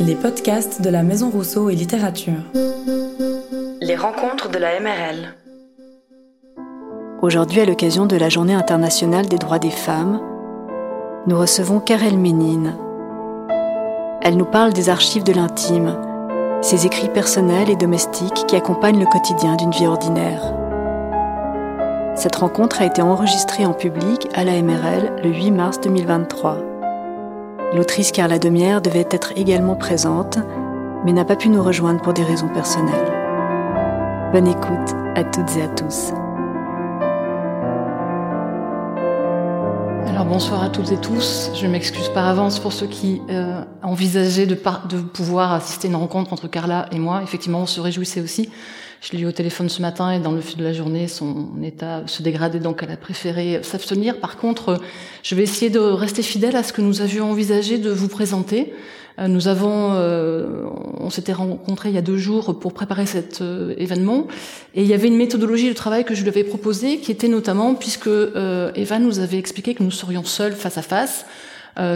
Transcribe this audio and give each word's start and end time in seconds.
Les 0.00 0.14
podcasts 0.14 0.82
de 0.82 0.90
la 0.90 1.02
Maison 1.02 1.30
Rousseau 1.30 1.70
et 1.70 1.74
Littérature. 1.74 2.42
Les 3.80 3.96
rencontres 3.96 4.50
de 4.50 4.58
la 4.58 4.78
MRL. 4.80 5.34
Aujourd'hui, 7.22 7.60
à 7.60 7.64
l'occasion 7.64 8.06
de 8.06 8.16
la 8.16 8.28
Journée 8.28 8.54
internationale 8.54 9.26
des 9.26 9.38
droits 9.38 9.58
des 9.58 9.70
femmes, 9.70 10.20
nous 11.26 11.38
recevons 11.38 11.80
Karel 11.80 12.18
Ménine. 12.18 12.76
Elle 14.22 14.36
nous 14.36 14.44
parle 14.44 14.72
des 14.72 14.90
archives 14.90 15.24
de 15.24 15.32
l'intime, 15.32 15.96
ses 16.62 16.86
écrits 16.86 17.08
personnels 17.08 17.70
et 17.70 17.76
domestiques 17.76 18.46
qui 18.46 18.56
accompagnent 18.56 19.00
le 19.00 19.06
quotidien 19.06 19.56
d'une 19.56 19.72
vie 19.72 19.86
ordinaire. 19.86 20.54
Cette 22.14 22.36
rencontre 22.36 22.82
a 22.82 22.86
été 22.86 23.02
enregistrée 23.02 23.66
en 23.66 23.74
public 23.74 24.28
à 24.34 24.44
la 24.44 24.60
MRL 24.62 25.22
le 25.22 25.30
8 25.30 25.50
mars 25.52 25.80
2023. 25.80 26.67
L'autrice 27.74 28.12
Carla 28.12 28.38
Demière 28.38 28.80
devait 28.80 29.06
être 29.10 29.32
également 29.36 29.76
présente, 29.76 30.38
mais 31.04 31.12
n'a 31.12 31.26
pas 31.26 31.36
pu 31.36 31.50
nous 31.50 31.62
rejoindre 31.62 32.00
pour 32.00 32.14
des 32.14 32.22
raisons 32.22 32.48
personnelles. 32.48 33.12
Bonne 34.32 34.48
écoute 34.48 34.96
à 35.14 35.22
toutes 35.22 35.54
et 35.54 35.62
à 35.62 35.68
tous. 35.68 36.12
Alors 40.08 40.24
bonsoir 40.24 40.62
à 40.62 40.70
toutes 40.70 40.92
et 40.92 40.96
tous. 40.96 41.50
Je 41.54 41.66
m'excuse 41.66 42.08
par 42.08 42.26
avance 42.26 42.58
pour 42.58 42.72
ceux 42.72 42.86
qui 42.86 43.20
euh, 43.28 43.62
envisageaient 43.82 44.46
de, 44.46 44.58
de 44.88 45.00
pouvoir 45.02 45.52
assister 45.52 45.88
à 45.88 45.90
une 45.90 45.96
rencontre 45.96 46.32
entre 46.32 46.48
Carla 46.48 46.86
et 46.90 46.98
moi. 46.98 47.20
Effectivement, 47.22 47.60
on 47.60 47.66
se 47.66 47.82
réjouissait 47.82 48.22
aussi. 48.22 48.48
Je 49.00 49.12
l'ai 49.12 49.20
eu 49.20 49.26
au 49.26 49.32
téléphone 49.32 49.68
ce 49.68 49.80
matin 49.80 50.10
et 50.10 50.18
dans 50.18 50.32
le 50.32 50.40
fil 50.40 50.58
de 50.58 50.64
la 50.64 50.72
journée, 50.72 51.06
son 51.06 51.50
état 51.62 52.02
se 52.06 52.22
dégradait, 52.22 52.58
donc 52.58 52.82
elle 52.82 52.90
a 52.90 52.96
préféré 52.96 53.60
s'abstenir. 53.62 54.18
Par 54.18 54.36
contre, 54.36 54.80
je 55.22 55.34
vais 55.36 55.44
essayer 55.44 55.70
de 55.70 55.78
rester 55.78 56.22
fidèle 56.22 56.56
à 56.56 56.64
ce 56.64 56.72
que 56.72 56.82
nous 56.82 57.00
avions 57.00 57.30
envisagé 57.30 57.78
de 57.78 57.90
vous 57.90 58.08
présenter. 58.08 58.72
Euh, 59.18 59.28
nous 59.28 59.48
avons, 59.48 59.92
euh, 59.92 60.64
on 60.98 61.10
s'était 61.10 61.32
rencontrés 61.32 61.90
il 61.90 61.94
y 61.94 61.98
a 61.98 62.02
deux 62.02 62.16
jours 62.16 62.58
pour 62.58 62.72
préparer 62.72 63.06
cet 63.06 63.40
euh, 63.40 63.74
événement, 63.78 64.26
et 64.74 64.82
il 64.82 64.88
y 64.88 64.94
avait 64.94 65.08
une 65.08 65.16
méthodologie 65.16 65.68
de 65.68 65.74
travail 65.74 66.04
que 66.04 66.14
je 66.14 66.22
lui 66.22 66.28
avais 66.28 66.44
proposée, 66.44 66.98
qui 66.98 67.12
était 67.12 67.28
notamment, 67.28 67.74
puisque 67.74 68.08
Eva 68.08 68.98
nous 68.98 69.20
avait 69.20 69.38
expliqué 69.38 69.74
que 69.74 69.82
nous 69.82 69.90
serions 69.90 70.24
seuls 70.24 70.52
face 70.52 70.78
à 70.78 70.82
face, 70.82 71.24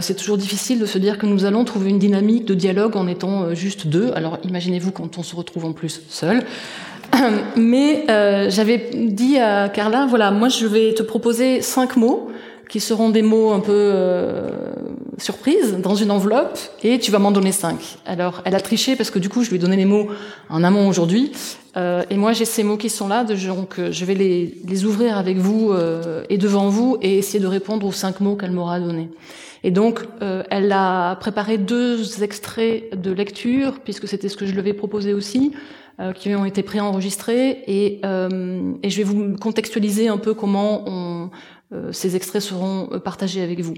c'est 0.00 0.14
toujours 0.14 0.38
difficile 0.38 0.78
de 0.78 0.86
se 0.86 0.96
dire 0.96 1.18
que 1.18 1.26
nous 1.26 1.44
allons 1.44 1.64
trouver 1.64 1.90
une 1.90 1.98
dynamique 1.98 2.44
de 2.44 2.54
dialogue 2.54 2.96
en 2.96 3.08
étant 3.08 3.52
juste 3.52 3.88
deux. 3.88 4.12
Alors 4.14 4.38
imaginez-vous 4.44 4.92
quand 4.92 5.18
on 5.18 5.24
se 5.24 5.34
retrouve 5.34 5.64
en 5.64 5.72
plus 5.72 6.02
seul. 6.08 6.44
Mais 7.56 8.04
euh, 8.10 8.50
j'avais 8.50 8.90
dit 8.94 9.38
à 9.38 9.68
Carla, 9.68 10.06
voilà, 10.06 10.30
moi 10.30 10.48
je 10.48 10.66
vais 10.66 10.94
te 10.94 11.02
proposer 11.02 11.60
cinq 11.60 11.96
mots 11.96 12.30
qui 12.68 12.80
seront 12.80 13.10
des 13.10 13.20
mots 13.20 13.52
un 13.52 13.60
peu 13.60 13.72
euh, 13.74 14.48
surprises 15.18 15.76
dans 15.78 15.94
une 15.94 16.10
enveloppe 16.10 16.58
et 16.82 16.98
tu 16.98 17.10
vas 17.10 17.18
m'en 17.18 17.30
donner 17.30 17.52
cinq. 17.52 17.98
Alors 18.06 18.40
elle 18.46 18.54
a 18.54 18.60
triché 18.60 18.96
parce 18.96 19.10
que 19.10 19.18
du 19.18 19.28
coup 19.28 19.42
je 19.42 19.50
lui 19.50 19.56
ai 19.56 19.58
donné 19.58 19.76
les 19.76 19.84
mots 19.84 20.08
en 20.48 20.64
amont 20.64 20.88
aujourd'hui 20.88 21.32
euh, 21.76 22.02
et 22.08 22.16
moi 22.16 22.32
j'ai 22.32 22.46
ces 22.46 22.62
mots 22.62 22.78
qui 22.78 22.88
sont 22.88 23.08
là, 23.08 23.24
donc 23.24 23.78
je 23.90 24.04
vais 24.06 24.14
les, 24.14 24.54
les 24.66 24.84
ouvrir 24.86 25.18
avec 25.18 25.36
vous 25.36 25.70
euh, 25.70 26.24
et 26.30 26.38
devant 26.38 26.68
vous 26.68 26.96
et 27.02 27.18
essayer 27.18 27.40
de 27.40 27.46
répondre 27.46 27.86
aux 27.86 27.92
cinq 27.92 28.20
mots 28.20 28.36
qu'elle 28.36 28.52
m'aura 28.52 28.80
donnés. 28.80 29.10
Et 29.64 29.70
donc, 29.70 30.00
euh, 30.22 30.42
elle 30.50 30.72
a 30.72 31.14
préparé 31.16 31.56
deux 31.56 32.22
extraits 32.22 33.00
de 33.00 33.12
lecture, 33.12 33.78
puisque 33.84 34.08
c'était 34.08 34.28
ce 34.28 34.36
que 34.36 34.44
je 34.44 34.52
lui 34.52 34.58
avais 34.58 34.72
proposé 34.72 35.14
aussi. 35.14 35.52
Euh, 36.00 36.14
qui 36.14 36.34
ont 36.34 36.46
été 36.46 36.62
préenregistrés 36.62 37.64
et, 37.66 38.00
euh, 38.06 38.72
et 38.82 38.88
je 38.88 38.96
vais 38.96 39.02
vous 39.02 39.36
contextualiser 39.36 40.08
un 40.08 40.16
peu 40.16 40.32
comment 40.32 41.30
euh, 41.70 41.92
ces 41.92 42.16
extraits 42.16 42.40
seront 42.40 42.98
partagés 43.04 43.42
avec 43.42 43.60
vous. 43.60 43.74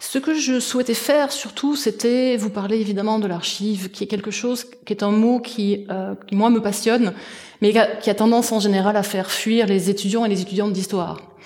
Ce 0.00 0.18
que 0.18 0.34
je 0.34 0.58
souhaitais 0.58 0.94
faire 0.94 1.30
surtout, 1.30 1.76
c'était 1.76 2.36
vous 2.36 2.50
parler 2.50 2.80
évidemment 2.80 3.20
de 3.20 3.28
l'archive, 3.28 3.92
qui 3.92 4.02
est 4.02 4.08
quelque 4.08 4.32
chose, 4.32 4.66
qui 4.84 4.92
est 4.92 5.04
un 5.04 5.12
mot 5.12 5.38
qui, 5.38 5.86
moi 6.32 6.50
me 6.50 6.60
passionne, 6.60 7.14
mais 7.62 7.72
qui 8.02 8.10
a 8.10 8.14
tendance 8.14 8.50
en 8.50 8.58
général 8.58 8.96
à 8.96 9.04
faire 9.04 9.30
fuir 9.30 9.66
les 9.66 9.90
étudiants 9.90 10.24
et 10.24 10.28
les 10.28 10.40
étudiantes 10.42 10.72
d'histoire. 10.72 11.36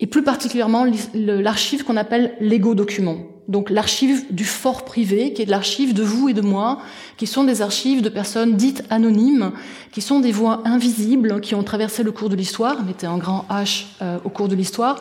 Et 0.00 0.06
plus 0.06 0.22
particulièrement 0.22 0.86
l'archive 1.14 1.82
qu'on 1.82 1.96
appelle 1.96 2.36
l'ego 2.40 2.74
document 2.74 3.16
donc 3.48 3.70
l'archive 3.70 4.24
du 4.30 4.44
fort 4.44 4.84
privé, 4.84 5.32
qui 5.32 5.42
est 5.42 5.46
l'archive 5.46 5.94
de 5.94 6.02
vous 6.02 6.28
et 6.28 6.34
de 6.34 6.40
moi, 6.40 6.78
qui 7.16 7.26
sont 7.26 7.44
des 7.44 7.62
archives 7.62 8.02
de 8.02 8.08
personnes 8.08 8.56
dites 8.56 8.82
anonymes, 8.90 9.52
qui 9.92 10.00
sont 10.00 10.20
des 10.20 10.32
voix 10.32 10.62
invisibles, 10.64 11.40
qui 11.40 11.54
ont 11.54 11.62
traversé 11.62 12.02
le 12.02 12.10
cours 12.10 12.28
de 12.28 12.36
l'histoire, 12.36 12.84
mettez 12.84 13.06
un 13.06 13.18
grand 13.18 13.46
H 13.48 13.84
euh, 14.02 14.18
au 14.24 14.30
cours 14.30 14.48
de 14.48 14.56
l'histoire, 14.56 14.98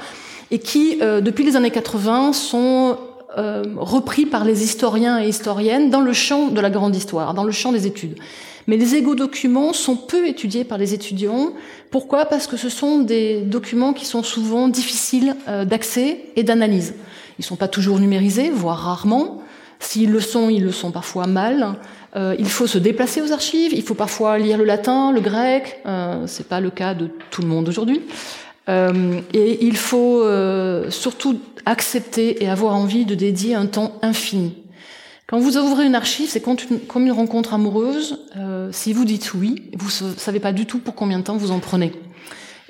et 0.51 0.59
qui, 0.59 0.99
euh, 1.01 1.21
depuis 1.21 1.43
les 1.43 1.55
années 1.55 1.71
80, 1.71 2.33
sont 2.33 2.97
euh, 3.37 3.63
repris 3.77 4.27
par 4.27 4.45
les 4.45 4.63
historiens 4.63 5.19
et 5.19 5.27
historiennes 5.27 5.89
dans 5.89 6.01
le 6.01 6.13
champ 6.13 6.47
de 6.49 6.61
la 6.61 6.69
grande 6.69 6.95
histoire, 6.95 7.33
dans 7.33 7.43
le 7.43 7.51
champ 7.51 7.71
des 7.71 7.87
études. 7.87 8.15
Mais 8.67 8.77
les 8.77 8.95
égo-documents 8.95 9.73
sont 9.73 9.95
peu 9.95 10.27
étudiés 10.27 10.63
par 10.63 10.77
les 10.77 10.93
étudiants. 10.93 11.53
Pourquoi? 11.91 12.25
Parce 12.25 12.47
que 12.47 12.57
ce 12.57 12.69
sont 12.69 12.99
des 12.99 13.41
documents 13.41 13.93
qui 13.93 14.05
sont 14.05 14.23
souvent 14.23 14.67
difficiles 14.69 15.35
d'accès 15.67 16.21
et 16.35 16.41
d'analyse. 16.41 16.95
Ils 17.39 17.45
sont 17.45 17.55
pas 17.55 17.67
toujours 17.67 17.99
numérisés, 17.99 18.49
voire 18.49 18.79
rarement. 18.79 19.41
S'ils 19.79 20.11
le 20.11 20.21
sont, 20.21 20.49
ils 20.49 20.63
le 20.63 20.71
sont 20.71 20.91
parfois 20.91 21.27
mal. 21.27 21.75
Euh, 22.15 22.35
il 22.39 22.47
faut 22.47 22.67
se 22.67 22.77
déplacer 22.77 23.21
aux 23.21 23.31
archives. 23.31 23.73
Il 23.73 23.83
faut 23.83 23.93
parfois 23.93 24.37
lire 24.37 24.57
le 24.57 24.63
latin, 24.63 25.11
le 25.11 25.19
grec. 25.19 25.81
Euh, 25.85 26.25
c'est 26.27 26.47
pas 26.47 26.61
le 26.61 26.69
cas 26.69 26.93
de 26.93 27.09
tout 27.31 27.41
le 27.41 27.47
monde 27.47 27.67
aujourd'hui. 27.67 28.01
Euh, 28.67 29.21
et 29.33 29.65
il 29.65 29.77
faut 29.77 30.21
euh, 30.21 30.89
surtout 30.89 31.39
accepter 31.65 32.43
et 32.43 32.49
avoir 32.49 32.75
envie 32.75 33.05
de 33.05 33.15
dédier 33.15 33.55
un 33.55 33.67
temps 33.67 33.99
infini. 34.01 34.55
Quand 35.27 35.39
vous 35.39 35.57
ouvrez 35.57 35.85
une 35.85 35.95
archive, 35.95 36.29
c'est 36.29 36.41
comme 36.41 37.05
une 37.05 37.11
rencontre 37.11 37.53
amoureuse. 37.53 38.19
Euh, 38.37 38.69
si 38.71 38.93
vous 38.93 39.05
dites 39.05 39.33
oui, 39.33 39.71
vous 39.75 39.89
savez 39.89 40.39
pas 40.39 40.53
du 40.53 40.67
tout 40.67 40.79
pour 40.79 40.93
combien 40.93 41.17
de 41.19 41.23
temps 41.23 41.37
vous 41.37 41.51
en 41.51 41.59
prenez. 41.59 41.91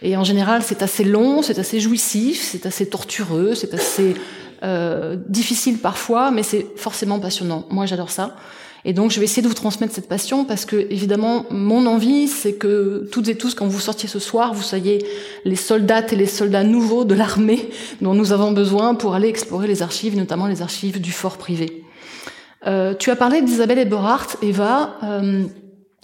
Et 0.01 0.15
en 0.15 0.23
général, 0.23 0.61
c'est 0.63 0.81
assez 0.81 1.03
long, 1.03 1.41
c'est 1.41 1.59
assez 1.59 1.79
jouissif, 1.79 2.41
c'est 2.41 2.65
assez 2.65 2.87
tortureux, 2.87 3.55
c'est 3.55 3.73
assez 3.73 4.15
euh, 4.65 5.15
difficile 5.29 5.77
parfois, 5.77 6.31
mais 6.31 6.43
c'est 6.43 6.65
forcément 6.75 7.19
passionnant. 7.19 7.65
Moi, 7.69 7.85
j'adore 7.85 8.09
ça. 8.09 8.35
Et 8.83 8.93
donc, 8.93 9.11
je 9.11 9.19
vais 9.19 9.25
essayer 9.25 9.41
de 9.41 9.47
vous 9.47 9.53
transmettre 9.55 9.93
cette 9.93 10.07
passion 10.07 10.45
parce 10.45 10.65
que, 10.65 10.75
évidemment, 10.75 11.45
mon 11.49 11.85
envie, 11.87 12.27
c'est 12.27 12.53
que 12.53 13.07
toutes 13.11 13.27
et 13.27 13.35
tous, 13.35 13.55
quand 13.55 13.67
vous 13.67 13.79
sortiez 13.79 14.07
ce 14.07 14.19
soir, 14.19 14.53
vous 14.53 14.61
soyez 14.61 15.05
les 15.43 15.55
soldats 15.55 16.05
et 16.11 16.15
les 16.15 16.27
soldats 16.27 16.63
nouveaux 16.63 17.03
de 17.03 17.15
l'armée 17.15 17.69
dont 18.01 18.13
nous 18.13 18.31
avons 18.31 18.51
besoin 18.51 18.93
pour 18.93 19.15
aller 19.15 19.27
explorer 19.27 19.67
les 19.67 19.81
archives, 19.81 20.15
notamment 20.15 20.45
les 20.45 20.61
archives 20.61 21.01
du 21.01 21.11
fort 21.11 21.37
privé. 21.37 21.83
Euh, 22.67 22.93
tu 22.93 23.09
as 23.09 23.15
parlé 23.15 23.41
d'Isabelle 23.41 23.79
Eberhardt, 23.79 24.37
Eva. 24.43 24.97
Euh, 25.03 25.45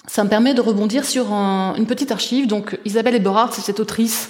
ça 0.07 0.23
me 0.23 0.29
permet 0.29 0.53
de 0.55 0.61
rebondir 0.61 1.05
sur 1.05 1.31
un, 1.33 1.75
une 1.75 1.85
petite 1.85 2.11
archive. 2.11 2.47
Donc, 2.47 2.79
Isabelle 2.85 3.15
Eberhardt, 3.15 3.53
c'est 3.53 3.61
cette 3.61 3.79
autrice 3.79 4.29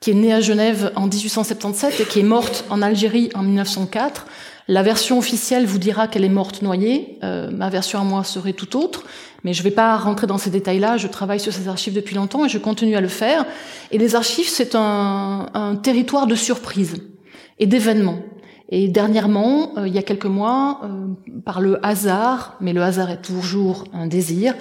qui 0.00 0.10
est 0.10 0.14
née 0.14 0.32
à 0.32 0.40
Genève 0.40 0.92
en 0.96 1.06
1877 1.06 2.00
et 2.00 2.04
qui 2.04 2.20
est 2.20 2.24
morte 2.24 2.64
en 2.70 2.82
Algérie 2.82 3.30
en 3.34 3.42
1904. 3.42 4.26
La 4.68 4.82
version 4.82 5.18
officielle 5.18 5.64
vous 5.64 5.78
dira 5.78 6.08
qu'elle 6.08 6.24
est 6.24 6.28
morte 6.28 6.62
noyée. 6.62 7.18
Euh, 7.22 7.50
ma 7.50 7.70
version 7.70 8.00
à 8.00 8.04
moi 8.04 8.24
serait 8.24 8.52
tout 8.52 8.76
autre, 8.76 9.04
mais 9.44 9.52
je 9.52 9.60
ne 9.60 9.64
vais 9.64 9.70
pas 9.70 9.96
rentrer 9.96 10.26
dans 10.26 10.38
ces 10.38 10.50
détails-là. 10.50 10.96
Je 10.96 11.06
travaille 11.06 11.40
sur 11.40 11.52
ces 11.52 11.68
archives 11.68 11.94
depuis 11.94 12.16
longtemps 12.16 12.44
et 12.44 12.48
je 12.48 12.58
continue 12.58 12.96
à 12.96 13.00
le 13.00 13.08
faire. 13.08 13.46
Et 13.92 13.98
les 13.98 14.16
archives, 14.16 14.48
c'est 14.48 14.74
un, 14.74 15.48
un 15.54 15.76
territoire 15.76 16.26
de 16.26 16.34
surprise 16.34 16.96
et 17.58 17.66
d'événements. 17.66 18.18
Et 18.68 18.88
dernièrement, 18.88 19.72
euh, 19.76 19.86
il 19.86 19.94
y 19.94 19.98
a 19.98 20.02
quelques 20.02 20.26
mois, 20.26 20.80
euh, 20.82 21.06
par 21.44 21.60
le 21.60 21.84
hasard, 21.86 22.56
mais 22.60 22.72
le 22.72 22.82
hasard 22.82 23.10
est 23.10 23.22
toujours 23.22 23.84
un 23.92 24.06
désir, 24.06 24.54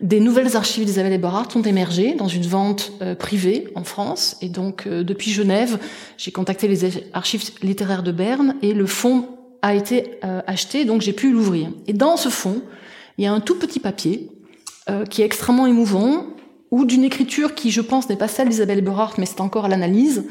des 0.00 0.18
nouvelles 0.18 0.56
archives 0.56 0.84
d'Isabelle 0.84 1.12
Eberhardt 1.12 1.56
ont 1.56 1.62
émergé 1.62 2.14
dans 2.14 2.26
une 2.26 2.42
vente 2.42 2.92
euh, 3.02 3.14
privée 3.14 3.68
en 3.76 3.84
France. 3.84 4.36
Et 4.42 4.48
donc, 4.48 4.88
depuis 4.88 5.30
Genève, 5.30 5.78
j'ai 6.16 6.32
contacté 6.32 6.66
les 6.66 7.04
archives 7.12 7.44
littéraires 7.62 8.02
de 8.02 8.10
Berne 8.10 8.56
et 8.62 8.74
le 8.74 8.86
fonds 8.86 9.28
a 9.64 9.76
été 9.76 10.18
acheté, 10.48 10.84
donc 10.84 11.02
j'ai 11.02 11.12
pu 11.12 11.30
l'ouvrir. 11.30 11.68
Et 11.86 11.92
dans 11.92 12.16
ce 12.16 12.30
fonds, 12.30 12.62
il 13.16 13.22
y 13.22 13.28
a 13.28 13.32
un 13.32 13.38
tout 13.38 13.56
petit 13.56 13.78
papier 13.78 14.28
qui 15.08 15.22
est 15.22 15.24
extrêmement 15.24 15.68
émouvant, 15.68 16.26
ou 16.72 16.84
d'une 16.84 17.04
écriture 17.04 17.54
qui, 17.54 17.70
je 17.70 17.80
pense, 17.80 18.08
n'est 18.08 18.16
pas 18.16 18.26
celle 18.26 18.48
d'Isabelle 18.48 18.78
Eberhardt, 18.78 19.14
mais 19.18 19.26
c'est 19.26 19.40
encore 19.40 19.66
à 19.66 19.68
l'analyse 19.68 20.24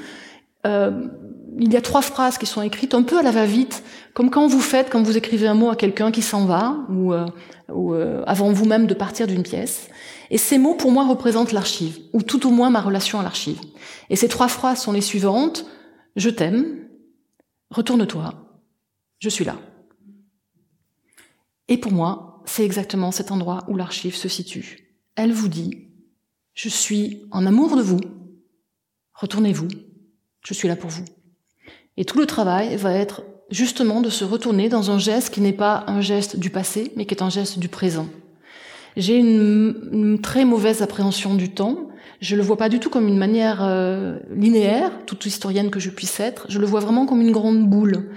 il 1.60 1.72
y 1.72 1.78
a 1.78 1.82
trois 1.82 2.02
phrases 2.02 2.38
qui 2.38 2.46
sont 2.46 2.62
écrites 2.62 2.94
un 2.94 3.04
peu 3.04 3.20
à 3.20 3.24
la 3.24 3.32
va-vite, 3.32 3.84
comme 4.14 4.30
quand 4.30 4.48
vous 4.48 4.62
faites, 4.62 4.90
quand 4.90 5.04
vous 5.04 5.18
écrivez 5.18 5.48
un 5.48 5.54
mot 5.54 5.70
à 5.70 5.76
quelqu'un 5.76 6.12
qui 6.12 6.22
s'en 6.22 6.46
va, 6.46 6.86
ou, 6.90 7.14
euh, 7.14 7.26
euh, 7.70 8.24
avant 8.26 8.52
vous-même 8.52 8.88
de 8.88 8.94
partir 8.94 9.28
d'une 9.28 9.44
pièce. 9.44 9.90
Et 10.30 10.38
ces 10.38 10.58
mots, 10.58 10.76
pour 10.76 10.92
moi, 10.92 11.08
représentent 11.08 11.52
l'archive, 11.52 12.00
ou 12.14 12.22
tout 12.22 12.48
au 12.48 12.52
moins 12.52 12.70
ma 12.70 12.82
relation 12.82 13.20
à 13.20 13.24
l'archive. 13.24 13.60
Et 14.10 14.16
ces 14.16 14.28
trois 14.28 14.48
phrases 14.48 14.82
sont 14.82 14.92
les 14.92 15.02
suivantes. 15.02 15.66
Je 16.16 16.30
t'aime, 16.30 16.88
retourne-toi, 17.70 18.34
je 19.20 19.30
suis 19.30 19.46
là. 19.46 19.58
Et 21.68 21.78
pour 21.78 21.92
moi, 21.92 22.44
c'est 22.46 22.66
exactement 22.66 23.12
cet 23.12 23.32
endroit 23.32 23.64
où 23.68 23.76
l'archive 23.76 24.16
se 24.16 24.28
situe. 24.28 25.00
Elle 25.16 25.32
vous 25.32 25.48
dit, 25.48 25.88
je 26.54 26.70
suis 26.70 27.24
en 27.32 27.46
amour 27.46 27.76
de 27.76 27.82
vous, 27.82 28.00
retournez-vous, 29.14 29.68
je 30.46 30.54
suis 30.54 30.68
là 30.68 30.76
pour 30.76 30.90
vous. 30.90 31.06
Et 31.98 32.06
tout 32.06 32.18
le 32.18 32.26
travail 32.26 32.76
va 32.76 32.94
être 32.94 33.24
justement 33.50 34.02
de 34.02 34.10
se 34.10 34.24
retourner 34.24 34.70
dans 34.70 34.92
un 34.92 34.98
geste 34.98 35.34
qui 35.34 35.42
n'est 35.42 35.54
pas 35.54 35.84
un 35.88 36.02
geste 36.02 36.38
du 36.40 36.50
passé, 36.50 36.92
mais 36.96 37.06
qui 37.06 37.14
est 37.14 37.24
un 37.24 37.30
geste 37.30 37.60
du 37.60 37.68
présent. 37.68 38.08
J'ai 38.98 39.18
une, 39.18 40.20
très 40.22 40.46
mauvaise 40.46 40.82
appréhension 40.82 41.36
du 41.36 41.50
temps. 41.50 41.90
Je 42.20 42.36
le 42.36 42.44
vois 42.44 42.58
pas 42.58 42.70
du 42.70 42.80
tout 42.80 42.90
comme 42.90 43.08
une 43.08 43.18
manière 43.18 43.60
euh, 43.62 44.20
linéaire, 44.36 44.92
toute 45.06 45.26
historienne 45.26 45.70
que 45.70 45.80
je 45.80 45.90
puisse 45.90 46.20
être. 46.20 46.46
Je 46.50 46.60
le 46.60 46.66
vois 46.66 46.80
vraiment 46.80 47.06
comme 47.06 47.22
une 47.22 47.32
grande 47.32 47.70
boule. 47.70 48.10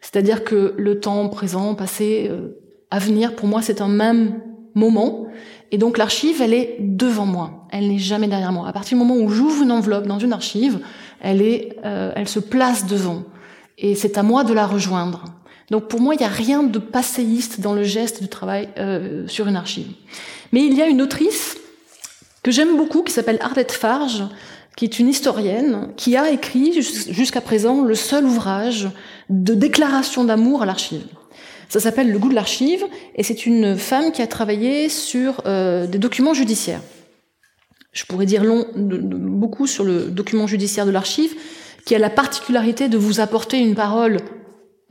C'est-à-dire 0.00 0.44
que 0.44 0.74
le 0.78 1.00
temps 1.00 1.28
présent, 1.28 1.74
passé, 1.74 2.28
euh, 2.30 2.56
avenir, 2.90 3.34
pour 3.34 3.48
moi, 3.48 3.60
c'est 3.60 3.80
un 3.80 3.88
même 3.88 4.40
moment. 4.74 5.26
Et 5.72 5.78
donc 5.78 5.98
l'archive, 5.98 6.40
elle 6.40 6.54
est 6.54 6.76
devant 6.80 7.26
moi. 7.26 7.66
Elle 7.70 7.88
n'est 7.88 7.98
jamais 7.98 8.28
derrière 8.28 8.52
moi. 8.52 8.66
À 8.68 8.72
partir 8.72 8.96
du 8.96 9.04
moment 9.04 9.20
où 9.20 9.28
j'ouvre 9.28 9.62
une 9.62 9.72
enveloppe 9.72 10.06
dans 10.06 10.18
une 10.18 10.32
archive, 10.32 10.80
elle 11.20 11.42
est, 11.42 11.76
euh, 11.84 12.12
elle 12.16 12.28
se 12.28 12.40
place 12.40 12.86
devant. 12.86 13.24
Et 13.78 13.94
c'est 13.94 14.18
à 14.18 14.22
moi 14.22 14.44
de 14.44 14.52
la 14.52 14.66
rejoindre. 14.66 15.24
Donc 15.70 15.88
pour 15.88 16.00
moi, 16.00 16.14
il 16.14 16.18
n'y 16.18 16.24
a 16.24 16.28
rien 16.28 16.62
de 16.62 16.78
passéiste 16.78 17.60
dans 17.60 17.72
le 17.72 17.84
geste 17.84 18.20
du 18.20 18.28
travail 18.28 18.68
euh, 18.78 19.26
sur 19.28 19.46
une 19.46 19.56
archive. 19.56 19.88
Mais 20.52 20.64
il 20.64 20.74
y 20.74 20.82
a 20.82 20.86
une 20.86 21.00
autrice 21.00 21.56
que 22.42 22.50
j'aime 22.50 22.76
beaucoup, 22.76 23.02
qui 23.02 23.12
s'appelle 23.12 23.38
Arlette 23.40 23.72
Farge, 23.72 24.24
qui 24.76 24.84
est 24.84 24.98
une 24.98 25.08
historienne, 25.08 25.92
qui 25.96 26.16
a 26.16 26.30
écrit 26.30 26.80
jusqu'à 26.80 27.40
présent 27.40 27.82
le 27.82 27.94
seul 27.94 28.24
ouvrage 28.24 28.88
de 29.28 29.54
déclaration 29.54 30.24
d'amour 30.24 30.62
à 30.62 30.66
l'archive. 30.66 31.04
Ça 31.68 31.80
s'appelle 31.80 32.10
Le 32.10 32.18
goût 32.18 32.30
de 32.30 32.34
l'archive, 32.34 32.84
et 33.14 33.22
c'est 33.22 33.46
une 33.46 33.76
femme 33.76 34.10
qui 34.10 34.22
a 34.22 34.26
travaillé 34.26 34.88
sur 34.88 35.42
euh, 35.46 35.86
des 35.86 35.98
documents 35.98 36.34
judiciaires. 36.34 36.80
Je 37.92 38.04
pourrais 38.04 38.26
dire 38.26 38.44
long, 38.44 38.66
beaucoup 38.76 39.66
sur 39.66 39.84
le 39.84 40.10
document 40.10 40.46
judiciaire 40.46 40.86
de 40.86 40.90
l'archive, 40.90 41.34
qui 41.84 41.94
a 41.94 41.98
la 41.98 42.10
particularité 42.10 42.88
de 42.88 42.98
vous 42.98 43.20
apporter 43.20 43.58
une 43.58 43.74
parole 43.74 44.18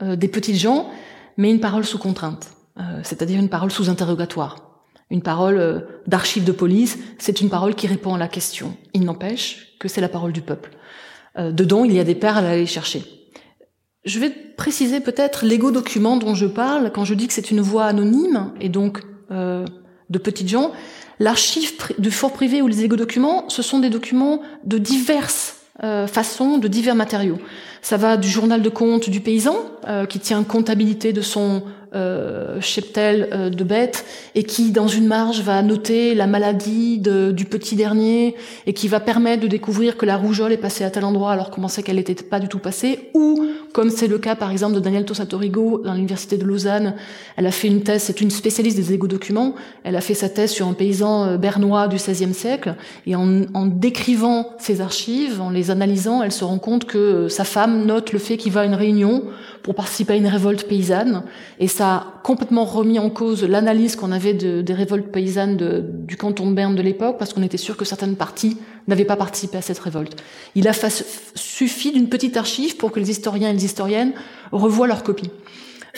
euh, 0.02 0.16
des 0.16 0.28
petites 0.28 0.56
gens, 0.56 0.90
mais 1.36 1.50
une 1.50 1.60
parole 1.60 1.84
sous 1.84 1.98
contrainte, 1.98 2.50
euh, 2.78 3.00
c'est-à-dire 3.02 3.38
une 3.38 3.48
parole 3.48 3.70
sous 3.70 3.88
interrogatoire. 3.88 4.84
Une 5.10 5.22
parole 5.22 5.58
euh, 5.58 5.80
d'archive 6.06 6.44
de 6.44 6.52
police, 6.52 6.98
c'est 7.18 7.40
une 7.40 7.48
parole 7.48 7.74
qui 7.74 7.86
répond 7.86 8.14
à 8.14 8.18
la 8.18 8.28
question. 8.28 8.76
Il 8.92 9.04
n'empêche 9.04 9.76
que 9.78 9.88
c'est 9.88 10.00
la 10.00 10.08
parole 10.08 10.32
du 10.32 10.42
peuple. 10.42 10.70
dedans, 11.38 11.84
il 11.84 11.94
y 11.94 12.00
a 12.00 12.04
des 12.04 12.14
perles 12.14 12.44
à 12.44 12.50
aller 12.50 12.66
chercher. 12.66 13.02
Je 14.04 14.18
vais 14.18 14.30
préciser 14.30 15.00
peut-être 15.00 15.46
l'ego 15.46 15.70
document 15.70 16.16
dont 16.16 16.34
je 16.34 16.46
parle 16.46 16.90
quand 16.92 17.04
je 17.04 17.14
dis 17.14 17.26
que 17.26 17.32
c'est 17.32 17.50
une 17.50 17.62
voix 17.62 17.84
anonyme 17.84 18.52
et 18.60 18.68
donc 18.68 19.02
de 19.30 20.18
petites 20.18 20.48
gens. 20.48 20.72
L'archive 21.20 21.72
du 21.98 22.10
fort 22.10 22.32
privé 22.32 22.62
ou 22.62 22.66
les 22.66 22.82
égo 22.82 22.96
documents, 22.96 23.48
ce 23.48 23.62
sont 23.62 23.78
des 23.78 23.90
documents 23.90 24.40
de 24.64 24.78
diverses 24.78 25.56
façons, 26.08 26.58
de 26.58 26.68
divers 26.68 26.94
matériaux. 26.94 27.38
Ça 27.82 27.96
va 27.96 28.16
du 28.16 28.28
journal 28.28 28.60
de 28.60 28.68
compte 28.68 29.08
du 29.08 29.20
paysan, 29.20 29.56
euh, 29.88 30.04
qui 30.04 30.18
tient 30.18 30.42
comptabilité 30.44 31.14
de 31.14 31.22
son 31.22 31.62
euh, 31.94 32.60
cheptel 32.60 33.28
euh, 33.32 33.48
de 33.48 33.64
bêtes 33.64 34.04
et 34.34 34.44
qui, 34.44 34.70
dans 34.70 34.86
une 34.86 35.06
marge, 35.06 35.40
va 35.40 35.62
noter 35.62 36.14
la 36.14 36.26
maladie 36.26 36.98
du 36.98 37.44
petit 37.46 37.76
dernier 37.76 38.36
et 38.66 38.74
qui 38.74 38.88
va 38.88 39.00
permettre 39.00 39.42
de 39.42 39.48
découvrir 39.48 39.96
que 39.96 40.04
la 40.04 40.18
rougeole 40.18 40.52
est 40.52 40.58
passée 40.58 40.84
à 40.84 40.90
tel 40.90 41.04
endroit 41.04 41.32
alors 41.32 41.50
qu'on 41.50 41.62
pensait 41.62 41.82
qu'elle 41.82 41.96
n'était 41.96 42.14
pas 42.14 42.40
du 42.40 42.48
tout 42.48 42.58
passée. 42.58 43.10
Ou, 43.14 43.46
comme 43.72 43.90
c'est 43.90 44.08
le 44.08 44.18
cas 44.18 44.34
par 44.34 44.50
exemple 44.50 44.74
de 44.74 44.80
Daniel 44.80 45.04
Tossatorigo 45.04 45.82
dans 45.84 45.94
l'université 45.94 46.36
de 46.36 46.44
Lausanne, 46.44 46.94
elle 47.36 47.46
a 47.46 47.50
fait 47.50 47.68
une 47.68 47.82
thèse, 47.82 48.02
c'est 48.02 48.20
une 48.20 48.30
spécialiste 48.30 48.76
des 48.76 48.92
égo-documents, 48.92 49.54
elle 49.84 49.96
a 49.96 50.00
fait 50.00 50.14
sa 50.14 50.28
thèse 50.28 50.50
sur 50.50 50.66
un 50.66 50.72
paysan 50.72 51.24
euh, 51.24 51.36
bernois 51.36 51.88
du 51.88 51.96
XVIe 51.96 52.34
siècle 52.34 52.74
et 53.06 53.14
en, 53.14 53.42
en 53.54 53.66
décrivant 53.66 54.50
ses 54.58 54.80
archives, 54.80 55.40
en 55.40 55.50
les 55.50 55.70
analysant, 55.70 56.22
elle 56.22 56.32
se 56.32 56.44
rend 56.44 56.58
compte 56.58 56.84
que 56.84 57.28
sa 57.28 57.44
femme 57.44 57.86
note 57.86 58.12
le 58.12 58.18
fait 58.18 58.36
qu'il 58.36 58.52
va 58.52 58.60
à 58.60 58.64
une 58.64 58.74
réunion 58.74 59.24
pour 59.62 59.74
participer 59.74 60.14
à 60.14 60.16
une 60.16 60.26
révolte 60.26 60.66
paysanne. 60.66 61.22
Et 61.58 61.68
ça 61.68 61.94
a 61.94 62.06
complètement 62.22 62.64
remis 62.64 62.98
en 62.98 63.10
cause 63.10 63.44
l'analyse 63.44 63.96
qu'on 63.96 64.12
avait 64.12 64.34
de, 64.34 64.62
des 64.62 64.74
révoltes 64.74 65.10
paysannes 65.10 65.56
de, 65.56 65.84
du 65.84 66.16
canton 66.16 66.50
de 66.50 66.54
Berne 66.54 66.74
de 66.74 66.82
l'époque, 66.82 67.16
parce 67.18 67.32
qu'on 67.32 67.42
était 67.42 67.56
sûr 67.56 67.76
que 67.76 67.84
certaines 67.84 68.16
parties 68.16 68.56
n'avaient 68.88 69.04
pas 69.04 69.16
participé 69.16 69.58
à 69.58 69.62
cette 69.62 69.78
révolte. 69.78 70.16
Il 70.54 70.66
a 70.68 70.72
suffi 71.34 71.92
d'une 71.92 72.08
petite 72.08 72.36
archive 72.36 72.76
pour 72.76 72.90
que 72.92 73.00
les 73.00 73.10
historiens 73.10 73.50
historiennes 73.64 74.12
revoient 74.52 74.86
leurs 74.86 75.02
copies. 75.02 75.30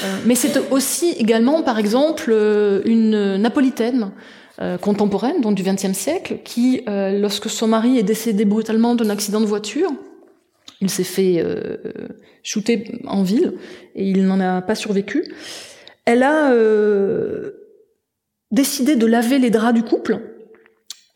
Euh, 0.02 0.16
mais 0.26 0.34
c'est 0.34 0.70
aussi 0.70 1.10
également, 1.18 1.62
par 1.62 1.78
exemple, 1.78 2.30
euh, 2.30 2.80
une 2.84 3.36
napolitaine 3.36 4.12
euh, 4.60 4.78
contemporaine, 4.78 5.40
donc 5.40 5.54
du 5.54 5.62
XXe 5.62 5.92
siècle, 5.92 6.38
qui, 6.44 6.82
lorsque 6.86 7.50
son 7.50 7.68
mari 7.68 7.98
est 7.98 8.02
décédé 8.02 8.44
brutalement 8.44 8.94
d'un 8.94 9.10
accident 9.10 9.40
de 9.40 9.46
voiture, 9.46 9.92
il 10.82 10.90
s'est 10.90 11.04
fait 11.04 11.36
euh, 11.38 11.76
shooter 12.42 13.00
en 13.06 13.22
ville 13.22 13.54
et 13.94 14.04
il 14.04 14.26
n'en 14.26 14.40
a 14.40 14.60
pas 14.60 14.74
survécu. 14.74 15.32
Elle 16.04 16.24
a 16.24 16.50
euh, 16.52 17.52
décidé 18.50 18.96
de 18.96 19.06
laver 19.06 19.38
les 19.38 19.50
draps 19.50 19.74
du 19.74 19.84
couple, 19.84 20.18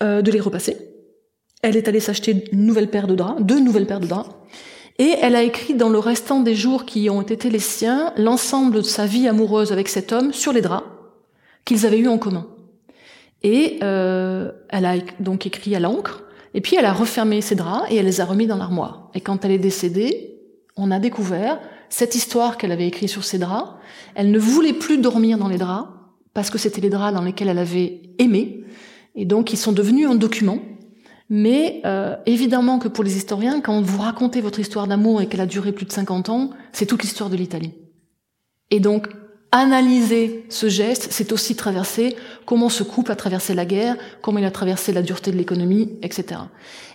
euh, 0.04 0.22
de 0.22 0.30
les 0.30 0.38
repasser. 0.38 0.76
Elle 1.62 1.76
est 1.76 1.88
allée 1.88 1.98
s'acheter 1.98 2.44
une 2.52 2.64
nouvelle 2.64 2.88
paire 2.88 3.08
de 3.08 3.16
draps, 3.16 3.42
deux 3.42 3.58
nouvelles 3.58 3.86
paires 3.86 3.98
de 3.98 4.06
draps. 4.06 4.30
Et 4.98 5.14
elle 5.20 5.36
a 5.36 5.42
écrit 5.42 5.74
dans 5.74 5.90
le 5.90 5.98
restant 5.98 6.40
des 6.40 6.54
jours 6.54 6.86
qui 6.86 7.10
ont 7.10 7.22
été 7.22 7.50
les 7.50 7.58
siens 7.58 8.12
l'ensemble 8.16 8.76
de 8.76 8.82
sa 8.82 9.06
vie 9.06 9.28
amoureuse 9.28 9.72
avec 9.72 9.88
cet 9.88 10.12
homme 10.12 10.32
sur 10.32 10.52
les 10.52 10.62
draps 10.62 10.86
qu'ils 11.64 11.84
avaient 11.84 11.98
eu 11.98 12.08
en 12.08 12.18
commun. 12.18 12.46
Et 13.42 13.78
euh, 13.82 14.50
elle 14.70 14.86
a 14.86 14.94
donc 15.20 15.46
écrit 15.46 15.76
à 15.76 15.80
l'encre 15.80 16.24
et 16.54 16.62
puis 16.62 16.76
elle 16.76 16.86
a 16.86 16.94
refermé 16.94 17.42
ses 17.42 17.54
draps 17.54 17.90
et 17.90 17.96
elle 17.96 18.06
les 18.06 18.20
a 18.20 18.24
remis 18.24 18.46
dans 18.46 18.56
l'armoire. 18.56 19.10
Et 19.14 19.20
quand 19.20 19.44
elle 19.44 19.50
est 19.50 19.58
décédée, 19.58 20.38
on 20.76 20.90
a 20.90 20.98
découvert 20.98 21.60
cette 21.90 22.14
histoire 22.14 22.56
qu'elle 22.56 22.72
avait 22.72 22.86
écrite 22.86 23.10
sur 23.10 23.24
ses 23.24 23.38
draps. 23.38 23.72
Elle 24.14 24.30
ne 24.30 24.38
voulait 24.38 24.72
plus 24.72 24.98
dormir 24.98 25.36
dans 25.36 25.48
les 25.48 25.58
draps 25.58 25.88
parce 26.32 26.48
que 26.50 26.58
c'était 26.58 26.80
les 26.80 26.88
draps 26.88 27.14
dans 27.14 27.22
lesquels 27.22 27.48
elle 27.48 27.58
avait 27.58 28.00
aimé. 28.18 28.64
Et 29.14 29.26
donc 29.26 29.52
ils 29.52 29.58
sont 29.58 29.72
devenus 29.72 30.08
un 30.08 30.14
document. 30.14 30.58
Mais 31.28 31.80
euh, 31.84 32.16
évidemment 32.26 32.78
que 32.78 32.88
pour 32.88 33.02
les 33.02 33.16
historiens, 33.16 33.60
quand 33.60 33.80
vous 33.80 34.00
racontez 34.00 34.40
votre 34.40 34.60
histoire 34.60 34.86
d'amour 34.86 35.20
et 35.20 35.26
qu'elle 35.26 35.40
a 35.40 35.46
duré 35.46 35.72
plus 35.72 35.86
de 35.86 35.92
50 35.92 36.28
ans, 36.28 36.50
c'est 36.72 36.86
toute 36.86 37.02
l'histoire 37.02 37.30
de 37.30 37.36
l'Italie. 37.36 37.74
Et 38.70 38.80
donc 38.80 39.08
analyser 39.52 40.44
ce 40.48 40.68
geste, 40.68 41.08
c'est 41.10 41.32
aussi 41.32 41.56
traverser 41.56 42.16
comment 42.44 42.68
ce 42.68 42.82
couple 42.82 43.12
a 43.12 43.16
traversé 43.16 43.54
la 43.54 43.64
guerre, 43.64 43.96
comment 44.22 44.38
il 44.38 44.44
a 44.44 44.50
traversé 44.50 44.92
la 44.92 45.02
dureté 45.02 45.30
de 45.30 45.36
l'économie, 45.36 45.98
etc. 46.02 46.40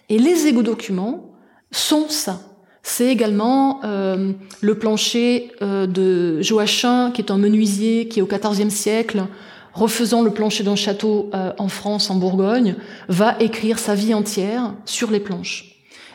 Et 0.09 0.19
les 0.19 0.47
égo-documents 0.47 1.31
sont 1.71 2.07
ça. 2.09 2.41
C'est 2.83 3.07
également 3.07 3.81
euh, 3.83 4.33
le 4.61 4.75
plancher 4.75 5.51
euh, 5.61 5.87
de 5.87 6.41
Joachim, 6.41 7.11
qui 7.13 7.21
est 7.21 7.31
un 7.31 7.37
menuisier, 7.37 8.07
qui 8.07 8.21
au 8.21 8.27
XIVe 8.27 8.69
siècle, 8.69 9.23
refaisant 9.73 10.21
le 10.21 10.31
plancher 10.31 10.63
d'un 10.63 10.75
château 10.75 11.29
euh, 11.33 11.53
en 11.57 11.67
France, 11.67 12.09
en 12.09 12.15
Bourgogne, 12.15 12.75
va 13.07 13.35
écrire 13.39 13.79
sa 13.79 13.95
vie 13.95 14.13
entière 14.13 14.73
sur 14.85 15.11
les 15.11 15.19
planches. 15.19 15.67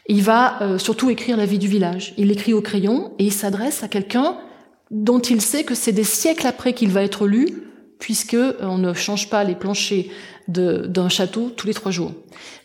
Il 0.09 0.23
va 0.23 0.79
surtout 0.79 1.11
écrire 1.11 1.37
la 1.37 1.47
vie 1.47 1.59
du 1.59 1.67
village. 1.67 2.15
Il 2.17 2.31
écrit 2.31 2.53
au 2.53 2.61
crayon 2.61 3.11
et 3.19 3.25
il 3.25 3.33
s'adresse 3.33 3.83
à 3.83 3.89
quelqu'un 3.89 4.37
dont 4.91 5.19
il 5.19 5.41
sait 5.41 5.65
que 5.65 5.75
c'est 5.75 5.93
des 5.93 6.05
siècles 6.05 6.47
après 6.47 6.73
qu'il 6.73 6.91
va 6.91 7.03
être 7.03 7.27
lu, 7.27 7.49
puisque 7.99 8.35
euh, 8.35 8.55
on 8.61 8.79
ne 8.79 8.95
change 8.95 9.29
pas 9.29 9.45
les 9.45 9.55
planchers 9.55 10.11
d'un 10.49 11.09
château 11.09 11.51
tous 11.57 11.67
les 11.67 11.75
trois 11.75 11.91
jours. 11.91 12.13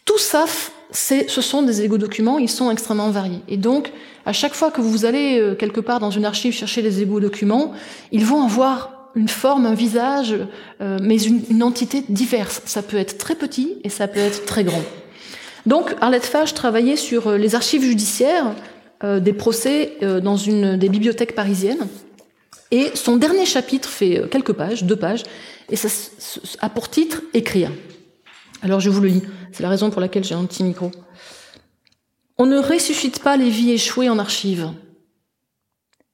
Tout 0.06 0.20
ça, 0.20 0.46
ce 0.92 1.42
sont 1.42 1.64
des 1.64 1.82
égo-documents, 1.82 2.38
ils 2.38 2.50
sont 2.50 2.70
extrêmement 2.70 3.10
variés. 3.10 3.42
Et 3.48 3.58
donc, 3.58 3.92
à 4.26 4.34
chaque 4.34 4.54
fois 4.54 4.70
que 4.70 4.82
vous 4.82 5.06
allez 5.06 5.40
euh, 5.40 5.56
quelque 5.56 5.82
part 5.82 6.00
dans 6.00 6.12
une 6.12 6.26
archive 6.26 6.54
chercher 6.54 6.84
les 6.84 7.02
égo-documents, 7.02 7.74
ils 8.12 8.26
vont 8.26 8.44
avoir 8.44 9.01
une 9.16 9.28
forme, 9.28 9.66
un 9.66 9.74
visage, 9.74 10.36
euh, 10.82 11.00
mais 11.02 11.22
une, 11.22 11.64
entité 11.64 12.04
diverse. 12.10 12.62
Ça 12.66 12.82
peut 12.82 12.98
être 12.98 13.18
très 13.18 13.36
petit 13.36 13.78
et 13.84 13.90
ça 13.90 14.08
peut 14.08 14.20
être 14.20 14.46
très 14.46 14.64
grand. 14.64 14.84
Donc, 15.66 15.96
Arlette 16.02 16.26
Fage 16.26 16.54
travaillait 16.54 16.96
sur 16.96 17.32
les 17.32 17.56
archives 17.56 17.84
judiciaires 17.84 18.56
des 19.04 19.34
procès 19.34 19.98
dans 20.24 20.38
une 20.38 20.78
des 20.78 20.90
bibliothèques 20.90 21.34
parisiennes. 21.34 21.88
Et 22.72 22.92
son 22.96 23.18
dernier 23.18 23.46
chapitre 23.46 23.90
fait 23.90 24.20
euh, 24.20 24.28
quelques 24.28 24.54
pages, 24.54 24.84
deux 24.84 24.96
pages, 24.96 25.24
et 25.70 25.76
ça 25.76 25.90
a 26.60 26.70
pour 26.70 26.90
titre 26.90 27.22
Écrire. 27.34 27.72
Alors 28.62 28.80
je 28.80 28.90
vous 28.90 29.02
le 29.02 29.10
lis, 29.10 29.24
c'est 29.52 29.64
la 29.64 29.70
raison 29.70 29.90
pour 29.90 30.02
laquelle 30.02 30.24
j'ai 30.24 30.36
un 30.36 30.46
petit 30.46 30.64
micro. 30.64 30.92
On 32.38 32.46
ne 32.46 32.58
ressuscite 32.58 33.20
pas 33.20 33.36
les 33.38 33.50
vies 33.50 33.72
échouées 33.72 34.10
en 34.10 34.18
archives. 34.18 34.72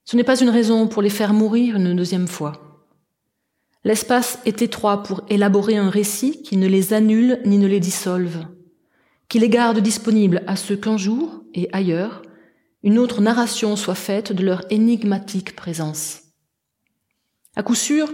Ce 0.03 0.15
n'est 0.15 0.23
pas 0.23 0.39
une 0.39 0.49
raison 0.49 0.87
pour 0.87 1.01
les 1.01 1.09
faire 1.09 1.33
mourir 1.33 1.75
une 1.75 1.95
deuxième 1.95 2.27
fois. 2.27 2.66
L'espace 3.87 4.39
est 4.43 4.61
étroit 4.61 5.01
pour 5.01 5.21
élaborer 5.29 5.77
un 5.77 5.89
récit 5.89 6.41
qui 6.41 6.57
ne 6.57 6.67
les 6.67 6.91
annule 6.91 7.39
ni 7.45 7.57
ne 7.57 7.67
les 7.67 7.79
dissolve, 7.79 8.45
qui 9.29 9.39
les 9.39 9.47
garde 9.47 9.79
disponibles 9.79 10.43
à 10.45 10.57
ce 10.57 10.73
qu'un 10.73 10.97
jour, 10.97 11.45
et 11.53 11.69
ailleurs, 11.71 12.21
une 12.83 12.99
autre 12.99 13.21
narration 13.21 13.77
soit 13.77 13.95
faite 13.95 14.33
de 14.33 14.43
leur 14.43 14.65
énigmatique 14.73 15.55
présence. 15.55 16.23
À 17.55 17.63
coup 17.63 17.75
sûr, 17.75 18.13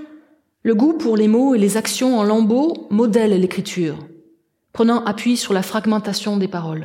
le 0.61 0.75
goût 0.75 0.93
pour 0.93 1.17
les 1.17 1.27
mots 1.27 1.55
et 1.55 1.57
les 1.57 1.75
actions 1.75 2.19
en 2.19 2.23
lambeaux 2.23 2.85
modèle 2.91 3.31
l'écriture, 3.41 3.97
prenant 4.73 5.03
appui 5.05 5.37
sur 5.37 5.53
la 5.53 5.63
fragmentation 5.63 6.37
des 6.37 6.47
paroles. 6.47 6.83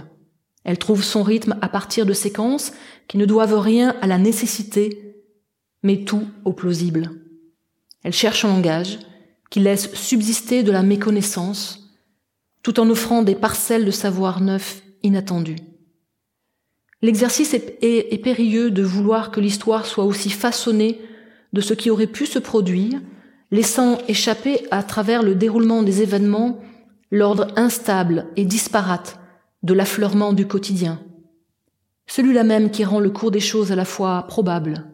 Elle 0.64 0.78
trouve 0.78 1.04
son 1.04 1.22
rythme 1.22 1.58
à 1.60 1.68
partir 1.68 2.06
de 2.06 2.14
séquences 2.14 2.72
qui 3.06 3.18
ne 3.18 3.26
doivent 3.26 3.60
rien 3.60 3.94
à 4.00 4.06
la 4.06 4.16
nécessité, 4.16 5.14
mais 5.82 6.04
tout 6.04 6.26
au 6.46 6.54
plausible. 6.54 7.10
Elle 8.08 8.14
cherche 8.14 8.46
un 8.46 8.48
langage 8.48 9.00
qui 9.50 9.60
laisse 9.60 9.92
subsister 9.92 10.62
de 10.62 10.72
la 10.72 10.82
méconnaissance, 10.82 11.90
tout 12.62 12.80
en 12.80 12.88
offrant 12.88 13.22
des 13.22 13.34
parcelles 13.34 13.84
de 13.84 13.90
savoir 13.90 14.40
neuf 14.40 14.80
inattendus. 15.02 15.58
L'exercice 17.02 17.52
est, 17.52 18.22
périlleux 18.22 18.70
de 18.70 18.82
vouloir 18.82 19.30
que 19.30 19.40
l'histoire 19.40 19.84
soit 19.84 20.04
aussi 20.04 20.30
façonnée 20.30 20.98
de 21.52 21.60
ce 21.60 21.74
qui 21.74 21.90
aurait 21.90 22.06
pu 22.06 22.24
se 22.24 22.38
produire, 22.38 22.98
laissant 23.50 23.98
échapper 24.08 24.66
à 24.70 24.82
travers 24.82 25.22
le 25.22 25.34
déroulement 25.34 25.82
des 25.82 26.00
événements 26.00 26.62
l'ordre 27.10 27.48
instable 27.56 28.28
et 28.36 28.46
disparate 28.46 29.20
de 29.62 29.74
l'affleurement 29.74 30.32
du 30.32 30.46
quotidien, 30.46 30.98
celui-là 32.06 32.42
même 32.42 32.70
qui 32.70 32.86
rend 32.86 33.00
le 33.00 33.10
cours 33.10 33.32
des 33.32 33.38
choses 33.38 33.70
à 33.70 33.76
la 33.76 33.84
fois 33.84 34.22
probable 34.26 34.86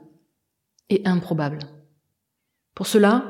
et 0.90 1.02
improbable. 1.04 1.60
Pour 2.74 2.86
cela, 2.86 3.24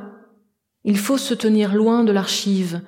il 0.85 0.99
faut 0.99 1.19
se 1.19 1.35
tenir 1.35 1.75
loin 1.75 2.05
de 2.05 2.13
l'archive, 2.13 2.81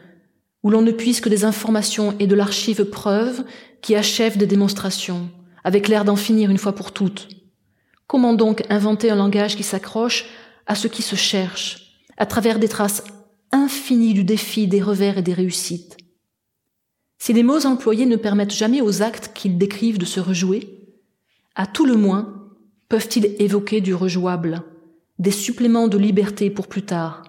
où 0.62 0.70
l'on 0.70 0.82
ne 0.82 0.90
puisse 0.90 1.20
que 1.20 1.28
des 1.28 1.44
informations 1.44 2.14
et 2.18 2.26
de 2.26 2.34
l'archive 2.34 2.84
preuves 2.84 3.44
qui 3.82 3.94
achèvent 3.94 4.38
des 4.38 4.46
démonstrations, 4.46 5.30
avec 5.64 5.88
l'air 5.88 6.04
d'en 6.04 6.16
finir 6.16 6.50
une 6.50 6.58
fois 6.58 6.74
pour 6.74 6.92
toutes. 6.92 7.28
Comment 8.06 8.34
donc 8.34 8.64
inventer 8.70 9.10
un 9.10 9.16
langage 9.16 9.56
qui 9.56 9.62
s'accroche 9.62 10.26
à 10.66 10.74
ce 10.74 10.88
qui 10.88 11.02
se 11.02 11.16
cherche, 11.16 12.00
à 12.16 12.26
travers 12.26 12.58
des 12.58 12.68
traces 12.68 13.04
infinies 13.52 14.14
du 14.14 14.24
défi, 14.24 14.66
des 14.66 14.82
revers 14.82 15.18
et 15.18 15.22
des 15.22 15.34
réussites? 15.34 15.96
Si 17.18 17.32
les 17.32 17.42
mots 17.42 17.66
employés 17.66 18.06
ne 18.06 18.16
permettent 18.16 18.54
jamais 18.54 18.80
aux 18.80 19.02
actes 19.02 19.32
qu'ils 19.34 19.58
décrivent 19.58 19.98
de 19.98 20.04
se 20.04 20.20
rejouer, 20.20 20.94
à 21.54 21.66
tout 21.66 21.86
le 21.86 21.96
moins 21.96 22.50
peuvent-ils 22.88 23.34
évoquer 23.38 23.80
du 23.80 23.94
rejouable, 23.94 24.62
des 25.18 25.30
suppléments 25.30 25.88
de 25.88 25.98
liberté 25.98 26.50
pour 26.50 26.66
plus 26.66 26.82
tard, 26.82 27.22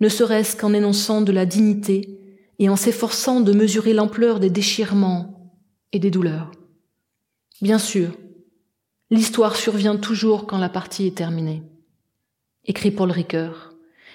ne 0.00 0.08
serait-ce 0.08 0.56
qu'en 0.56 0.72
énonçant 0.72 1.22
de 1.22 1.32
la 1.32 1.46
dignité 1.46 2.20
et 2.58 2.68
en 2.68 2.76
s'efforçant 2.76 3.40
de 3.40 3.52
mesurer 3.52 3.92
l'ampleur 3.92 4.40
des 4.40 4.50
déchirements 4.50 5.52
et 5.92 5.98
des 5.98 6.10
douleurs. 6.10 6.52
Bien 7.62 7.78
sûr, 7.78 8.10
l'histoire 9.10 9.56
survient 9.56 9.96
toujours 9.96 10.46
quand 10.46 10.58
la 10.58 10.68
partie 10.68 11.06
est 11.06 11.16
terminée, 11.16 11.62
écrit 12.64 12.90
Paul 12.90 13.10
Ricoeur. 13.10 13.72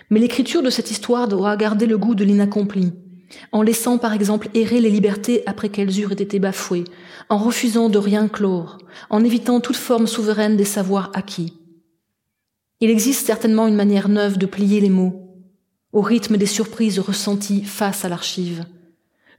Mais 0.10 0.20
l'écriture 0.20 0.64
de 0.64 0.70
cette 0.70 0.92
histoire 0.92 1.28
doit 1.28 1.56
garder 1.56 1.86
le 1.86 1.98
goût 1.98 2.16
de 2.16 2.24
l'inaccompli, 2.24 2.94
en 3.52 3.62
laissant 3.62 3.98
par 3.98 4.14
exemple 4.14 4.50
errer 4.54 4.82
les 4.82 4.90
libertés 4.90 5.44
après 5.46 5.70
qu'elles 5.70 6.00
eurent 6.00 6.14
été 6.14 6.40
bafouées, 6.40 6.86
en 7.30 7.38
refusant 7.38 7.90
de 7.90 7.98
rien 7.98 8.28
clore, 8.28 8.80
en 9.10 9.24
évitant 9.24 9.60
toute 9.60 9.76
forme 9.76 10.08
souveraine 10.08 10.58
des 10.58 10.66
savoirs 10.66 11.12
acquis. 11.14 11.59
Il 12.82 12.90
existe 12.90 13.26
certainement 13.26 13.68
une 13.68 13.76
manière 13.76 14.08
neuve 14.08 14.38
de 14.38 14.46
plier 14.46 14.80
les 14.80 14.90
mots, 14.90 15.30
au 15.92 16.02
rythme 16.02 16.38
des 16.38 16.46
surprises 16.46 17.00
ressenties 17.00 17.64
face 17.64 18.06
à 18.06 18.10
l'archive, 18.10 18.66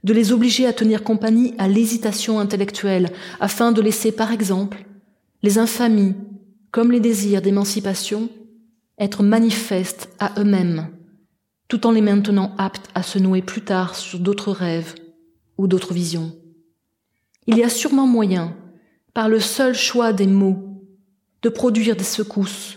de 0.03 0.13
les 0.13 0.31
obliger 0.31 0.67
à 0.67 0.73
tenir 0.73 1.03
compagnie 1.03 1.53
à 1.57 1.67
l'hésitation 1.67 2.39
intellectuelle, 2.39 3.11
afin 3.39 3.71
de 3.71 3.81
laisser, 3.81 4.11
par 4.11 4.31
exemple, 4.31 4.85
les 5.41 5.57
infamies, 5.57 6.13
comme 6.71 6.91
les 6.91 6.99
désirs 6.99 7.41
d'émancipation, 7.41 8.29
être 8.99 9.23
manifestes 9.23 10.09
à 10.19 10.39
eux-mêmes, 10.39 10.89
tout 11.67 11.87
en 11.87 11.91
les 11.91 12.01
maintenant 12.01 12.53
aptes 12.57 12.89
à 12.93 13.01
se 13.01 13.17
nouer 13.17 13.41
plus 13.41 13.61
tard 13.61 13.95
sur 13.95 14.19
d'autres 14.19 14.51
rêves 14.51 14.93
ou 15.57 15.67
d'autres 15.67 15.93
visions. 15.93 16.35
Il 17.47 17.57
y 17.57 17.63
a 17.63 17.69
sûrement 17.69 18.05
moyen, 18.05 18.55
par 19.15 19.29
le 19.29 19.39
seul 19.39 19.73
choix 19.73 20.13
des 20.13 20.27
mots, 20.27 20.83
de 21.41 21.49
produire 21.49 21.95
des 21.95 22.03
secousses, 22.03 22.75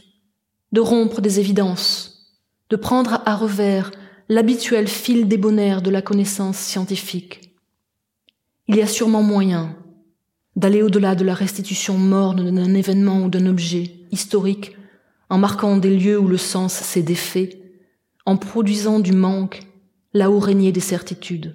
de 0.75 0.81
rompre 0.81 1.21
des 1.21 1.39
évidences, 1.39 2.35
de 2.69 2.75
prendre 2.75 3.23
à 3.27 3.37
revers 3.37 3.93
l'habituel 4.29 4.89
fil 4.89 5.29
débonnaire 5.29 5.83
de 5.83 5.91
la 5.91 6.03
connaissance 6.03 6.59
scientifique. 6.59 7.55
Il 8.67 8.75
y 8.75 8.83
a 8.83 8.89
sûrement 8.89 9.23
moyen 9.23 9.77
d'aller 10.57 10.83
au-delà 10.83 11.15
de 11.15 11.25
la 11.25 11.35
restitution 11.35 11.97
morne 11.97 12.51
d'un 12.51 12.75
événement 12.75 13.23
ou 13.23 13.29
d'un 13.29 13.47
objet 13.47 13.93
historique 14.11 14.77
en 15.31 15.39
marquant 15.39 15.77
des 15.77 15.97
lieux 15.97 16.19
où 16.19 16.27
le 16.27 16.39
sens 16.39 16.75
s'est 16.75 17.03
défait, 17.03 17.61
en 18.27 18.37
produisant 18.37 18.99
du 18.99 19.13
manque 19.13 19.63
là 20.13 20.29
où 20.29 20.41
régnait 20.41 20.73
des 20.73 20.81
certitudes. 20.81 21.53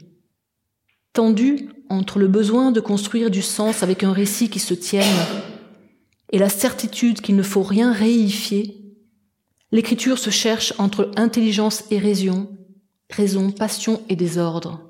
Tendu 1.12 1.68
entre 1.90 2.20
le 2.20 2.30
besoin 2.30 2.72
de 2.72 2.80
construire 2.80 3.30
du 3.30 3.42
sens 3.42 3.84
avec 3.84 4.02
un 4.04 4.14
récit 4.14 4.50
qui 4.50 4.60
se 4.60 4.74
tienne 4.74 5.06
et 6.32 6.40
la 6.40 6.48
certitude 6.48 7.20
qu'il 7.20 7.36
ne 7.36 7.44
faut 7.44 7.64
rien 7.64 7.92
réifier, 7.92 8.79
L'écriture 9.72 10.18
se 10.18 10.32
cherche 10.32 10.74
entre 10.80 11.12
intelligence 11.16 11.84
et 11.92 12.00
raison, 12.00 12.58
raison, 13.12 13.52
passion 13.52 14.02
et 14.10 14.16
désordre. 14.16 14.82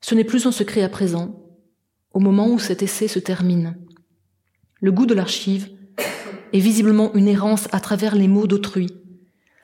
Ce 0.00 0.14
n'est 0.14 0.22
plus 0.22 0.46
un 0.46 0.52
secret 0.52 0.82
à 0.82 0.88
présent, 0.88 1.44
au 2.12 2.20
moment 2.20 2.48
où 2.48 2.60
cet 2.60 2.82
essai 2.82 3.08
se 3.08 3.18
termine. 3.18 3.76
Le 4.80 4.92
goût 4.92 5.06
de 5.06 5.14
l'archive 5.14 5.68
est 6.52 6.60
visiblement 6.60 7.12
une 7.14 7.26
errance 7.26 7.66
à 7.72 7.80
travers 7.80 8.14
les 8.14 8.28
mots 8.28 8.46
d'autrui, 8.46 8.86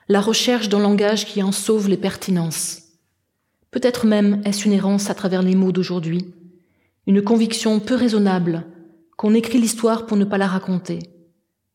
la 0.09 0.21
recherche 0.21 0.69
d'un 0.69 0.81
langage 0.81 1.27
qui 1.27 1.41
en 1.41 1.53
sauve 1.53 1.89
les 1.89 1.97
pertinences. 1.97 2.83
Peut-être 3.71 4.05
même 4.05 4.43
est-ce 4.45 4.65
une 4.65 4.73
errance 4.73 5.11
à 5.11 5.15
travers 5.15 5.43
les 5.43 5.55
mots 5.55 5.71
d'aujourd'hui, 5.71 6.35
une 7.07 7.23
conviction 7.23 7.79
peu 7.79 7.95
raisonnable 7.95 8.67
qu'on 9.17 9.35
écrit 9.35 9.61
l'histoire 9.61 10.07
pour 10.07 10.17
ne 10.17 10.25
pas 10.25 10.39
la 10.39 10.49
raconter 10.49 10.99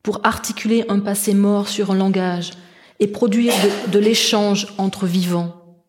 pour 0.05 0.19
articuler 0.23 0.85
un 0.87 0.99
passé 0.99 1.33
mort 1.33 1.67
sur 1.67 1.89
un 1.89 1.95
langage 1.95 2.51
et 2.99 3.07
produire 3.07 3.55
de, 3.91 3.97
l'échange 3.97 4.67
entre 4.77 5.07
vivants, 5.07 5.83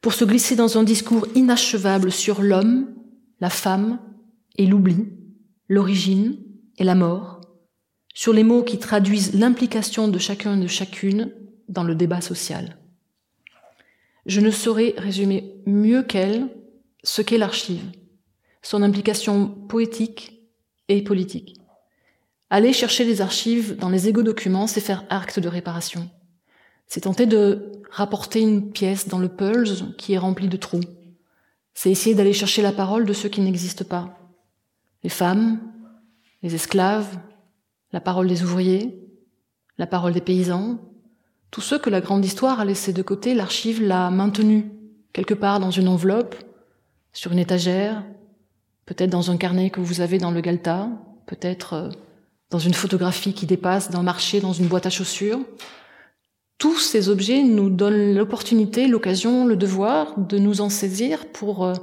pour 0.00 0.14
se 0.14 0.24
glisser 0.24 0.56
dans 0.56 0.78
un 0.78 0.84
discours 0.84 1.26
inachevable 1.34 2.10
sur 2.10 2.40
l'homme, 2.40 2.94
la 3.40 3.50
femme 3.50 4.00
et 4.56 4.64
l'oubli, 4.64 5.12
l'origine 5.68 6.38
et 6.78 6.84
la 6.84 6.94
mort, 6.94 7.42
sur 8.14 8.32
les 8.32 8.42
mots 8.42 8.62
qui 8.62 8.78
traduisent 8.78 9.34
l'implication 9.34 10.08
de 10.08 10.18
chacun 10.18 10.56
et 10.56 10.62
de 10.62 10.66
chacune 10.66 11.30
dans 11.68 11.84
le 11.84 11.94
débat 11.94 12.22
social. 12.22 12.78
Je 14.24 14.40
ne 14.40 14.50
saurais 14.50 14.94
résumer 14.96 15.60
mieux 15.66 16.02
qu'elle 16.02 16.48
ce 17.02 17.20
qu'est 17.20 17.36
l'archive, 17.36 17.84
son 18.62 18.82
implication 18.82 19.46
poétique 19.46 20.40
et 20.88 21.02
politique. 21.02 21.55
Aller 22.48 22.72
chercher 22.72 23.04
les 23.04 23.20
archives 23.20 23.76
dans 23.76 23.88
les 23.88 24.08
égo-documents, 24.08 24.66
c'est 24.66 24.80
faire 24.80 25.04
acte 25.10 25.40
de 25.40 25.48
réparation. 25.48 26.08
C'est 26.86 27.02
tenter 27.02 27.26
de 27.26 27.72
rapporter 27.90 28.40
une 28.40 28.70
pièce 28.70 29.08
dans 29.08 29.18
le 29.18 29.28
pulse 29.28 29.84
qui 29.98 30.12
est 30.12 30.18
rempli 30.18 30.48
de 30.48 30.56
trous. 30.56 30.80
C'est 31.74 31.90
essayer 31.90 32.14
d'aller 32.14 32.32
chercher 32.32 32.62
la 32.62 32.72
parole 32.72 33.04
de 33.04 33.12
ceux 33.12 33.28
qui 33.28 33.40
n'existent 33.40 33.84
pas. 33.84 34.16
Les 35.02 35.10
femmes, 35.10 35.60
les 36.42 36.54
esclaves, 36.54 37.18
la 37.92 38.00
parole 38.00 38.28
des 38.28 38.42
ouvriers, 38.44 39.02
la 39.78 39.86
parole 39.86 40.12
des 40.12 40.20
paysans, 40.20 40.78
tous 41.50 41.60
ceux 41.60 41.78
que 41.78 41.90
la 41.90 42.00
grande 42.00 42.24
histoire 42.24 42.60
a 42.60 42.64
laissés 42.64 42.92
de 42.92 43.02
côté, 43.02 43.34
l'archive 43.34 43.82
l'a 43.82 44.10
maintenu 44.10 44.70
quelque 45.12 45.34
part 45.34 45.60
dans 45.60 45.70
une 45.70 45.88
enveloppe, 45.88 46.36
sur 47.12 47.32
une 47.32 47.38
étagère, 47.38 48.04
peut-être 48.84 49.10
dans 49.10 49.30
un 49.30 49.36
carnet 49.36 49.70
que 49.70 49.80
vous 49.80 50.00
avez 50.00 50.18
dans 50.18 50.30
le 50.30 50.40
Galta, 50.40 50.90
peut-être 51.26 51.72
euh, 51.72 51.90
dans 52.50 52.58
une 52.58 52.74
photographie 52.74 53.34
qui 53.34 53.46
dépasse 53.46 53.90
d'un 53.90 54.02
marché 54.02 54.40
dans 54.40 54.52
une 54.52 54.66
boîte 54.66 54.86
à 54.86 54.90
chaussures. 54.90 55.40
Tous 56.58 56.78
ces 56.78 57.08
objets 57.08 57.42
nous 57.42 57.70
donnent 57.70 58.14
l'opportunité, 58.14 58.88
l'occasion, 58.88 59.46
le 59.46 59.56
devoir 59.56 60.18
de 60.18 60.38
nous 60.38 60.60
en 60.60 60.70
saisir 60.70 61.26
pour 61.32 61.64
euh, 61.64 61.74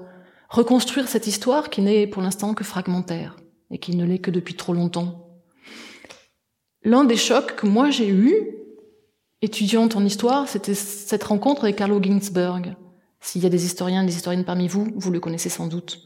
reconstruire 0.50 1.08
cette 1.08 1.28
histoire 1.28 1.70
qui 1.70 1.82
n'est 1.82 2.08
pour 2.08 2.22
l'instant 2.22 2.54
que 2.54 2.64
fragmentaire 2.64 3.36
et 3.70 3.78
qui 3.78 3.96
ne 3.96 4.06
l'est 4.06 4.20
que 4.20 4.32
depuis 4.32 4.56
trop 4.56 4.74
longtemps. 4.74 5.42
L'un 6.84 7.04
des 7.04 7.18
chocs 7.18 7.56
que 7.56 7.68
moi 7.68 7.90
j'ai 7.90 8.10
eu, 8.10 8.34
étudiante 9.42 9.96
en 9.96 10.06
histoire, 10.06 10.48
c'était 10.48 10.74
cette 10.74 11.24
rencontre 11.24 11.66
avec 11.66 11.76
Carlo 11.76 12.02
Ginzburg. 12.02 12.76
S'il 13.20 13.44
y 13.44 13.46
a 13.46 13.50
des 13.50 13.66
historiens, 13.66 14.04
des 14.04 14.16
historiennes 14.16 14.46
parmi 14.46 14.68
vous, 14.68 14.88
vous 14.96 15.12
le 15.12 15.20
connaissez 15.20 15.50
sans 15.50 15.68
doute. 15.68 16.02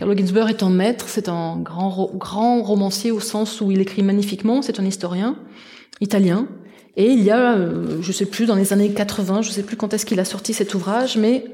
Carlo 0.00 0.16
Ginzburg 0.16 0.48
est 0.48 0.62
un 0.62 0.70
maître, 0.70 1.10
c'est 1.10 1.28
un 1.28 1.58
grand, 1.58 2.10
grand 2.14 2.62
romancier 2.62 3.10
au 3.10 3.20
sens 3.20 3.60
où 3.60 3.70
il 3.70 3.82
écrit 3.82 4.02
magnifiquement, 4.02 4.62
c'est 4.62 4.80
un 4.80 4.86
historien 4.86 5.36
italien. 6.00 6.48
Et 6.96 7.10
il 7.10 7.22
y 7.22 7.30
a, 7.30 7.52
euh, 7.52 8.00
je 8.00 8.10
sais 8.10 8.24
plus, 8.24 8.46
dans 8.46 8.54
les 8.54 8.72
années 8.72 8.94
80, 8.94 9.42
je 9.42 9.50
sais 9.50 9.62
plus 9.62 9.76
quand 9.76 9.92
est-ce 9.92 10.06
qu'il 10.06 10.18
a 10.18 10.24
sorti 10.24 10.54
cet 10.54 10.72
ouvrage, 10.72 11.18
mais 11.18 11.44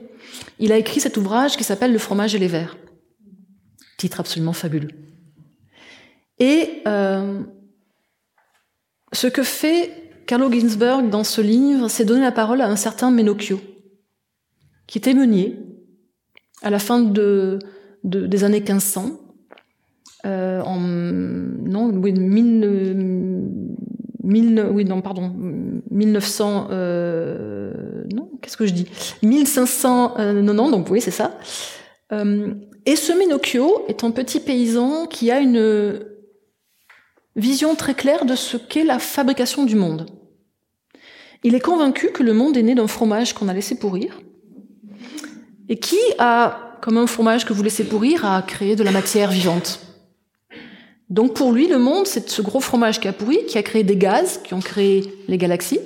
il 0.61 0.71
a 0.71 0.79
écrit 0.79 1.01
cet 1.01 1.17
ouvrage 1.17 1.57
qui 1.57 1.65
s'appelle 1.65 1.93
Le 1.93 1.99
fromage 1.99 2.37
et 2.37 2.39
les 2.39 2.47
vers. 2.47 2.77
Titre 3.99 4.21
absolument 4.21 4.53
fabuleux. 4.53 4.91
Et 6.39 6.83
euh, 6.87 7.41
ce 9.13 9.27
que 9.27 9.43
fait 9.43 9.91
Carlo 10.29 10.53
Ginzburg 10.53 11.11
dans 11.11 11.25
ce 11.25 11.41
livre, 11.41 11.89
c'est 11.89 12.05
donner 12.05 12.21
la 12.21 12.31
parole 12.31 12.61
à 12.61 12.69
un 12.69 12.77
certain 12.77 13.11
Menocchio, 13.11 13.61
qui 14.87 14.99
était 14.99 15.15
meunier 15.15 15.59
à 16.63 16.71
la 16.71 16.79
fin 16.79 17.01
de, 17.01 17.59
des 18.07 18.45
années 18.45 18.61
1500, 18.61 19.19
euh, 20.25 20.61
en 20.63 20.81
non, 20.81 21.91
oui, 21.93 22.13
non, 24.85 25.01
pardon, 25.03 25.33
1900, 25.91 26.69
euh, 26.71 28.05
non, 28.15 28.31
qu'est-ce 28.41 28.57
que 28.57 28.67
je 28.67 28.73
dis? 28.73 28.87
1590, 29.23 30.71
donc 30.71 30.91
oui, 30.91 31.01
c'est 31.01 31.11
ça. 31.11 31.39
Euh, 32.13 32.55
et 32.87 32.97
ce 32.97 33.13
Ménocchio 33.13 33.85
est 33.89 34.05
un 34.05 34.11
petit 34.13 34.41
paysan 34.41 35.07
qui 35.07 35.31
a 35.31 35.41
une 35.41 36.01
vision 37.35 37.75
très 37.75 37.95
claire 37.95 38.25
de 38.25 38.35
ce 38.35 38.57
qu'est 38.57 38.85
la 38.85 38.99
fabrication 38.99 39.65
du 39.65 39.77
monde. 39.77 40.07
Il 41.45 41.55
est 41.55 41.61
convaincu 41.61 42.11
que 42.11 42.23
le 42.23 42.33
monde 42.33 42.57
est 42.57 42.63
né 42.63 42.75
d'un 42.75 42.87
fromage 42.87 43.33
qu'on 43.35 43.49
a 43.49 43.53
laissé 43.53 43.79
pourrir, 43.79 44.21
et 45.69 45.79
qui 45.79 45.99
a, 46.19 46.66
comme 46.87 46.99
un 46.99 47.09
fromage 47.09 47.45
que 47.45 47.53
vous 47.53 47.65
laissez 47.65 47.83
pourrir, 47.83 48.25
a 48.25 48.41
créé 48.43 48.77
de 48.77 48.85
la 48.85 48.93
matière 48.93 49.33
vivante. 49.33 49.81
Donc 51.11 51.35
pour 51.35 51.51
lui, 51.51 51.67
le 51.67 51.81
monde, 51.81 52.07
c'est 52.07 52.31
ce 52.31 52.41
gros 52.41 52.61
fromage 52.61 53.01
qui 53.01 53.09
a 53.09 53.13
pourri, 53.13 53.45
qui 53.49 53.59
a 53.59 53.65
créé 53.65 53.83
des 53.83 53.97
gaz, 53.97 54.41
qui 54.45 54.55
ont 54.55 54.61
créé 54.61 55.03
les 55.27 55.37
galaxies, 55.37 55.81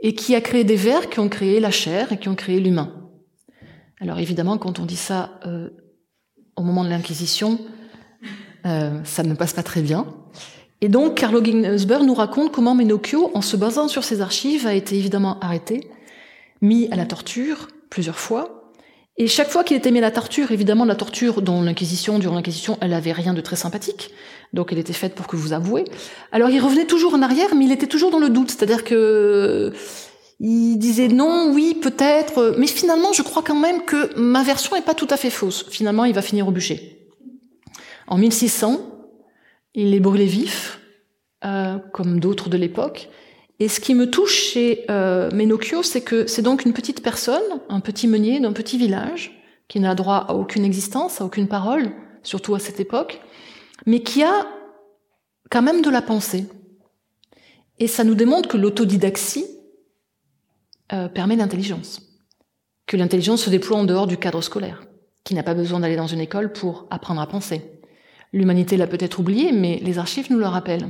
et 0.00 0.16
qui 0.16 0.34
a 0.34 0.40
créé 0.40 0.64
des 0.64 0.74
vers 0.74 1.08
qui 1.08 1.20
ont 1.20 1.28
créé 1.28 1.60
la 1.60 1.70
chair 1.70 2.10
et 2.10 2.18
qui 2.18 2.28
ont 2.28 2.34
créé 2.34 2.58
l'humain. 2.58 2.92
Alors 4.00 4.18
évidemment, 4.18 4.58
quand 4.58 4.80
on 4.80 4.86
dit 4.86 4.96
ça 4.96 5.38
euh, 5.46 5.70
au 6.56 6.62
moment 6.62 6.82
de 6.82 6.90
l'Inquisition, 6.90 7.60
euh, 8.66 8.98
ça 9.04 9.22
ne 9.22 9.34
passe 9.34 9.52
pas 9.52 9.62
très 9.62 9.82
bien. 9.82 10.04
Et 10.80 10.88
donc, 10.88 11.14
Carlo 11.14 11.44
Ginzburg 11.44 12.02
nous 12.02 12.14
raconte 12.14 12.50
comment 12.50 12.74
Menocchio, 12.74 13.30
en 13.34 13.40
se 13.40 13.56
basant 13.56 13.86
sur 13.86 14.02
ses 14.02 14.20
archives, 14.20 14.66
a 14.66 14.74
été 14.74 14.96
évidemment 14.96 15.38
arrêté, 15.38 15.88
mis 16.60 16.88
à 16.90 16.96
la 16.96 17.06
torture 17.06 17.68
plusieurs 17.88 18.18
fois, 18.18 18.55
et 19.18 19.28
chaque 19.28 19.48
fois 19.48 19.64
qu'il 19.64 19.76
était 19.76 19.90
mis 19.90 19.98
à 19.98 20.02
la 20.02 20.10
torture, 20.10 20.52
évidemment, 20.52 20.84
la 20.84 20.94
torture 20.94 21.40
dont 21.40 21.62
l'Inquisition, 21.62 22.18
durant 22.18 22.34
l'Inquisition, 22.34 22.76
elle 22.82 22.92
avait 22.92 23.12
rien 23.12 23.32
de 23.32 23.40
très 23.40 23.56
sympathique. 23.56 24.10
Donc 24.52 24.72
elle 24.72 24.78
était 24.78 24.92
faite 24.92 25.14
pour 25.14 25.26
que 25.26 25.36
vous 25.36 25.52
avouez. 25.52 25.84
Alors 26.32 26.50
il 26.50 26.60
revenait 26.60 26.84
toujours 26.84 27.14
en 27.14 27.22
arrière, 27.22 27.54
mais 27.54 27.64
il 27.64 27.72
était 27.72 27.86
toujours 27.86 28.10
dans 28.10 28.18
le 28.18 28.28
doute. 28.28 28.50
C'est-à-dire 28.50 28.84
que 28.84 29.72
il 30.38 30.76
disait 30.76 31.08
non, 31.08 31.50
oui, 31.52 31.78
peut-être, 31.80 32.54
mais 32.58 32.66
finalement, 32.66 33.12
je 33.14 33.22
crois 33.22 33.42
quand 33.42 33.58
même 33.58 33.84
que 33.84 34.14
ma 34.18 34.42
version 34.42 34.76
est 34.76 34.82
pas 34.82 34.94
tout 34.94 35.08
à 35.10 35.16
fait 35.16 35.30
fausse. 35.30 35.66
Finalement, 35.70 36.04
il 36.04 36.14
va 36.14 36.20
finir 36.20 36.46
au 36.46 36.50
bûcher. 36.50 37.08
En 38.06 38.18
1600, 38.18 38.80
il 39.74 39.94
est 39.94 40.00
brûlé 40.00 40.26
vif, 40.26 40.80
euh, 41.44 41.78
comme 41.92 42.20
d'autres 42.20 42.50
de 42.50 42.58
l'époque. 42.58 43.08
Et 43.58 43.68
ce 43.68 43.80
qui 43.80 43.94
me 43.94 44.10
touche 44.10 44.34
chez 44.34 44.84
euh, 44.90 45.30
Menocchio, 45.30 45.82
c'est 45.82 46.02
que 46.02 46.26
c'est 46.26 46.42
donc 46.42 46.64
une 46.64 46.74
petite 46.74 47.02
personne, 47.02 47.42
un 47.68 47.80
petit 47.80 48.06
meunier 48.06 48.38
d'un 48.40 48.52
petit 48.52 48.76
village, 48.76 49.32
qui 49.68 49.80
n'a 49.80 49.94
droit 49.94 50.26
à 50.28 50.34
aucune 50.34 50.64
existence, 50.64 51.20
à 51.20 51.24
aucune 51.24 51.48
parole, 51.48 51.90
surtout 52.22 52.54
à 52.54 52.58
cette 52.58 52.80
époque, 52.80 53.20
mais 53.86 54.02
qui 54.02 54.22
a 54.22 54.46
quand 55.50 55.62
même 55.62 55.82
de 55.82 55.90
la 55.90 56.02
pensée. 56.02 56.46
Et 57.78 57.86
ça 57.86 58.04
nous 58.04 58.14
démontre 58.14 58.48
que 58.48 58.56
l'autodidaxie 58.56 59.46
euh, 60.92 61.08
permet 61.08 61.36
l'intelligence, 61.36 62.02
que 62.86 62.96
l'intelligence 62.96 63.42
se 63.42 63.50
déploie 63.50 63.78
en 63.78 63.84
dehors 63.84 64.06
du 64.06 64.18
cadre 64.18 64.42
scolaire, 64.42 64.84
qui 65.24 65.34
n'a 65.34 65.42
pas 65.42 65.54
besoin 65.54 65.80
d'aller 65.80 65.96
dans 65.96 66.06
une 66.06 66.20
école 66.20 66.52
pour 66.52 66.86
apprendre 66.90 67.20
à 67.20 67.26
penser. 67.26 67.62
L'humanité 68.32 68.76
l'a 68.76 68.86
peut-être 68.86 69.18
oublié, 69.18 69.52
mais 69.52 69.80
les 69.82 69.98
archives 69.98 70.30
nous 70.30 70.38
le 70.38 70.46
rappellent. 70.46 70.88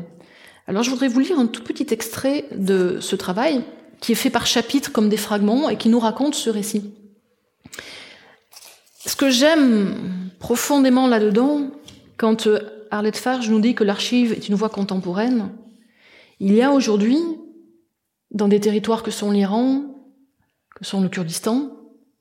Alors 0.69 0.83
je 0.83 0.91
voudrais 0.91 1.09
vous 1.09 1.21
lire 1.21 1.39
un 1.39 1.47
tout 1.47 1.63
petit 1.63 1.87
extrait 1.93 2.45
de 2.53 2.99
ce 3.01 3.15
travail 3.15 3.63
qui 4.01 4.13
est 4.13 4.17
fait 4.17 4.31
par 4.31 4.47
chapitre 4.47 4.91
comme 4.91 5.09
des 5.09 5.17
fragments 5.17 5.69
et 5.69 5.79
qui 5.79 5.89
nous 5.89 6.01
raconte 6.01 6.35
ce 6.35 6.51
récit. 6.51 6.93
Ce 9.05 9.15
que 9.15 9.31
j'aime 9.31 10.31
profondément 10.41 11.07
là-dedans, 11.07 11.71
quand 12.17 12.49
euh, 12.49 12.87
Arlette 12.91 13.17
Farge 13.17 13.49
nous 13.49 13.61
dit 13.61 13.75
que 13.75 13.85
l'archive 13.85 14.33
est 14.33 14.49
une 14.49 14.57
voie 14.57 14.69
contemporaine, 14.69 15.51
il 16.41 16.53
y 16.53 16.63
a 16.63 16.73
aujourd'hui, 16.73 17.19
dans 18.33 18.49
des 18.49 18.61
territoires 18.61 19.03
que 19.03 19.11
sont 19.11 19.31
l'Iran, 19.31 19.85
que 20.75 20.85
sont 20.85 21.01
le 21.01 21.09
Kurdistan, 21.09 21.71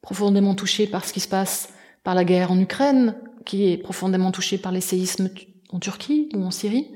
profondément 0.02 0.54
touchés 0.54 0.88
par 0.88 1.04
ce 1.04 1.12
qui 1.12 1.20
se 1.20 1.28
passe 1.28 1.70
par 2.04 2.14
la 2.14 2.24
guerre 2.24 2.52
en 2.52 2.60
Ukraine, 2.60 3.16
qui 3.46 3.72
est 3.72 3.78
profondément 3.78 4.32
touché 4.32 4.58
par 4.60 4.72
les 4.72 4.82
séismes 4.82 5.30
en 5.70 5.80
Turquie 5.80 6.30
ou 6.36 6.44
en 6.44 6.52
Syrie, 6.52 6.88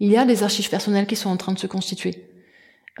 il 0.00 0.10
y 0.10 0.16
a 0.16 0.24
des 0.24 0.42
archives 0.42 0.68
personnelles 0.68 1.06
qui 1.06 1.16
sont 1.16 1.30
en 1.30 1.36
train 1.36 1.52
de 1.52 1.58
se 1.58 1.66
constituer 1.66 2.28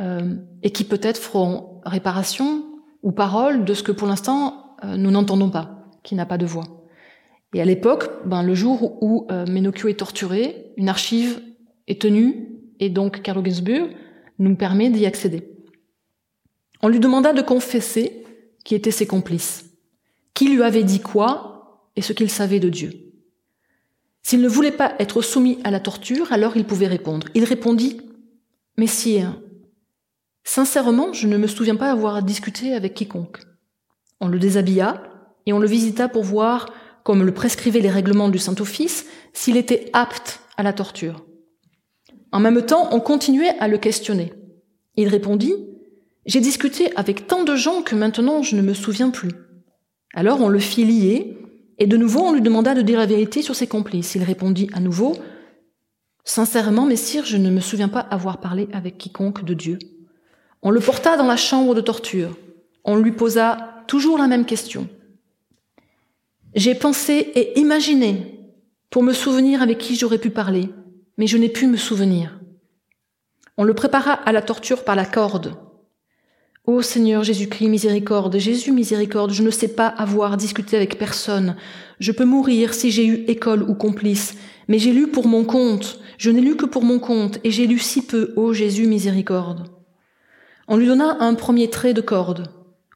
euh, 0.00 0.36
et 0.62 0.70
qui 0.70 0.84
peut-être 0.84 1.18
feront 1.18 1.80
réparation 1.84 2.64
ou 3.02 3.12
parole 3.12 3.64
de 3.64 3.74
ce 3.74 3.82
que 3.82 3.92
pour 3.92 4.08
l'instant 4.08 4.76
euh, 4.84 4.96
nous 4.96 5.10
n'entendons 5.10 5.50
pas, 5.50 5.88
qui 6.02 6.14
n'a 6.14 6.26
pas 6.26 6.38
de 6.38 6.46
voix. 6.46 6.64
Et 7.52 7.60
à 7.60 7.64
l'époque, 7.64 8.10
ben, 8.26 8.42
le 8.42 8.54
jour 8.54 9.02
où 9.02 9.26
euh, 9.30 9.46
Menocchio 9.46 9.88
est 9.88 9.98
torturé, 10.00 10.72
une 10.76 10.88
archive 10.88 11.40
est 11.86 12.00
tenue 12.00 12.48
et 12.80 12.90
donc 12.90 13.22
Carlo 13.22 13.44
Ginzburg 13.44 13.90
nous 14.38 14.56
permet 14.56 14.90
d'y 14.90 15.06
accéder. 15.06 15.48
On 16.82 16.88
lui 16.88 17.00
demanda 17.00 17.32
de 17.32 17.42
confesser 17.42 18.24
qui 18.64 18.74
étaient 18.74 18.90
ses 18.90 19.06
complices, 19.06 19.70
qui 20.34 20.48
lui 20.48 20.62
avait 20.62 20.82
dit 20.82 21.00
quoi 21.00 21.90
et 21.96 22.02
ce 22.02 22.12
qu'il 22.12 22.30
savait 22.30 22.60
de 22.60 22.68
Dieu. 22.68 23.03
S'il 24.24 24.40
ne 24.40 24.48
voulait 24.48 24.72
pas 24.72 24.94
être 24.98 25.20
soumis 25.20 25.58
à 25.64 25.70
la 25.70 25.80
torture, 25.80 26.32
alors 26.32 26.56
il 26.56 26.64
pouvait 26.64 26.86
répondre. 26.86 27.28
Il 27.34 27.44
répondit 27.44 28.00
Messire, 28.78 29.38
sincèrement, 30.44 31.12
je 31.12 31.28
ne 31.28 31.36
me 31.36 31.46
souviens 31.46 31.76
pas 31.76 31.90
avoir 31.90 32.22
discuté 32.22 32.72
avec 32.72 32.94
quiconque. 32.94 33.38
On 34.20 34.28
le 34.28 34.38
déshabilla 34.38 35.02
et 35.44 35.52
on 35.52 35.58
le 35.58 35.68
visita 35.68 36.08
pour 36.08 36.24
voir, 36.24 36.72
comme 37.02 37.22
le 37.22 37.34
prescrivaient 37.34 37.80
les 37.80 37.90
règlements 37.90 38.30
du 38.30 38.38
Saint-Office, 38.38 39.04
s'il 39.34 39.58
était 39.58 39.90
apte 39.92 40.40
à 40.56 40.62
la 40.62 40.72
torture. 40.72 41.26
En 42.32 42.40
même 42.40 42.62
temps, 42.62 42.88
on 42.92 43.00
continuait 43.00 43.56
à 43.60 43.68
le 43.68 43.76
questionner. 43.76 44.32
Il 44.96 45.08
répondit 45.08 45.54
J'ai 46.24 46.40
discuté 46.40 46.90
avec 46.96 47.26
tant 47.26 47.44
de 47.44 47.56
gens 47.56 47.82
que 47.82 47.94
maintenant 47.94 48.42
je 48.42 48.56
ne 48.56 48.62
me 48.62 48.72
souviens 48.72 49.10
plus. 49.10 49.32
Alors 50.14 50.40
on 50.40 50.48
le 50.48 50.60
fit 50.60 50.84
lier 50.84 51.36
et 51.78 51.86
de 51.86 51.96
nouveau, 51.96 52.20
on 52.20 52.32
lui 52.32 52.40
demanda 52.40 52.74
de 52.74 52.82
dire 52.82 52.98
la 52.98 53.06
vérité 53.06 53.42
sur 53.42 53.56
ses 53.56 53.66
complices. 53.66 54.14
Il 54.14 54.22
répondit 54.22 54.70
à 54.72 54.80
nouveau, 54.80 55.16
Sincèrement, 56.24 56.86
messire, 56.86 57.26
je 57.26 57.36
ne 57.36 57.50
me 57.50 57.60
souviens 57.60 57.88
pas 57.88 58.00
avoir 58.00 58.40
parlé 58.40 58.68
avec 58.72 58.96
quiconque 58.96 59.44
de 59.44 59.52
Dieu. 59.52 59.78
On 60.62 60.70
le 60.70 60.80
porta 60.80 61.18
dans 61.18 61.26
la 61.26 61.36
chambre 61.36 61.74
de 61.74 61.82
torture. 61.82 62.38
On 62.84 62.96
lui 62.96 63.12
posa 63.12 63.84
toujours 63.86 64.16
la 64.16 64.26
même 64.26 64.46
question. 64.46 64.88
J'ai 66.54 66.74
pensé 66.74 67.12
et 67.34 67.58
imaginé 67.60 68.40
pour 68.88 69.02
me 69.02 69.12
souvenir 69.12 69.60
avec 69.60 69.78
qui 69.78 69.96
j'aurais 69.96 70.18
pu 70.18 70.30
parler, 70.30 70.70
mais 71.18 71.26
je 71.26 71.36
n'ai 71.36 71.50
pu 71.50 71.66
me 71.66 71.76
souvenir. 71.76 72.40
On 73.58 73.64
le 73.64 73.74
prépara 73.74 74.12
à 74.12 74.32
la 74.32 74.40
torture 74.40 74.84
par 74.84 74.96
la 74.96 75.04
corde. 75.04 75.56
Ô 76.66 76.80
Seigneur 76.80 77.22
Jésus-Christ, 77.22 77.68
miséricorde, 77.68 78.38
Jésus, 78.38 78.72
miséricorde, 78.72 79.32
je 79.32 79.42
ne 79.42 79.50
sais 79.50 79.68
pas 79.68 79.86
avoir 79.86 80.38
discuté 80.38 80.76
avec 80.76 80.96
personne. 80.96 81.56
Je 82.00 82.10
peux 82.10 82.24
mourir 82.24 82.72
si 82.72 82.90
j'ai 82.90 83.06
eu 83.06 83.24
école 83.26 83.62
ou 83.64 83.74
complice, 83.74 84.34
mais 84.66 84.78
j'ai 84.78 84.92
lu 84.92 85.08
pour 85.08 85.26
mon 85.26 85.44
compte, 85.44 86.00
je 86.16 86.30
n'ai 86.30 86.40
lu 86.40 86.56
que 86.56 86.64
pour 86.64 86.82
mon 86.82 86.98
compte, 86.98 87.38
et 87.44 87.50
j'ai 87.50 87.66
lu 87.66 87.78
si 87.78 88.00
peu, 88.00 88.32
ô 88.36 88.54
Jésus, 88.54 88.86
miséricorde. 88.86 89.68
On 90.66 90.78
lui 90.78 90.86
donna 90.86 91.18
un 91.20 91.34
premier 91.34 91.68
trait 91.68 91.92
de 91.92 92.00
corde. 92.00 92.48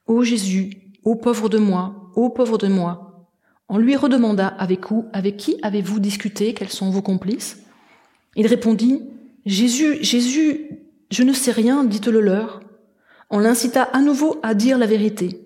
Ô 0.07 0.23
Jésus, 0.23 0.71
ô 1.05 1.17
pauvre 1.17 1.51
de 1.51 1.59
moi, 1.59 2.11
ô 2.17 2.31
pauvre 2.31 2.57
de 2.57 2.69
moi. 2.69 3.29
On 3.69 3.77
lui 3.77 3.97
redemanda 3.97 4.47
avec 4.47 4.91
où, 4.91 5.05
avec 5.13 5.37
qui 5.37 5.59
avez-vous 5.61 6.01
discuté, 6.01 6.55
quels 6.55 6.71
sont 6.71 6.89
vos 6.89 7.03
complices? 7.03 7.63
Il 8.35 8.47
répondit, 8.47 9.03
Jésus, 9.45 9.99
Jésus, 10.01 10.71
je 11.11 11.23
ne 11.23 11.35
sais 11.35 11.53
rien, 11.53 11.85
dites-le 11.85 12.23
leur. 12.23 12.61
On 13.31 13.39
l'incita 13.39 13.83
à 13.83 14.01
nouveau 14.01 14.39
à 14.43 14.55
dire 14.55 14.79
la 14.79 14.87
vérité. 14.87 15.45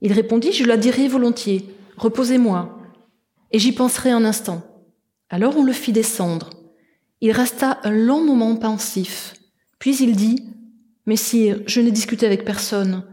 Il 0.00 0.12
répondit, 0.12 0.52
je 0.52 0.64
la 0.64 0.76
dirai 0.76 1.06
volontiers, 1.08 1.64
reposez-moi, 1.96 2.78
et 3.52 3.58
j'y 3.58 3.72
penserai 3.72 4.10
un 4.10 4.24
instant. 4.24 4.62
Alors 5.28 5.56
on 5.56 5.62
le 5.62 5.72
fit 5.72 5.92
descendre. 5.92 6.50
Il 7.20 7.32
resta 7.32 7.78
un 7.84 7.92
long 7.92 8.24
moment 8.24 8.56
pensif, 8.56 9.34
puis 9.78 9.96
il 9.96 10.16
dit, 10.16 10.44
Messire, 11.06 11.60
je 11.66 11.80
n'ai 11.80 11.90
discuté 11.90 12.26
avec 12.26 12.44
personne. 12.44 13.04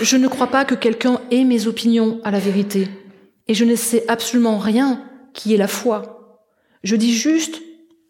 Je 0.00 0.16
ne 0.16 0.28
crois 0.28 0.48
pas 0.48 0.64
que 0.64 0.74
quelqu'un 0.74 1.20
ait 1.30 1.44
mes 1.44 1.66
opinions 1.66 2.20
à 2.24 2.30
la 2.30 2.38
vérité, 2.38 2.88
et 3.46 3.54
je 3.54 3.64
ne 3.64 3.76
sais 3.76 4.04
absolument 4.08 4.58
rien 4.58 5.04
qui 5.32 5.54
est 5.54 5.58
la 5.58 5.68
foi. 5.68 6.42
Je 6.82 6.96
dis 6.96 7.14
juste, 7.14 7.60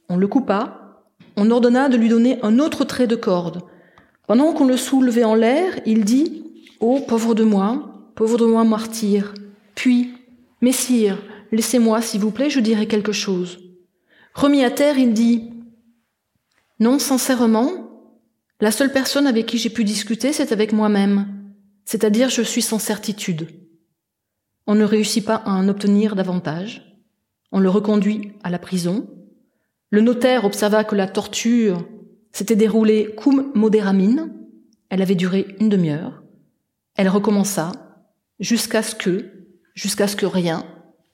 on 0.08 0.16
le 0.16 0.26
coupa, 0.26 1.04
on 1.36 1.50
ordonna 1.50 1.88
de 1.88 1.96
lui 1.96 2.08
donner 2.08 2.38
un 2.42 2.58
autre 2.58 2.84
trait 2.84 3.06
de 3.06 3.16
corde, 3.16 3.62
pendant 4.28 4.52
qu'on 4.52 4.66
le 4.66 4.76
soulevait 4.76 5.24
en 5.24 5.34
l'air, 5.34 5.80
il 5.86 6.04
dit 6.04 6.44
oh, 6.80 7.00
pauvre 7.00 7.34
de 7.34 7.44
moi, 7.44 8.12
pauvre 8.14 8.36
de 8.36 8.44
moi 8.44 8.62
martyr. 8.62 9.32
Puis, 9.74 10.12
Messire, 10.60 11.18
laissez-moi, 11.50 12.02
s'il 12.02 12.20
vous 12.20 12.30
plaît, 12.30 12.50
je 12.50 12.60
dirai 12.60 12.86
quelque 12.86 13.12
chose. 13.12 13.58
Remis 14.34 14.64
à 14.64 14.70
terre, 14.70 14.98
il 14.98 15.14
dit 15.14 15.50
Non, 16.78 16.98
sincèrement, 16.98 17.70
la 18.60 18.70
seule 18.70 18.92
personne 18.92 19.26
avec 19.26 19.46
qui 19.46 19.56
j'ai 19.56 19.70
pu 19.70 19.82
discuter, 19.82 20.34
c'est 20.34 20.52
avec 20.52 20.72
moi-même, 20.72 21.26
c'est-à-dire 21.86 22.28
je 22.28 22.42
suis 22.42 22.62
sans 22.62 22.78
certitude. 22.78 23.48
On 24.66 24.74
ne 24.74 24.84
réussit 24.84 25.24
pas 25.24 25.36
à 25.36 25.52
en 25.52 25.68
obtenir 25.68 26.16
davantage. 26.16 27.00
On 27.50 27.60
le 27.60 27.70
reconduit 27.70 28.32
à 28.42 28.50
la 28.50 28.58
prison. 28.58 29.08
Le 29.90 30.02
notaire 30.02 30.44
observa 30.44 30.84
que 30.84 30.96
la 30.96 31.06
torture 31.06 31.82
s'était 32.38 32.54
déroulée 32.54 33.16
cum 33.16 33.50
moderamine. 33.54 34.32
Elle 34.90 35.02
avait 35.02 35.16
duré 35.16 35.56
une 35.58 35.68
demi-heure. 35.68 36.22
Elle 36.94 37.08
recommença 37.08 37.72
jusqu'à 38.38 38.84
ce 38.84 38.94
que, 38.94 39.24
jusqu'à 39.74 40.06
ce 40.06 40.14
que 40.14 40.24
rien, 40.24 40.64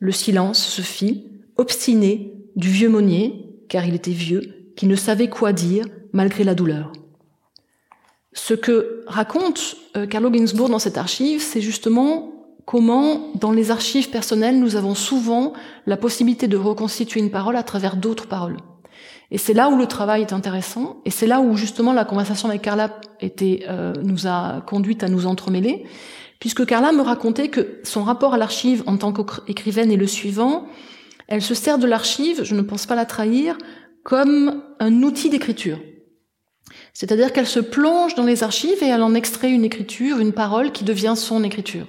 le 0.01 0.13
silence 0.13 0.63
se 0.63 0.83
fit, 0.83 1.31
obstiné 1.57 2.35
du 2.57 2.69
vieux 2.69 2.91
Monnier, 2.91 3.57
car 3.71 3.87
il 3.87 3.95
était 3.95 4.11
vieux, 4.11 4.73
qui 4.77 4.87
ne 4.87 4.97
savait 4.97 5.31
quoi 5.31 5.55
dire 5.55 5.87
malgré 6.13 6.45
la 6.45 6.55
douleur. 6.55 6.93
Ce 8.35 8.53
que 8.53 9.03
raconte 9.07 9.77
euh, 9.97 10.07
Carlo 10.07 10.31
Ginzburg 10.31 10.69
dans 10.69 10.79
cette 10.79 10.99
archive, 10.99 11.41
c'est 11.41 11.63
justement 11.63 12.35
comment, 12.67 13.33
dans 13.37 13.53
les 13.53 13.71
archives 13.71 14.11
personnelles, 14.11 14.61
nous 14.61 14.77
avons 14.77 14.95
souvent 14.95 15.55
la 15.87 15.97
possibilité 15.97 16.49
de 16.49 16.59
reconstituer 16.59 17.21
une 17.21 17.31
parole 17.31 17.57
à 17.57 17.63
travers 17.63 17.97
d'autres 17.97 18.29
paroles. 18.29 18.59
Et 19.31 19.39
c'est 19.39 19.55
là 19.55 19.69
où 19.69 19.77
le 19.77 19.87
travail 19.87 20.23
est 20.23 20.33
intéressant, 20.33 21.01
et 21.05 21.11
c'est 21.11 21.27
là 21.27 21.41
où 21.41 21.57
justement 21.57 21.93
la 21.93 22.05
conversation 22.05 22.49
avec 22.49 22.63
Carla 22.63 23.01
était, 23.21 23.65
euh, 23.69 23.93
nous 24.03 24.27
a 24.27 24.63
conduite 24.67 25.03
à 25.03 25.09
nous 25.09 25.27
entremêler, 25.27 25.85
puisque 26.39 26.67
Carla 26.67 26.93
me 26.93 27.01
racontait 27.01 27.49
que 27.49 27.81
son 27.85 28.05
rapport 28.05 28.35
à 28.35 28.39
l'archive 28.39 28.83
en 28.87 28.97
tant 28.97 29.13
qu'écrivaine 29.13 29.91
est 29.91 29.97
le 29.97 30.07
suivant. 30.07 30.67
Elle 31.27 31.43
se 31.43 31.55
sert 31.55 31.79
de 31.79 31.87
l'archive, 31.87 32.45
je 32.45 32.55
ne 32.55 32.63
pense 32.63 32.87
pas 32.87 32.95
la 32.95 33.07
trahir, 33.07 33.57
comme 34.03 34.63
un 34.79 35.03
outil 35.03 35.31
d'écriture. 35.31 35.79
C'est-à-dire 36.93 37.33
qu'elle 37.33 37.47
se 37.47 37.61
plonge 37.61 38.15
dans 38.15 38.25
les 38.25 38.43
archives 38.43 38.83
et 38.83 38.87
elle 38.87 39.03
en 39.03 39.15
extrait 39.15 39.51
une 39.51 39.65
écriture, 39.65 40.19
une 40.19 40.33
parole 40.33 40.71
qui 40.71 40.85
devient 40.85 41.15
son 41.17 41.43
écriture. 41.43 41.87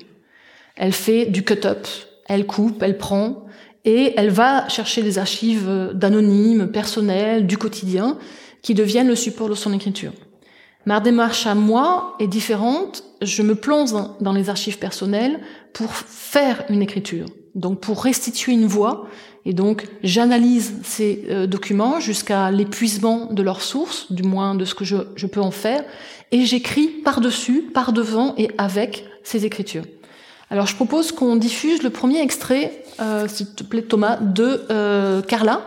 Elle 0.75 0.93
fait 0.93 1.25
du 1.25 1.43
cut-up, 1.43 1.87
elle 2.27 2.45
coupe, 2.45 2.81
elle 2.81 2.97
prend, 2.97 3.45
et 3.85 4.13
elle 4.17 4.31
va 4.31 4.67
chercher 4.67 5.03
des 5.03 5.17
archives 5.19 5.91
d'anonymes, 5.93 6.67
personnels, 6.67 7.47
du 7.47 7.57
quotidien, 7.57 8.17
qui 8.61 8.73
deviennent 8.73 9.07
le 9.07 9.15
support 9.15 9.47
de 9.47 9.55
son 9.55 9.71
écriture. 9.73 10.11
Ma 10.85 10.99
démarche 10.99 11.47
à 11.47 11.55
moi 11.55 12.15
est 12.19 12.27
différente. 12.27 13.03
Je 13.21 13.41
me 13.41 13.55
plonge 13.55 13.91
dans 14.19 14.33
les 14.33 14.49
archives 14.49 14.79
personnelles 14.79 15.39
pour 15.73 15.93
faire 15.93 16.63
une 16.69 16.81
écriture, 16.81 17.27
donc 17.53 17.79
pour 17.79 18.03
restituer 18.03 18.53
une 18.53 18.65
voix. 18.65 19.07
Et 19.45 19.53
donc 19.53 19.87
j'analyse 20.03 20.73
ces 20.83 21.25
euh, 21.29 21.47
documents 21.47 21.99
jusqu'à 21.99 22.49
l'épuisement 22.51 23.31
de 23.31 23.43
leurs 23.43 23.61
sources, 23.61 24.11
du 24.11 24.23
moins 24.23 24.55
de 24.55 24.65
ce 24.65 24.73
que 24.73 24.85
je 24.85 25.27
peux 25.27 25.41
en 25.41 25.51
faire, 25.51 25.83
et 26.31 26.45
j'écris 26.45 26.87
par-dessus, 26.87 27.69
par-devant 27.73 28.33
et 28.37 28.49
avec 28.57 29.05
ces 29.23 29.45
écritures. 29.45 29.85
Alors 30.51 30.67
je 30.67 30.75
propose 30.75 31.11
qu'on 31.11 31.35
diffuse 31.35 31.81
le 31.81 31.89
premier 31.89 32.21
extrait, 32.21 32.83
euh, 32.99 33.27
s'il 33.27 33.47
te 33.47 33.63
plaît 33.63 33.81
Thomas, 33.81 34.17
de 34.17 34.65
euh, 34.69 35.21
Carla, 35.21 35.65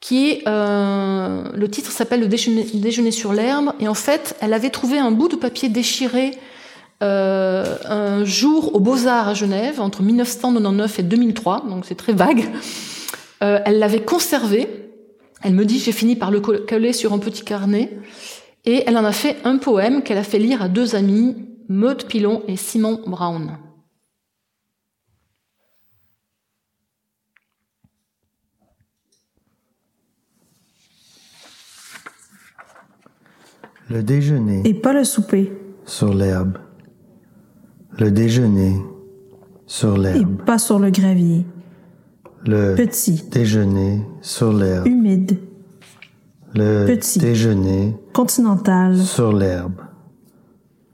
qui 0.00 0.42
euh, 0.46 1.44
le 1.52 1.68
titre 1.68 1.90
s'appelle 1.90 2.20
Le 2.20 2.28
déjeuner, 2.28 3.10
sur 3.10 3.32
l'herbe, 3.32 3.72
et 3.80 3.88
en 3.88 3.94
fait 3.94 4.36
elle 4.40 4.52
avait 4.52 4.70
trouvé 4.70 4.98
un 4.98 5.10
bout 5.10 5.28
de 5.28 5.36
papier 5.36 5.68
déchiré 5.68 6.32
euh, 7.02 7.76
un 7.86 8.24
jour 8.24 8.74
aux 8.74 8.80
Beaux-Arts 8.80 9.28
à 9.28 9.34
Genève 9.34 9.80
entre 9.80 10.02
1999 10.02 11.00
et 11.00 11.02
2003, 11.02 11.64
donc 11.68 11.84
c'est 11.86 11.96
très 11.96 12.12
vague. 12.12 12.44
Elle 13.40 13.78
l'avait 13.78 14.00
conservé. 14.00 14.66
Elle 15.42 15.52
me 15.52 15.66
dit 15.66 15.78
j'ai 15.78 15.92
fini 15.92 16.16
par 16.16 16.30
le 16.30 16.40
coller 16.40 16.94
sur 16.94 17.12
un 17.12 17.18
petit 17.18 17.42
carnet, 17.42 17.98
et 18.64 18.84
elle 18.86 18.96
en 18.96 19.04
a 19.04 19.12
fait 19.12 19.36
un 19.44 19.58
poème 19.58 20.02
qu'elle 20.02 20.16
a 20.16 20.22
fait 20.22 20.38
lire 20.38 20.62
à 20.62 20.68
deux 20.68 20.94
amis, 20.94 21.36
Maud 21.68 22.04
Pilon 22.04 22.42
et 22.48 22.56
Simon 22.56 23.02
Brown. 23.06 23.58
Le 33.90 34.02
déjeuner. 34.02 34.62
Et 34.64 34.74
pas 34.74 34.92
le 34.92 35.04
souper. 35.04 35.52
Sur 35.84 36.14
l'herbe. 36.14 36.58
Le 37.98 38.10
déjeuner. 38.10 38.76
Sur 39.66 39.98
l'herbe. 39.98 40.16
Et 40.16 40.44
pas 40.44 40.58
sur 40.58 40.78
le 40.78 40.90
gravier. 40.90 41.44
Le 42.46 42.74
petit. 42.74 43.24
Déjeuner 43.30 44.02
sur 44.20 44.52
l'herbe. 44.52 44.86
Humide. 44.86 45.38
Le 46.54 46.86
petit. 46.86 47.18
déjeuner. 47.18 47.96
Continental. 48.12 48.98
Sur 48.98 49.32
l'herbe. 49.32 49.80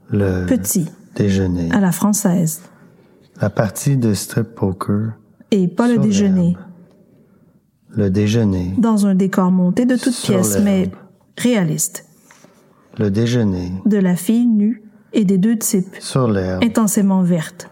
Le 0.09 0.45
petit. 0.45 0.87
Déjeuner. 1.15 1.71
À 1.71 1.79
la 1.79 1.91
française. 1.91 2.61
La 3.41 3.49
partie 3.49 3.97
de 3.97 4.13
strip 4.13 4.53
poker. 4.55 5.13
Et 5.51 5.67
pas 5.67 5.87
le 5.87 5.97
déjeuner. 5.97 6.57
Le 7.89 8.09
déjeuner. 8.09 8.73
Dans 8.77 9.05
un 9.05 9.15
décor 9.15 9.51
monté 9.51 9.85
de 9.85 9.95
toutes 9.95 10.15
pièces, 10.15 10.59
mais 10.63 10.91
réaliste. 11.37 12.05
Le 12.97 13.09
déjeuner. 13.09 13.71
De 13.85 13.97
la 13.97 14.15
fille 14.15 14.45
nue 14.45 14.83
et 15.13 15.25
des 15.25 15.37
deux 15.37 15.57
types. 15.57 15.95
Sur 15.99 16.27
l'herbe. 16.27 16.63
Intensément 16.63 17.23
verte. 17.23 17.69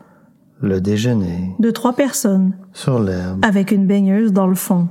Le 0.61 0.81
déjeuner. 0.81 1.55
De 1.59 1.71
trois 1.71 1.93
personnes. 1.93 2.55
Sur 2.73 2.99
l'herbe. 2.99 3.43
Avec 3.43 3.71
une 3.71 3.87
baigneuse 3.87 4.33
dans 4.33 4.47
le 4.47 4.55
fond. 4.55 4.89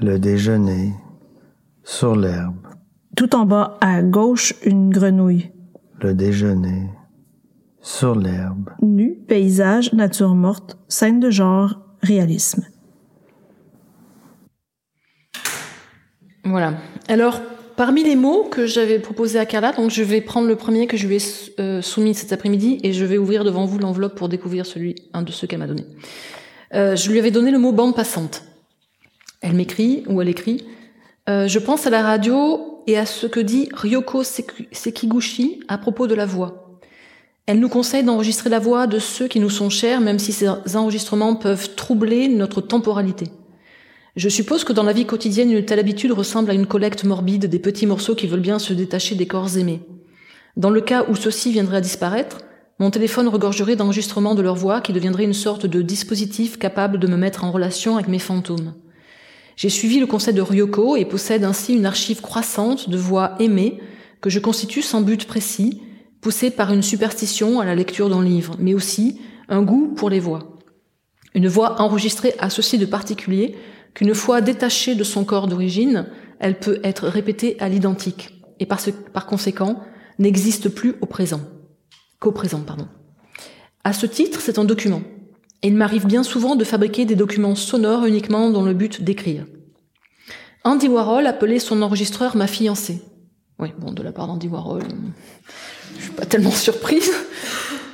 Le 0.00 0.18
déjeuner. 0.18 0.92
Sur 1.84 2.16
l'herbe. 2.16 2.56
Tout 3.16 3.34
en 3.34 3.46
bas, 3.46 3.78
à 3.80 4.02
gauche, 4.02 4.54
une 4.64 4.90
grenouille. 4.90 5.52
Le 6.00 6.12
déjeuner. 6.12 6.90
Sur 7.80 8.14
l'herbe. 8.14 8.70
Nu, 8.82 9.16
paysage, 9.28 9.92
nature 9.92 10.34
morte, 10.34 10.76
scène 10.88 11.20
de 11.20 11.30
genre, 11.30 11.80
réalisme. 12.02 12.64
Voilà. 16.44 16.74
Alors, 17.08 17.40
Parmi 17.76 18.02
les 18.02 18.16
mots 18.16 18.44
que 18.44 18.66
j'avais 18.66 18.98
proposés 18.98 19.38
à 19.38 19.44
Carla, 19.44 19.72
donc 19.72 19.90
je 19.90 20.02
vais 20.02 20.22
prendre 20.22 20.48
le 20.48 20.56
premier 20.56 20.86
que 20.86 20.96
je 20.96 21.06
lui 21.06 21.16
ai 21.16 21.60
euh, 21.60 21.82
soumis 21.82 22.14
cet 22.14 22.32
après-midi 22.32 22.80
et 22.82 22.94
je 22.94 23.04
vais 23.04 23.18
ouvrir 23.18 23.44
devant 23.44 23.66
vous 23.66 23.78
l'enveloppe 23.78 24.14
pour 24.14 24.30
découvrir 24.30 24.64
celui, 24.64 24.94
un 25.12 25.20
de 25.20 25.30
ceux 25.30 25.46
qu'elle 25.46 25.58
m'a 25.58 25.66
donné. 25.66 25.84
Euh, 26.74 26.96
je 26.96 27.10
lui 27.10 27.18
avais 27.18 27.30
donné 27.30 27.50
le 27.50 27.58
mot 27.58 27.72
bande 27.72 27.94
passante. 27.94 28.44
Elle 29.42 29.52
m'écrit 29.52 30.04
ou 30.08 30.22
elle 30.22 30.30
écrit 30.30 30.64
euh, 31.28 31.48
Je 31.48 31.58
pense 31.58 31.86
à 31.86 31.90
la 31.90 32.02
radio 32.02 32.82
et 32.86 32.96
à 32.96 33.04
ce 33.04 33.26
que 33.26 33.40
dit 33.40 33.68
Ryoko 33.74 34.22
Sekiguchi 34.22 35.60
à 35.68 35.76
propos 35.76 36.06
de 36.06 36.14
la 36.14 36.24
voix. 36.24 36.80
Elle 37.44 37.60
nous 37.60 37.68
conseille 37.68 38.04
d'enregistrer 38.04 38.48
la 38.48 38.58
voix 38.58 38.86
de 38.86 38.98
ceux 38.98 39.28
qui 39.28 39.38
nous 39.38 39.50
sont 39.50 39.68
chers, 39.68 40.00
même 40.00 40.18
si 40.18 40.32
ces 40.32 40.48
enregistrements 40.76 41.36
peuvent 41.36 41.74
troubler 41.74 42.28
notre 42.28 42.62
temporalité. 42.62 43.26
Je 44.16 44.30
suppose 44.30 44.64
que 44.64 44.72
dans 44.72 44.82
la 44.82 44.94
vie 44.94 45.04
quotidienne, 45.04 45.52
une 45.52 45.64
telle 45.66 45.78
habitude 45.78 46.12
ressemble 46.12 46.50
à 46.50 46.54
une 46.54 46.66
collecte 46.66 47.04
morbide 47.04 47.46
des 47.46 47.58
petits 47.58 47.86
morceaux 47.86 48.14
qui 48.14 48.26
veulent 48.26 48.40
bien 48.40 48.58
se 48.58 48.72
détacher 48.72 49.14
des 49.14 49.26
corps 49.26 49.58
aimés. 49.58 49.82
Dans 50.56 50.70
le 50.70 50.80
cas 50.80 51.04
où 51.10 51.14
ceux-ci 51.14 51.52
viendraient 51.52 51.76
à 51.76 51.82
disparaître, 51.82 52.38
mon 52.78 52.90
téléphone 52.90 53.28
regorgerait 53.28 53.76
d'enregistrements 53.76 54.34
de 54.34 54.40
leur 54.40 54.54
voix 54.54 54.80
qui 54.80 54.94
deviendrait 54.94 55.24
une 55.24 55.34
sorte 55.34 55.66
de 55.66 55.82
dispositif 55.82 56.58
capable 56.58 56.98
de 56.98 57.06
me 57.06 57.16
mettre 57.18 57.44
en 57.44 57.52
relation 57.52 57.96
avec 57.96 58.08
mes 58.08 58.18
fantômes. 58.18 58.74
J'ai 59.54 59.68
suivi 59.68 60.00
le 60.00 60.06
conseil 60.06 60.32
de 60.32 60.40
Ryoko 60.40 60.96
et 60.96 61.04
possède 61.04 61.44
ainsi 61.44 61.74
une 61.74 61.86
archive 61.86 62.22
croissante 62.22 62.88
de 62.88 62.96
voix 62.96 63.34
aimées 63.38 63.80
que 64.22 64.30
je 64.30 64.38
constitue 64.38 64.82
sans 64.82 65.02
but 65.02 65.26
précis, 65.26 65.82
poussée 66.22 66.50
par 66.50 66.72
une 66.72 66.82
superstition 66.82 67.60
à 67.60 67.66
la 67.66 67.74
lecture 67.74 68.08
d'un 68.08 68.24
livre, 68.24 68.56
mais 68.58 68.72
aussi 68.72 69.20
un 69.50 69.60
goût 69.60 69.92
pour 69.94 70.08
les 70.08 70.20
voix. 70.20 70.56
Une 71.34 71.48
voix 71.48 71.82
enregistrée 71.82 72.34
à 72.38 72.48
ceci 72.48 72.78
de 72.78 72.86
particulier 72.86 73.56
qu'une 73.96 74.14
fois 74.14 74.42
détachée 74.42 74.94
de 74.94 75.04
son 75.04 75.24
corps 75.24 75.48
d'origine, 75.48 76.06
elle 76.38 76.58
peut 76.58 76.80
être 76.84 77.08
répétée 77.08 77.56
à 77.60 77.70
l'identique 77.70 78.28
et 78.60 78.66
par, 78.66 79.26
conséquent 79.26 79.80
n'existe 80.18 80.68
plus 80.68 80.96
au 81.00 81.06
présent, 81.06 81.40
qu'au 82.20 82.30
présent, 82.30 82.60
pardon. 82.60 82.88
À 83.84 83.94
ce 83.94 84.04
titre, 84.04 84.40
c'est 84.42 84.58
un 84.58 84.64
document. 84.64 85.00
Et 85.62 85.68
il 85.68 85.76
m'arrive 85.76 86.06
bien 86.06 86.22
souvent 86.22 86.56
de 86.56 86.64
fabriquer 86.64 87.06
des 87.06 87.14
documents 87.14 87.54
sonores 87.54 88.04
uniquement 88.04 88.50
dans 88.50 88.62
le 88.62 88.74
but 88.74 89.02
d'écrire. 89.02 89.46
Andy 90.62 90.88
Warhol 90.88 91.26
appelait 91.26 91.58
son 91.58 91.80
enregistreur 91.80 92.36
ma 92.36 92.46
fiancée. 92.46 93.00
Oui, 93.58 93.72
bon, 93.78 93.92
de 93.92 94.02
la 94.02 94.12
part 94.12 94.26
d'Andy 94.26 94.48
Warhol, 94.48 94.82
je 95.96 96.02
suis 96.02 96.12
pas 96.12 96.26
tellement 96.26 96.50
surprise. 96.50 97.12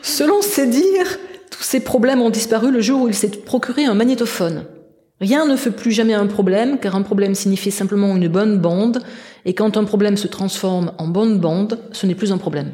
Selon 0.02 0.42
ses 0.42 0.66
dires, 0.66 1.18
tous 1.52 1.62
ces 1.62 1.78
problèmes 1.78 2.22
ont 2.22 2.30
disparu 2.30 2.72
le 2.72 2.80
jour 2.80 3.02
où 3.02 3.08
il 3.08 3.14
s'est 3.14 3.28
procuré 3.28 3.84
un 3.84 3.94
magnétophone. 3.94 4.66
Rien 5.22 5.46
ne 5.46 5.54
fait 5.54 5.70
plus 5.70 5.92
jamais 5.92 6.14
un 6.14 6.26
problème, 6.26 6.80
car 6.80 6.96
un 6.96 7.02
problème 7.02 7.37
signifie 7.37 7.70
simplement 7.70 8.16
une 8.16 8.26
bonne 8.26 8.58
bande, 8.58 9.04
et 9.44 9.54
quand 9.54 9.76
un 9.76 9.85
problème 9.85 10.16
se 10.16 10.26
transforme 10.26 10.90
en 10.98 11.06
bonne 11.06 11.38
bande, 11.38 11.78
ce 11.92 12.06
n'est 12.06 12.16
plus 12.16 12.32
un 12.32 12.38
problème. 12.38 12.72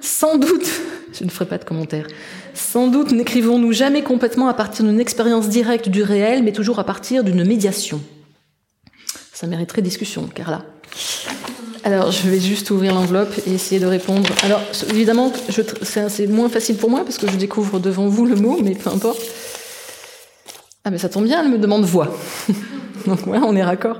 Sans 0.00 0.36
doute, 0.36 0.68
je 1.12 1.22
ne 1.22 1.30
ferai 1.30 1.46
pas 1.46 1.58
de 1.58 1.64
commentaire, 1.64 2.08
sans 2.54 2.88
doute 2.88 3.12
n'écrivons-nous 3.12 3.70
jamais 3.70 4.02
complètement 4.02 4.48
à 4.48 4.54
partir 4.54 4.84
d'une 4.84 4.98
expérience 4.98 5.48
directe 5.48 5.88
du 5.88 6.02
réel, 6.02 6.42
mais 6.42 6.50
toujours 6.50 6.80
à 6.80 6.84
partir 6.84 7.22
d'une 7.22 7.44
médiation. 7.44 8.00
Ça 9.32 9.46
mériterait 9.46 9.82
discussion, 9.82 10.26
Carla. 10.26 10.64
Alors, 11.84 12.10
je 12.10 12.28
vais 12.28 12.40
juste 12.40 12.68
ouvrir 12.72 12.92
l'enveloppe 12.94 13.32
et 13.46 13.52
essayer 13.52 13.80
de 13.80 13.86
répondre. 13.86 14.28
Alors, 14.42 14.60
évidemment, 14.90 15.32
c'est 15.82 16.26
moins 16.26 16.48
facile 16.48 16.78
pour 16.78 16.90
moi 16.90 17.04
parce 17.04 17.16
que 17.16 17.30
je 17.30 17.36
découvre 17.36 17.78
devant 17.78 18.08
vous 18.08 18.26
le 18.26 18.34
mot, 18.34 18.58
mais 18.60 18.74
peu 18.74 18.90
importe. 18.90 19.22
Ah 20.86 20.90
mais 20.92 20.98
ça 20.98 21.08
tombe 21.08 21.24
bien, 21.24 21.42
elle 21.42 21.50
me 21.50 21.58
demande 21.58 21.84
voix. 21.84 22.16
Donc 23.08 23.18
voilà, 23.26 23.44
on 23.44 23.56
est 23.56 23.62
raccord. 23.64 23.98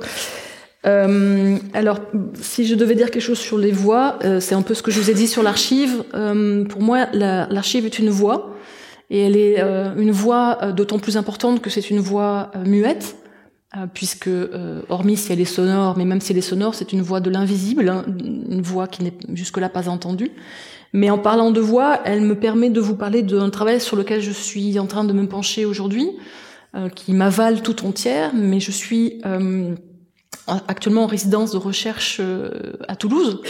Euh, 0.87 1.59
alors, 1.75 1.99
si 2.41 2.65
je 2.65 2.77
devais 2.77 2.95
dire 2.95 3.11
quelque 3.11 3.25
chose 3.25 3.41
sur 3.41 3.59
les 3.59 3.73
voix, 3.73 4.21
euh, 4.23 4.39
c'est 4.39 4.55
un 4.55 4.63
peu 4.63 4.73
ce 4.73 4.85
que 4.85 4.93
je 4.93 5.01
vous 5.01 5.11
ai 5.11 5.15
dit 5.15 5.27
sur 5.27 5.43
l'archive. 5.43 6.05
Euh, 6.15 6.65
pour 6.65 6.83
moi, 6.83 7.09
l'archive 7.13 7.87
est 7.87 7.99
une 7.99 8.09
voix, 8.09 8.55
et 9.11 9.21
elle 9.21 9.37
est 9.37 9.61
une 9.97 10.13
voix 10.13 10.73
d'autant 10.77 11.01
plus 11.01 11.17
importante 11.17 11.61
que 11.61 11.71
c'est 11.71 11.91
une 11.91 11.99
voix 11.99 12.53
muette, 12.65 13.17
puisque, 13.93 14.31
hormis 14.89 15.17
si 15.17 15.33
elle 15.33 15.41
est 15.41 15.45
sonore, 15.45 15.99
mais 15.99 16.05
même 16.05 16.21
si 16.21 16.33
elle 16.33 16.39
est 16.39 16.41
sonore, 16.41 16.77
c'est 16.77 16.93
une 16.93 17.03
voix 17.03 17.19
de 17.19 17.31
l'invisible, 17.31 17.89
hein, 17.89 18.05
une 18.07 18.63
voix 18.63 18.87
qui 18.87 19.03
n'est 19.03 19.15
jusque-là 19.35 19.69
pas 19.69 19.89
entendue. 19.89 20.31
Mais 20.93 21.11
en 21.11 21.19
parlant 21.19 21.51
de 21.51 21.61
voix, 21.61 22.01
elle 22.05 22.21
me 22.21 22.37
permet 22.37 22.71
de 22.71 22.81
vous 22.81 22.95
parler 22.95 23.23
d'un 23.23 23.51
travail 23.51 23.81
sur 23.81 23.97
lequel 23.97 24.21
je 24.21 24.31
suis 24.31 24.79
en 24.79 24.87
train 24.87 25.05
de 25.05 25.13
me 25.13 25.27
pencher 25.27 25.65
aujourd'hui, 25.65 26.11
qui 26.95 27.13
m'avale 27.13 27.63
tout 27.63 27.87
entière, 27.87 28.33
mais 28.35 28.61
je 28.61 28.71
suis 28.71 29.21
actuellement 30.47 31.05
en 31.05 31.07
résidence 31.07 31.53
de 31.53 31.59
recherche 31.59 32.19
euh, 32.21 32.75
à 32.89 32.97
Toulouse. 32.97 33.41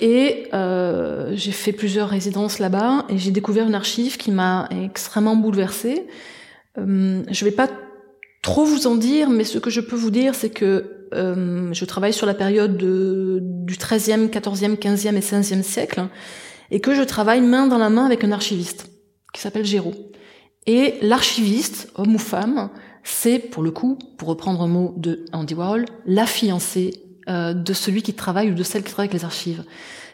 Et 0.00 0.46
euh, 0.54 1.32
j'ai 1.34 1.50
fait 1.52 1.72
plusieurs 1.72 2.08
résidences 2.08 2.58
là-bas 2.58 3.04
et 3.08 3.18
j'ai 3.18 3.30
découvert 3.30 3.66
une 3.66 3.74
archive 3.74 4.16
qui 4.16 4.30
m'a 4.30 4.68
extrêmement 4.70 5.36
bouleversée. 5.36 6.06
Euh, 6.78 7.22
je 7.28 7.44
vais 7.44 7.50
pas 7.50 7.68
trop 8.42 8.64
vous 8.64 8.86
en 8.86 8.94
dire, 8.94 9.28
mais 9.28 9.44
ce 9.44 9.58
que 9.58 9.70
je 9.70 9.80
peux 9.80 9.96
vous 9.96 10.12
dire, 10.12 10.34
c'est 10.34 10.50
que 10.50 11.08
euh, 11.14 11.72
je 11.72 11.84
travaille 11.84 12.12
sur 12.12 12.26
la 12.26 12.34
période 12.34 12.76
de, 12.76 13.40
du 13.42 13.74
13e, 13.74 14.28
14e, 14.28 14.76
15e 14.76 15.16
et 15.16 15.20
16e 15.20 15.62
siècle 15.62 16.06
et 16.70 16.80
que 16.80 16.94
je 16.94 17.02
travaille 17.02 17.40
main 17.40 17.66
dans 17.66 17.78
la 17.78 17.90
main 17.90 18.06
avec 18.06 18.22
un 18.24 18.30
archiviste 18.30 18.90
qui 19.32 19.40
s'appelle 19.40 19.64
Géraud. 19.64 19.94
Et 20.68 20.96
l'archiviste, 21.00 21.88
homme 21.94 22.14
ou 22.14 22.18
femme, 22.18 22.68
c'est 23.02 23.38
pour 23.38 23.62
le 23.62 23.70
coup, 23.70 23.98
pour 24.18 24.28
reprendre 24.28 24.60
un 24.60 24.68
mot 24.68 24.92
de 24.98 25.24
Andy 25.32 25.54
Warhol, 25.54 25.86
la 26.04 26.26
fiancée 26.26 27.02
euh, 27.26 27.54
de 27.54 27.72
celui 27.72 28.02
qui 28.02 28.12
travaille 28.12 28.50
ou 28.50 28.54
de 28.54 28.62
celle 28.62 28.82
qui 28.82 28.92
travaille 28.92 29.08
avec 29.08 29.18
les 29.18 29.24
archives. 29.24 29.64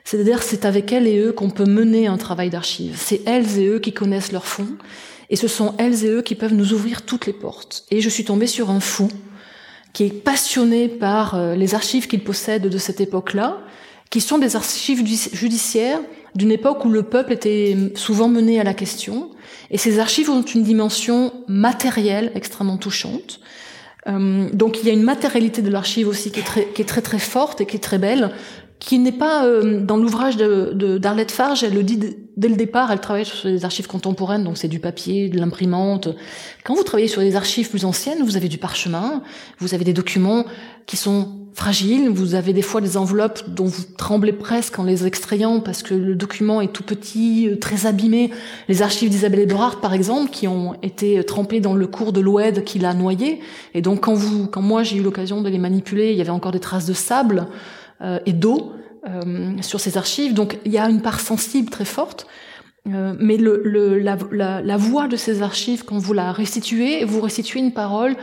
C'est-à-dire 0.05 0.45
c'est 0.45 0.65
avec 0.65 0.93
elle 0.93 1.09
et 1.09 1.19
eux 1.19 1.33
qu'on 1.33 1.51
peut 1.51 1.67
mener 1.67 2.07
un 2.07 2.19
travail 2.19 2.51
d'archives. 2.51 2.97
C'est 2.97 3.23
elles 3.27 3.59
et 3.59 3.67
eux 3.67 3.81
qui 3.81 3.93
connaissent 3.93 4.31
leur 4.31 4.47
fond, 4.47 4.69
et 5.29 5.35
ce 5.35 5.49
sont 5.49 5.75
elles 5.79 6.05
et 6.05 6.09
eux 6.11 6.23
qui 6.23 6.37
peuvent 6.37 6.55
nous 6.55 6.73
ouvrir 6.73 7.03
toutes 7.03 7.27
les 7.27 7.33
portes. 7.33 7.85
Et 7.91 8.01
je 8.01 8.09
suis 8.09 8.25
tombée 8.25 8.47
sur 8.47 8.71
un 8.71 8.79
fou 8.79 9.09
qui 9.93 10.05
est 10.05 10.23
passionné 10.23 10.87
par 10.87 11.35
euh, 11.35 11.57
les 11.57 11.75
archives 11.75 12.07
qu'il 12.07 12.23
possède 12.23 12.69
de 12.69 12.79
cette 12.79 13.01
époque-là, 13.01 13.59
qui 14.15 14.21
sont 14.21 14.39
des 14.39 14.55
archives 14.55 15.05
judiciaires 15.33 15.99
d'une 16.37 16.53
époque 16.53 16.85
où 16.85 16.89
le 16.89 17.03
peuple 17.03 17.33
était 17.33 17.77
souvent 17.97 18.29
mené 18.29 18.61
à 18.61 18.63
la 18.63 18.73
question, 18.73 19.29
et 19.73 19.77
ces 19.77 19.99
archives 19.99 20.31
ont 20.31 20.43
une 20.43 20.63
dimension 20.63 21.33
matérielle 21.49 22.31
extrêmement 22.37 22.77
touchante. 22.77 23.41
Euh, 24.07 24.49
donc 24.53 24.79
il 24.81 24.87
y 24.87 24.91
a 24.91 24.93
une 24.93 25.03
matérialité 25.03 25.63
de 25.63 25.71
l'archive 25.71 26.07
aussi 26.07 26.31
qui 26.31 26.39
est, 26.39 26.45
très, 26.45 26.65
qui 26.67 26.83
est 26.83 26.85
très 26.85 27.03
très 27.03 27.19
forte 27.19 27.61
et 27.61 27.67
qui 27.67 27.75
est 27.75 27.81
très 27.81 27.99
belle, 27.99 28.31
qui 28.79 28.99
n'est 28.99 29.13
pas 29.13 29.47
euh, 29.47 29.81
dans 29.81 29.97
l'ouvrage 29.97 30.37
de, 30.37 30.99
d'Arlette 30.99 31.31
Farge, 31.31 31.65
elle 31.65 31.75
le 31.75 31.83
dit 31.83 31.99
dès 32.37 32.49
le 32.49 32.57
départ, 32.57 32.91
elle 32.91 33.01
travaille 33.01 33.25
sur 33.25 33.49
des 33.49 33.65
archives 33.65 33.87
contemporaines, 33.87 34.45
donc 34.45 34.59
c'est 34.59 34.69
du 34.69 34.81
papier, 34.81 35.29
de 35.29 35.39
l'imprimante. 35.39 36.09
Quand 36.65 36.75
vous 36.75 36.83
travaillez 36.83 37.09
sur 37.09 37.23
des 37.23 37.37
archives 37.37 37.71
plus 37.71 37.85
anciennes, 37.85 38.23
vous 38.23 38.37
avez 38.37 38.49
du 38.49 38.59
parchemin, 38.59 39.23
vous 39.59 39.75
avez 39.75 39.85
des 39.85 39.93
documents 39.93 40.45
qui 40.87 40.97
sont 40.97 41.45
fragiles, 41.55 42.09
vous 42.09 42.35
avez 42.35 42.53
des 42.53 42.63
fois 42.63 42.81
des 42.81 42.97
enveloppes 42.97 43.49
dont 43.49 43.65
vous 43.65 43.85
tremblez 43.97 44.33
presque 44.33 44.79
en 44.79 44.83
les 44.83 45.07
extrayant 45.07 45.61
parce 45.61 45.85
que 45.85 45.95
le 45.95 46.17
document 46.17 46.61
est 46.61 46.73
tout 46.73 46.83
petit, 46.83 47.49
euh, 47.49 47.57
très 47.57 47.87
abîmé. 47.87 48.31
Les 48.69 48.83
archives 48.83 49.09
d'Isabelle 49.09 49.41
Eberhardt, 49.41 49.81
par 49.81 49.95
exemple, 49.95 50.31
qui 50.31 50.49
ont 50.49 50.75
été 50.83 51.23
trempées 51.25 51.61
dans 51.61 51.75
le 51.75 51.87
cours 51.87 52.13
de 52.13 52.21
l'Oued 52.21 52.65
qui 52.65 52.81
l'a 52.81 52.93
noyé. 52.93 53.41
Et 53.73 53.83
donc 53.83 54.01
quand 54.01 54.15
vous, 54.15 54.49
quand 54.49 54.63
moi 54.63 54.83
j'ai 54.83 54.97
eu 54.97 55.03
l'occasion 55.03 55.43
de 55.43 55.49
les 55.49 55.59
manipuler, 55.59 56.11
il 56.11 56.19
y 56.19 56.21
avait 56.21 56.31
encore 56.31 56.53
des 56.53 56.61
traces 56.61 56.87
de 56.87 56.93
sable. 56.93 57.47
Euh, 58.05 58.19
et 58.27 58.35
d'eau 58.35 58.73
euh, 59.09 59.61
sur 59.63 59.81
ces 59.81 59.97
archives. 59.97 60.35
Donc 60.35 60.59
il 60.67 60.73
y 60.73 60.79
a 60.79 60.89
une 60.91 61.01
part 61.01 61.21
sensible 61.21 61.71
très 61.71 61.87
forte. 61.87 62.27
Euh, 62.87 63.15
mais 63.19 63.39
le, 63.39 63.63
le, 63.65 63.99
la, 63.99 64.19
la, 64.31 64.61
la, 64.61 64.77
voix 64.77 65.09
de 65.09 65.17
ces 65.17 65.41
archives, 65.41 65.85
quand 65.87 65.97
vous 65.97 66.13
la 66.13 66.33
restituez, 66.33 67.05
vous 67.05 67.23
restituez 67.23 67.61
une 67.61 67.73
parole 67.73 68.15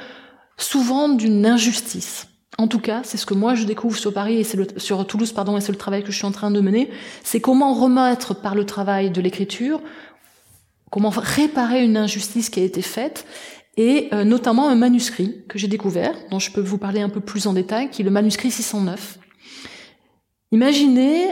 souvent 0.56 1.10
d'une 1.10 1.48
injustice. 1.48 2.28
En 2.60 2.68
tout 2.68 2.78
cas, 2.78 3.02
c'est 3.04 3.18
ce 3.18 3.26
que 3.26 3.34
moi 3.34 3.56
je 3.56 3.66
découvre 3.66 3.98
sur 3.98 4.14
Paris 4.14 4.38
et 4.38 4.44
c'est 4.44 4.58
le, 4.58 4.68
sur 4.78 5.08
Toulouse, 5.08 5.32
pardon, 5.32 5.58
et 5.58 5.62
c'est 5.62 5.72
le 5.72 5.80
travail 5.80 6.04
que 6.04 6.12
je 6.12 6.18
suis 6.18 6.28
en 6.28 6.32
train 6.32 6.52
de 6.52 6.62
mener. 6.62 6.92
C'est 7.24 7.40
comment 7.40 7.74
remettre 7.74 8.36
par 8.36 8.54
le 8.54 8.64
travail 8.64 9.10
de 9.10 9.20
l'écriture, 9.20 9.82
comment 10.92 11.10
réparer 11.10 11.84
une 11.84 11.98
injustice 11.98 12.52
qui 12.52 12.60
a 12.60 12.64
été 12.64 12.84
faite, 12.84 13.26
et 13.78 14.10
euh, 14.14 14.24
notamment 14.26 14.70
un 14.70 14.76
manuscrit 14.76 15.44
que 15.48 15.58
j'ai 15.58 15.68
découvert, 15.68 16.14
dont 16.30 16.38
je 16.38 16.52
peux 16.52 16.62
vous 16.62 16.78
parler 16.78 17.02
un 17.02 17.10
peu 17.10 17.22
plus 17.22 17.48
en 17.48 17.54
détail, 17.54 17.90
qui 17.90 18.04
est 18.04 18.06
le 18.06 18.12
manuscrit 18.12 18.52
609, 18.52 19.18
Imaginez 20.54 21.30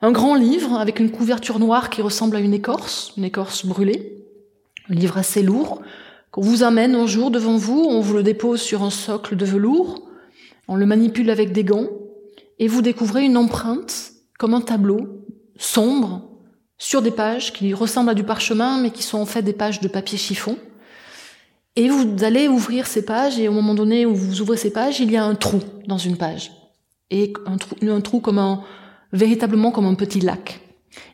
un 0.00 0.10
grand 0.10 0.34
livre 0.34 0.78
avec 0.78 1.00
une 1.00 1.10
couverture 1.10 1.58
noire 1.58 1.90
qui 1.90 2.00
ressemble 2.00 2.36
à 2.36 2.40
une 2.40 2.54
écorce, 2.54 3.12
une 3.18 3.24
écorce 3.24 3.66
brûlée, 3.66 4.24
un 4.88 4.94
livre 4.94 5.18
assez 5.18 5.42
lourd, 5.42 5.82
qu'on 6.30 6.40
vous 6.40 6.62
amène 6.62 6.94
un 6.94 7.06
jour 7.06 7.30
devant 7.30 7.58
vous, 7.58 7.78
on 7.78 8.00
vous 8.00 8.14
le 8.14 8.22
dépose 8.22 8.62
sur 8.62 8.82
un 8.82 8.90
socle 8.90 9.36
de 9.36 9.44
velours, 9.44 10.08
on 10.66 10.76
le 10.76 10.86
manipule 10.86 11.28
avec 11.28 11.52
des 11.52 11.62
gants, 11.62 11.88
et 12.58 12.68
vous 12.68 12.80
découvrez 12.80 13.22
une 13.22 13.36
empreinte, 13.36 14.12
comme 14.38 14.54
un 14.54 14.62
tableau, 14.62 15.24
sombre, 15.58 16.22
sur 16.78 17.02
des 17.02 17.10
pages 17.10 17.52
qui 17.52 17.74
ressemblent 17.74 18.10
à 18.10 18.14
du 18.14 18.24
parchemin, 18.24 18.80
mais 18.80 18.90
qui 18.90 19.02
sont 19.02 19.18
en 19.18 19.26
fait 19.26 19.42
des 19.42 19.52
pages 19.52 19.80
de 19.80 19.88
papier 19.88 20.16
chiffon. 20.16 20.56
Et 21.76 21.90
vous 21.90 22.24
allez 22.24 22.48
ouvrir 22.48 22.86
ces 22.86 23.04
pages, 23.04 23.38
et 23.38 23.46
au 23.48 23.52
moment 23.52 23.74
donné 23.74 24.06
où 24.06 24.14
vous 24.14 24.40
ouvrez 24.40 24.56
ces 24.56 24.72
pages, 24.72 25.00
il 25.00 25.10
y 25.10 25.18
a 25.18 25.24
un 25.24 25.34
trou 25.34 25.60
dans 25.86 25.98
une 25.98 26.16
page 26.16 26.57
et 27.10 27.32
un 27.46 27.56
trou, 27.56 27.76
un 27.82 28.00
trou 28.00 28.20
comme 28.20 28.38
un, 28.38 28.62
véritablement 29.12 29.70
comme 29.70 29.86
un 29.86 29.94
petit 29.94 30.20
lac. 30.20 30.60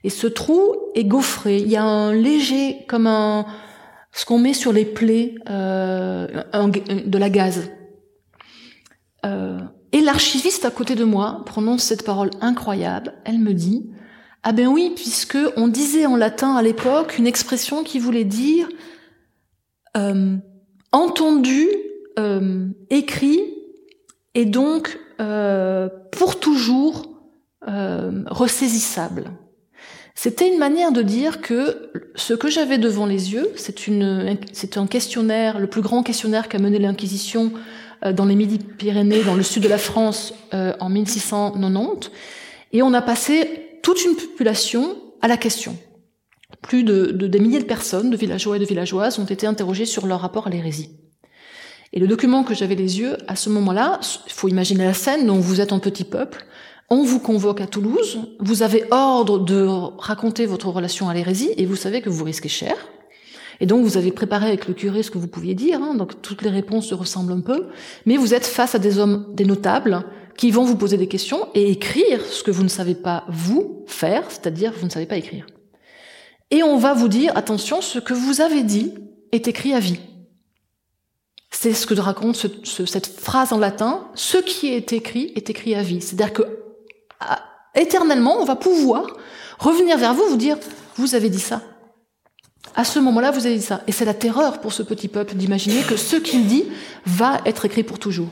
Et 0.02 0.10
ce 0.10 0.26
trou 0.26 0.74
est 0.94 1.04
gaufré. 1.04 1.58
Il 1.58 1.68
y 1.68 1.76
a 1.76 1.84
un 1.84 2.12
léger, 2.12 2.84
comme 2.88 3.06
un, 3.06 3.46
ce 4.12 4.24
qu'on 4.24 4.38
met 4.38 4.54
sur 4.54 4.72
les 4.72 4.84
plaies, 4.84 5.34
euh, 5.50 6.26
de 7.06 7.18
la 7.18 7.30
gaz. 7.30 7.70
Euh, 9.24 9.58
et 9.92 10.00
l'archiviste 10.00 10.64
à 10.64 10.70
côté 10.70 10.94
de 10.94 11.04
moi 11.04 11.42
prononce 11.46 11.84
cette 11.84 12.04
parole 12.04 12.30
incroyable. 12.40 13.14
Elle 13.24 13.38
me 13.38 13.54
dit, 13.54 13.90
ah 14.42 14.52
ben 14.52 14.66
oui, 14.66 14.92
puisque 14.94 15.38
on 15.56 15.68
disait 15.68 16.06
en 16.06 16.16
latin 16.16 16.54
à 16.54 16.62
l'époque 16.62 17.16
une 17.18 17.26
expression 17.26 17.82
qui 17.84 17.98
voulait 17.98 18.24
dire 18.24 18.68
euh, 19.96 20.36
entendu, 20.92 21.68
euh, 22.18 22.68
écrit, 22.90 23.40
et 24.34 24.44
donc 24.44 24.98
euh, 25.20 25.88
pour 26.12 26.40
toujours 26.40 27.14
euh, 27.68 28.24
ressaisissable. 28.26 29.30
C'était 30.14 30.48
une 30.48 30.58
manière 30.58 30.92
de 30.92 31.02
dire 31.02 31.40
que 31.40 31.90
ce 32.14 32.34
que 32.34 32.48
j'avais 32.48 32.78
devant 32.78 33.06
les 33.06 33.32
yeux, 33.32 33.50
c'est 33.56 33.86
une, 33.86 34.38
c'est 34.52 34.76
un 34.76 34.86
questionnaire, 34.86 35.58
le 35.58 35.66
plus 35.66 35.82
grand 35.82 36.02
questionnaire 36.02 36.48
qu'a 36.48 36.58
mené 36.58 36.78
l'Inquisition 36.78 37.52
euh, 38.04 38.12
dans 38.12 38.24
les 38.24 38.36
Midi-Pyrénées, 38.36 39.24
dans 39.24 39.34
le 39.34 39.42
sud 39.42 39.62
de 39.62 39.68
la 39.68 39.78
France, 39.78 40.34
euh, 40.54 40.72
en 40.78 40.88
1690, 40.88 42.10
et 42.72 42.82
on 42.82 42.94
a 42.94 43.02
passé 43.02 43.78
toute 43.82 44.04
une 44.04 44.14
population 44.14 44.96
à 45.20 45.28
la 45.28 45.36
question. 45.36 45.76
Plus 46.62 46.84
de, 46.84 47.06
de, 47.06 47.26
des 47.26 47.40
milliers 47.40 47.58
de 47.60 47.64
personnes, 47.64 48.10
de 48.10 48.16
villageois 48.16 48.56
et 48.56 48.60
de 48.60 48.64
villageoises, 48.64 49.18
ont 49.18 49.24
été 49.24 49.46
interrogés 49.46 49.84
sur 49.84 50.06
leur 50.06 50.20
rapport 50.20 50.46
à 50.46 50.50
l'hérésie. 50.50 50.90
Et 51.94 52.00
le 52.00 52.08
document 52.08 52.42
que 52.42 52.54
j'avais 52.54 52.74
les 52.74 52.98
yeux, 52.98 53.16
à 53.28 53.36
ce 53.36 53.48
moment-là, 53.50 54.00
il 54.26 54.32
faut 54.32 54.48
imaginer 54.48 54.84
la 54.84 54.94
scène, 54.94 55.28
donc 55.28 55.40
vous 55.40 55.60
êtes 55.60 55.72
un 55.72 55.78
petit 55.78 56.02
peuple, 56.02 56.44
on 56.90 57.04
vous 57.04 57.20
convoque 57.20 57.60
à 57.60 57.68
Toulouse, 57.68 58.18
vous 58.40 58.62
avez 58.62 58.84
ordre 58.90 59.38
de 59.38 59.64
raconter 59.98 60.44
votre 60.44 60.68
relation 60.68 61.08
à 61.08 61.14
l'hérésie, 61.14 61.50
et 61.56 61.66
vous 61.66 61.76
savez 61.76 62.02
que 62.02 62.10
vous 62.10 62.24
risquez 62.24 62.48
cher. 62.48 62.74
Et 63.60 63.66
donc 63.66 63.84
vous 63.84 63.96
avez 63.96 64.10
préparé 64.10 64.48
avec 64.48 64.66
le 64.66 64.74
curé 64.74 65.04
ce 65.04 65.12
que 65.12 65.18
vous 65.18 65.28
pouviez 65.28 65.54
dire, 65.54 65.80
hein, 65.80 65.94
donc 65.94 66.20
toutes 66.20 66.42
les 66.42 66.50
réponses 66.50 66.88
se 66.88 66.96
ressemblent 66.96 67.32
un 67.32 67.40
peu, 67.40 67.68
mais 68.06 68.16
vous 68.16 68.34
êtes 68.34 68.44
face 68.44 68.74
à 68.74 68.80
des 68.80 68.98
hommes, 68.98 69.26
des 69.32 69.44
notables, 69.44 70.04
qui 70.36 70.50
vont 70.50 70.64
vous 70.64 70.76
poser 70.76 70.96
des 70.96 71.06
questions 71.06 71.46
et 71.54 71.70
écrire 71.70 72.24
ce 72.26 72.42
que 72.42 72.50
vous 72.50 72.64
ne 72.64 72.68
savez 72.68 72.96
pas 72.96 73.24
vous 73.28 73.84
faire, 73.86 74.24
c'est-à-dire 74.28 74.72
vous 74.76 74.86
ne 74.86 74.90
savez 74.90 75.06
pas 75.06 75.16
écrire. 75.16 75.46
Et 76.50 76.64
on 76.64 76.76
va 76.76 76.92
vous 76.92 77.06
dire, 77.06 77.30
attention, 77.36 77.80
ce 77.80 78.00
que 78.00 78.14
vous 78.14 78.40
avez 78.40 78.64
dit 78.64 78.94
est 79.30 79.46
écrit 79.46 79.74
à 79.74 79.78
vie. 79.78 80.00
C'est 81.64 81.72
ce 81.72 81.86
que 81.86 81.98
raconte 81.98 82.36
cette 82.66 83.06
phrase 83.06 83.54
en 83.54 83.58
latin. 83.58 84.06
Ce 84.14 84.36
qui 84.36 84.68
est 84.68 84.92
écrit 84.92 85.32
est 85.34 85.48
écrit 85.48 85.74
à 85.74 85.82
vie. 85.82 86.02
C'est-à-dire 86.02 86.34
que 86.34 86.42
éternellement, 87.74 88.36
on 88.38 88.44
va 88.44 88.54
pouvoir 88.54 89.16
revenir 89.58 89.96
vers 89.96 90.12
vous, 90.12 90.24
vous 90.28 90.36
dire, 90.36 90.58
vous 90.96 91.14
avez 91.14 91.30
dit 91.30 91.40
ça. 91.40 91.62
À 92.74 92.84
ce 92.84 92.98
moment-là, 92.98 93.30
vous 93.30 93.46
avez 93.46 93.56
dit 93.56 93.62
ça. 93.62 93.80
Et 93.86 93.92
c'est 93.92 94.04
la 94.04 94.12
terreur 94.12 94.60
pour 94.60 94.74
ce 94.74 94.82
petit 94.82 95.08
peuple 95.08 95.36
d'imaginer 95.36 95.80
que 95.80 95.96
ce 95.96 96.16
qu'il 96.16 96.46
dit 96.46 96.64
va 97.06 97.40
être 97.46 97.64
écrit 97.64 97.82
pour 97.82 97.98
toujours. 97.98 98.28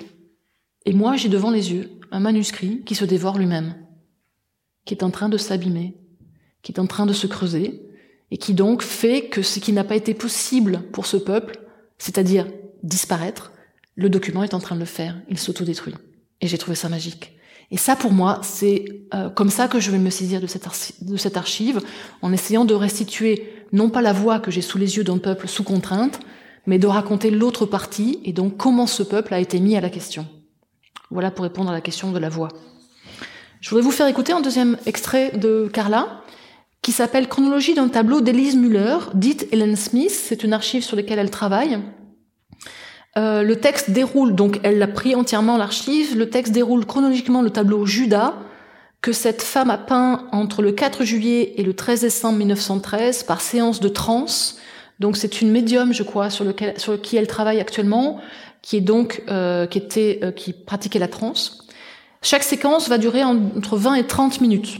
Et 0.84 0.92
moi, 0.92 1.16
j'ai 1.16 1.30
devant 1.30 1.50
les 1.50 1.72
yeux 1.72 1.90
un 2.10 2.20
manuscrit 2.20 2.82
qui 2.84 2.94
se 2.94 3.06
dévore 3.06 3.38
lui-même, 3.38 3.76
qui 4.84 4.92
est 4.92 5.04
en 5.04 5.10
train 5.10 5.30
de 5.30 5.38
s'abîmer, 5.38 5.96
qui 6.60 6.72
est 6.72 6.80
en 6.80 6.86
train 6.86 7.06
de 7.06 7.14
se 7.14 7.26
creuser, 7.26 7.80
et 8.30 8.36
qui 8.36 8.52
donc 8.52 8.82
fait 8.82 9.30
que 9.30 9.40
ce 9.40 9.58
qui 9.58 9.72
n'a 9.72 9.84
pas 9.84 9.96
été 9.96 10.12
possible 10.12 10.82
pour 10.92 11.06
ce 11.06 11.16
peuple, 11.16 11.58
c'est-à-dire 11.96 12.46
disparaître, 12.82 13.52
le 13.94 14.08
document 14.08 14.42
est 14.42 14.54
en 14.54 14.58
train 14.58 14.74
de 14.74 14.80
le 14.80 14.86
faire, 14.86 15.16
il 15.28 15.38
s'autodétruit. 15.38 15.94
Et 16.40 16.48
j'ai 16.48 16.58
trouvé 16.58 16.74
ça 16.74 16.88
magique. 16.88 17.32
Et 17.70 17.78
ça, 17.78 17.96
pour 17.96 18.12
moi, 18.12 18.40
c'est 18.42 18.84
euh, 19.14 19.30
comme 19.30 19.48
ça 19.48 19.66
que 19.66 19.80
je 19.80 19.90
vais 19.90 19.98
me 19.98 20.10
saisir 20.10 20.40
de 20.40 20.46
cette, 20.46 21.36
archive, 21.36 21.80
en 22.20 22.32
essayant 22.32 22.66
de 22.66 22.74
restituer 22.74 23.50
non 23.72 23.88
pas 23.88 24.02
la 24.02 24.12
voix 24.12 24.40
que 24.40 24.50
j'ai 24.50 24.60
sous 24.60 24.76
les 24.76 24.98
yeux 24.98 25.04
d'un 25.04 25.16
peuple 25.16 25.48
sous 25.48 25.64
contrainte, 25.64 26.20
mais 26.66 26.78
de 26.78 26.86
raconter 26.86 27.30
l'autre 27.30 27.64
partie 27.64 28.20
et 28.24 28.32
donc 28.32 28.58
comment 28.58 28.86
ce 28.86 29.02
peuple 29.02 29.32
a 29.32 29.40
été 29.40 29.58
mis 29.58 29.74
à 29.74 29.80
la 29.80 29.88
question. 29.88 30.26
Voilà 31.10 31.30
pour 31.30 31.44
répondre 31.44 31.70
à 31.70 31.72
la 31.72 31.80
question 31.80 32.12
de 32.12 32.18
la 32.18 32.28
voix. 32.28 32.48
Je 33.60 33.70
voudrais 33.70 33.82
vous 33.82 33.90
faire 33.90 34.06
écouter 34.06 34.32
un 34.32 34.40
deuxième 34.40 34.76
extrait 34.84 35.30
de 35.36 35.70
Carla, 35.72 36.22
qui 36.82 36.92
s'appelle 36.92 37.28
Chronologie 37.28 37.74
d'un 37.74 37.88
tableau 37.88 38.20
d'Elise 38.20 38.56
Muller, 38.56 38.98
dite 39.14 39.46
Helen 39.52 39.76
Smith. 39.76 40.10
C'est 40.10 40.44
une 40.44 40.52
archive 40.52 40.82
sur 40.82 40.96
laquelle 40.96 41.20
elle 41.20 41.30
travaille. 41.30 41.78
Euh, 43.18 43.42
le 43.42 43.56
texte 43.56 43.90
déroule, 43.90 44.34
donc 44.34 44.60
elle 44.62 44.78
l'a 44.78 44.86
pris 44.86 45.14
entièrement 45.14 45.58
l'archive, 45.58 46.16
le 46.16 46.30
texte 46.30 46.52
déroule 46.52 46.86
chronologiquement 46.86 47.42
le 47.42 47.50
tableau 47.50 47.84
Judas, 47.84 48.34
que 49.02 49.12
cette 49.12 49.42
femme 49.42 49.70
a 49.70 49.78
peint 49.78 50.26
entre 50.32 50.62
le 50.62 50.72
4 50.72 51.04
juillet 51.04 51.54
et 51.56 51.62
le 51.62 51.74
13 51.74 52.02
décembre 52.02 52.38
1913 52.38 53.24
par 53.24 53.40
séance 53.40 53.80
de 53.80 53.88
transe. 53.88 54.58
Donc 55.00 55.16
c'est 55.16 55.42
une 55.42 55.50
médium, 55.50 55.92
je 55.92 56.04
crois, 56.04 56.30
sur, 56.30 56.44
lequel, 56.44 56.78
sur 56.78 57.00
qui 57.00 57.16
elle 57.16 57.26
travaille 57.26 57.60
actuellement, 57.60 58.20
qui 58.62 58.76
est 58.76 58.80
donc 58.80 59.22
euh, 59.28 59.66
qui 59.66 59.78
était 59.78 60.20
euh, 60.22 60.30
qui 60.30 60.52
pratiquait 60.52 61.00
la 61.00 61.08
transe. 61.08 61.66
Chaque 62.22 62.44
séquence 62.44 62.88
va 62.88 62.98
durer 62.98 63.24
entre 63.24 63.76
20 63.76 63.96
et 63.96 64.06
30 64.06 64.40
minutes. 64.40 64.78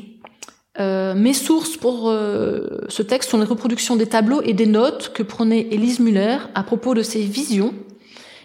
Euh, 0.80 1.14
mes 1.14 1.34
sources 1.34 1.76
pour 1.76 2.08
euh, 2.08 2.78
ce 2.88 3.02
texte 3.02 3.30
sont 3.30 3.38
les 3.38 3.44
reproductions 3.44 3.96
des 3.96 4.06
tableaux 4.06 4.40
et 4.42 4.54
des 4.54 4.64
notes 4.64 5.12
que 5.12 5.22
prenait 5.22 5.66
Elise 5.70 6.00
Muller 6.00 6.38
à 6.54 6.62
propos 6.62 6.94
de 6.94 7.02
ses 7.02 7.20
visions 7.20 7.74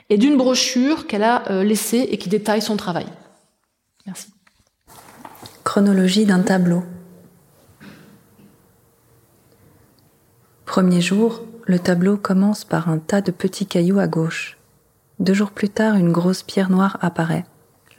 et 0.10 0.18
d'une 0.18 0.38
brochure 0.38 1.08
qu'elle 1.08 1.24
a 1.24 1.50
euh, 1.52 1.64
laissée 1.64 2.08
et 2.10 2.18
qui 2.18 2.30
détaille 2.30 2.62
son 2.62 2.78
travail. 2.78 3.08
Merci. 4.06 4.34
Chronologie 5.64 6.26
d'un 6.26 6.42
tableau. 6.42 6.84
Premier 10.66 11.02
jour, 11.02 11.42
le 11.66 11.80
tableau 11.80 12.18
commence 12.18 12.64
par 12.64 12.90
un 12.90 13.00
tas 13.00 13.22
de 13.22 13.32
petits 13.32 13.66
cailloux 13.66 14.00
à 14.00 14.08
gauche. 14.08 14.58
Deux 15.20 15.34
jours 15.34 15.52
plus 15.52 15.70
tard, 15.70 15.96
une 15.96 16.12
grosse 16.12 16.44
pierre 16.44 16.70
noire 16.70 16.98
apparaît. 17.02 17.46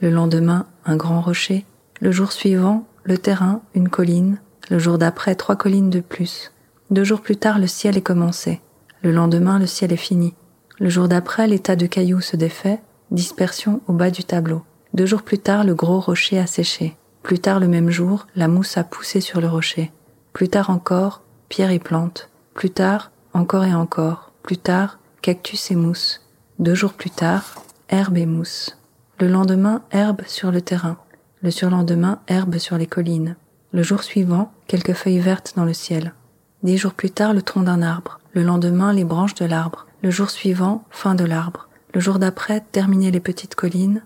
Le 0.00 0.10
lendemain, 0.10 0.66
un 0.84 0.96
grand 0.96 1.20
rocher. 1.20 1.66
Le 2.00 2.12
jour 2.12 2.30
suivant, 2.30 2.86
le 3.02 3.18
terrain, 3.18 3.62
une 3.74 3.88
colline. 3.88 4.40
Le 4.70 4.78
jour 4.78 4.98
d'après, 4.98 5.34
trois 5.34 5.56
collines 5.56 5.90
de 5.90 6.00
plus. 6.00 6.52
Deux 6.90 7.04
jours 7.04 7.20
plus 7.20 7.36
tard, 7.36 7.58
le 7.58 7.66
ciel 7.66 7.96
est 7.96 8.02
commencé. 8.02 8.60
Le 9.02 9.10
lendemain, 9.10 9.58
le 9.58 9.66
ciel 9.66 9.92
est 9.92 9.96
fini. 9.96 10.34
Le 10.80 10.88
jour 10.88 11.08
d'après, 11.08 11.48
l'état 11.48 11.76
de 11.76 11.86
cailloux 11.86 12.20
se 12.20 12.36
défait, 12.36 12.80
dispersion 13.10 13.80
au 13.88 13.92
bas 13.92 14.10
du 14.10 14.22
tableau. 14.22 14.62
Deux 14.94 15.06
jours 15.06 15.22
plus 15.22 15.38
tard, 15.38 15.64
le 15.64 15.74
gros 15.74 15.98
rocher 15.98 16.38
a 16.38 16.46
séché. 16.46 16.96
Plus 17.22 17.40
tard 17.40 17.58
le 17.58 17.68
même 17.68 17.90
jour, 17.90 18.26
la 18.36 18.48
mousse 18.48 18.78
a 18.78 18.84
poussé 18.84 19.20
sur 19.20 19.40
le 19.40 19.48
rocher. 19.48 19.90
Plus 20.32 20.48
tard 20.48 20.70
encore, 20.70 21.22
pierre 21.48 21.72
et 21.72 21.80
plante. 21.80 22.30
Plus 22.54 22.70
tard, 22.70 23.10
encore 23.32 23.64
et 23.64 23.74
encore. 23.74 24.32
Plus 24.42 24.56
tard, 24.56 24.98
cactus 25.20 25.70
et 25.72 25.74
mousse. 25.74 26.24
Deux 26.60 26.74
jours 26.74 26.92
plus 26.92 27.10
tard, 27.10 27.56
herbe 27.88 28.16
et 28.16 28.26
mousse. 28.26 28.78
Le 29.20 29.26
lendemain, 29.26 29.82
herbe 29.90 30.22
sur 30.26 30.52
le 30.52 30.60
terrain. 30.60 30.96
Le 31.42 31.50
surlendemain, 31.50 32.20
herbe 32.28 32.58
sur 32.58 32.78
les 32.78 32.86
collines. 32.86 33.36
Le 33.72 33.82
jour 33.82 34.04
suivant, 34.04 34.52
quelques 34.68 34.94
feuilles 34.94 35.18
vertes 35.18 35.54
dans 35.56 35.64
le 35.64 35.74
ciel. 35.74 36.14
Dix 36.62 36.78
jours 36.78 36.94
plus 36.94 37.10
tard, 37.10 37.34
le 37.34 37.42
tronc 37.42 37.62
d'un 37.62 37.82
arbre. 37.82 38.20
Le 38.32 38.42
lendemain, 38.44 38.92
les 38.92 39.04
branches 39.04 39.34
de 39.34 39.44
l'arbre. 39.44 39.87
Le 40.00 40.10
jour 40.12 40.30
suivant, 40.30 40.84
fin 40.90 41.16
de 41.16 41.24
l'arbre. 41.24 41.68
Le 41.92 41.98
jour 41.98 42.20
d'après, 42.20 42.60
terminer 42.60 43.10
les 43.10 43.18
petites 43.18 43.56
collines. 43.56 44.02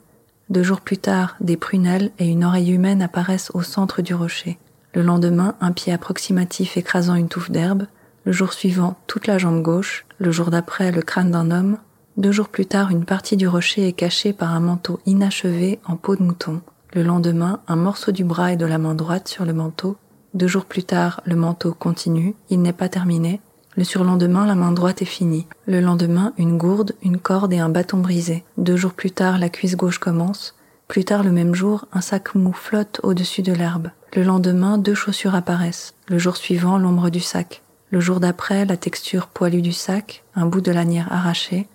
Deux 0.49 0.63
jours 0.63 0.81
plus 0.81 0.97
tard, 0.97 1.37
des 1.41 1.59
prunelles 1.59 2.13
et 2.19 2.29
une 2.29 2.45
oreille 2.45 2.73
humaine 2.73 3.03
apparaissent 3.03 3.51
au 3.53 3.61
centre 3.61 4.01
du 4.01 4.15
rocher. 4.15 4.59
Le 4.95 5.03
lendemain, 5.03 5.55
un 5.61 5.73
pied 5.73 5.93
approximatif 5.93 6.79
écrasant 6.79 7.15
une 7.15 7.29
touffe 7.29 7.51
d'herbe. 7.51 7.87
Le 8.25 8.33
jour 8.33 8.55
suivant, 8.55 8.97
toute 9.07 9.27
la 9.27 9.37
jambe 9.37 9.61
gauche. 9.61 10.07
Le 10.19 10.33
jour 10.33 10.51
d'après, 10.51 10.93
le 10.93 11.03
crâne 11.03 11.31
d'un 11.31 11.51
homme. 11.51 11.77
Deux 12.17 12.33
jours 12.33 12.49
plus 12.49 12.67
tard, 12.67 12.91
une 12.91 13.05
partie 13.05 13.37
du 13.37 13.47
rocher 13.47 13.87
est 13.87 13.93
cachée 13.93 14.33
par 14.33 14.55
un 14.55 14.61
manteau 14.61 15.01
inachevé 15.05 15.79
en 15.85 15.97
peau 15.97 16.17
de 16.17 16.23
mouton. 16.23 16.63
Le 16.95 17.03
lendemain, 17.03 17.61
un 17.69 17.77
morceau 17.77 18.13
du 18.13 18.25
bras 18.25 18.53
et 18.53 18.57
de 18.57 18.67
la 18.67 18.79
main 18.79 18.95
droite 18.95 19.29
sur 19.29 19.45
le 19.45 19.53
manteau. 19.53 19.97
Deux 20.33 20.49
jours 20.49 20.65
plus 20.65 20.85
tard, 20.85 21.21
le 21.27 21.37
manteau 21.37 21.75
continue. 21.75 22.35
Il 22.49 22.63
n'est 22.63 22.73
pas 22.73 22.89
terminé. 22.89 23.43
Le 23.75 23.85
surlendemain, 23.85 24.47
la 24.47 24.55
main 24.55 24.73
droite 24.73 25.01
est 25.01 25.07
finie. 25.07 25.47
Le 25.67 25.81
lendemain, 25.81 26.35
une 26.37 26.59
gourde, 26.59 26.93
une 27.03 27.19
corde 27.19 27.53
et 27.55 27.59
un 27.59 27.71
bâton 27.71 27.99
brisé. 27.99 28.45
Deux 28.59 28.77
jours 28.77 28.93
plus 28.93 29.11
tard, 29.11 29.39
la 29.39 29.49
cuisse 29.49 29.77
gauche 29.77 29.99
commence. 29.99 30.55
Plus 30.89 31.07
tard 31.07 31.23
le 31.23 31.33
même 31.33 31.55
jour, 31.55 31.87
un 31.93 32.03
sac 32.03 32.35
mou 32.35 32.53
flotte 32.53 33.01
au-dessus 33.03 33.41
de 33.41 33.53
l'herbe. 33.53 33.89
Le 34.15 34.25
lendemain, 34.25 34.77
deux 34.77 34.95
chaussures 34.95 35.35
apparaissent. 35.35 35.95
Le 36.09 36.19
jour 36.19 36.37
suivant, 36.37 36.77
l'ombre 36.77 37.09
du 37.09 37.21
sac. 37.21 37.63
Le 37.91 37.99
jour 37.99 38.21
d'après, 38.21 38.67
la 38.67 38.77
texture 38.77 39.27
poilue 39.29 39.63
du 39.63 39.73
sac, 39.73 40.23
un 40.35 40.45
bout 40.45 40.61
de 40.61 40.71
lanière 40.71 41.11
arraché. 41.11 41.67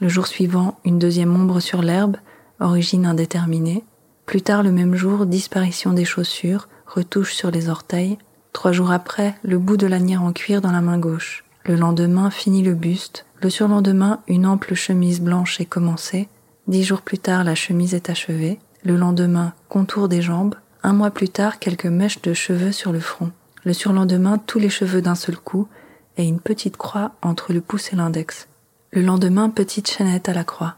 Le 0.00 0.08
jour 0.08 0.26
suivant, 0.26 0.78
une 0.84 0.98
deuxième 0.98 1.34
ombre 1.36 1.60
sur 1.60 1.82
l'herbe, 1.82 2.16
origine 2.58 3.06
indéterminée. 3.06 3.84
Plus 4.26 4.42
tard 4.42 4.64
le 4.64 4.72
même 4.72 4.96
jour, 4.96 5.24
disparition 5.24 5.92
des 5.92 6.04
chaussures, 6.04 6.68
retouche 6.86 7.34
sur 7.34 7.52
les 7.52 7.68
orteils. 7.68 8.18
Trois 8.52 8.72
jours 8.72 8.90
après, 8.90 9.34
le 9.44 9.58
bout 9.58 9.76
de 9.76 9.86
lanière 9.86 10.22
en 10.22 10.32
cuir 10.32 10.60
dans 10.60 10.72
la 10.72 10.80
main 10.80 10.98
gauche. 10.98 11.43
Le 11.66 11.76
lendemain 11.76 12.30
finit 12.30 12.62
le 12.62 12.74
buste. 12.74 13.24
Le 13.40 13.48
surlendemain, 13.48 14.20
une 14.28 14.46
ample 14.46 14.74
chemise 14.74 15.22
blanche 15.22 15.60
est 15.60 15.66
commencée. 15.66 16.28
Dix 16.66 16.84
jours 16.84 17.00
plus 17.00 17.18
tard, 17.18 17.42
la 17.42 17.54
chemise 17.54 17.94
est 17.94 18.10
achevée. 18.10 18.58
Le 18.82 18.96
lendemain, 18.96 19.54
contour 19.70 20.08
des 20.08 20.20
jambes. 20.20 20.56
Un 20.82 20.92
mois 20.92 21.10
plus 21.10 21.30
tard, 21.30 21.58
quelques 21.58 21.86
mèches 21.86 22.20
de 22.20 22.34
cheveux 22.34 22.72
sur 22.72 22.92
le 22.92 23.00
front. 23.00 23.32
Le 23.64 23.72
surlendemain, 23.72 24.36
tous 24.36 24.58
les 24.58 24.68
cheveux 24.68 25.00
d'un 25.00 25.14
seul 25.14 25.38
coup 25.38 25.66
et 26.18 26.24
une 26.24 26.38
petite 26.38 26.76
croix 26.76 27.12
entre 27.22 27.54
le 27.54 27.62
pouce 27.62 27.94
et 27.94 27.96
l'index. 27.96 28.46
Le 28.92 29.00
lendemain, 29.00 29.48
petite 29.48 29.90
chaînette 29.90 30.28
à 30.28 30.34
la 30.34 30.44
croix. 30.44 30.76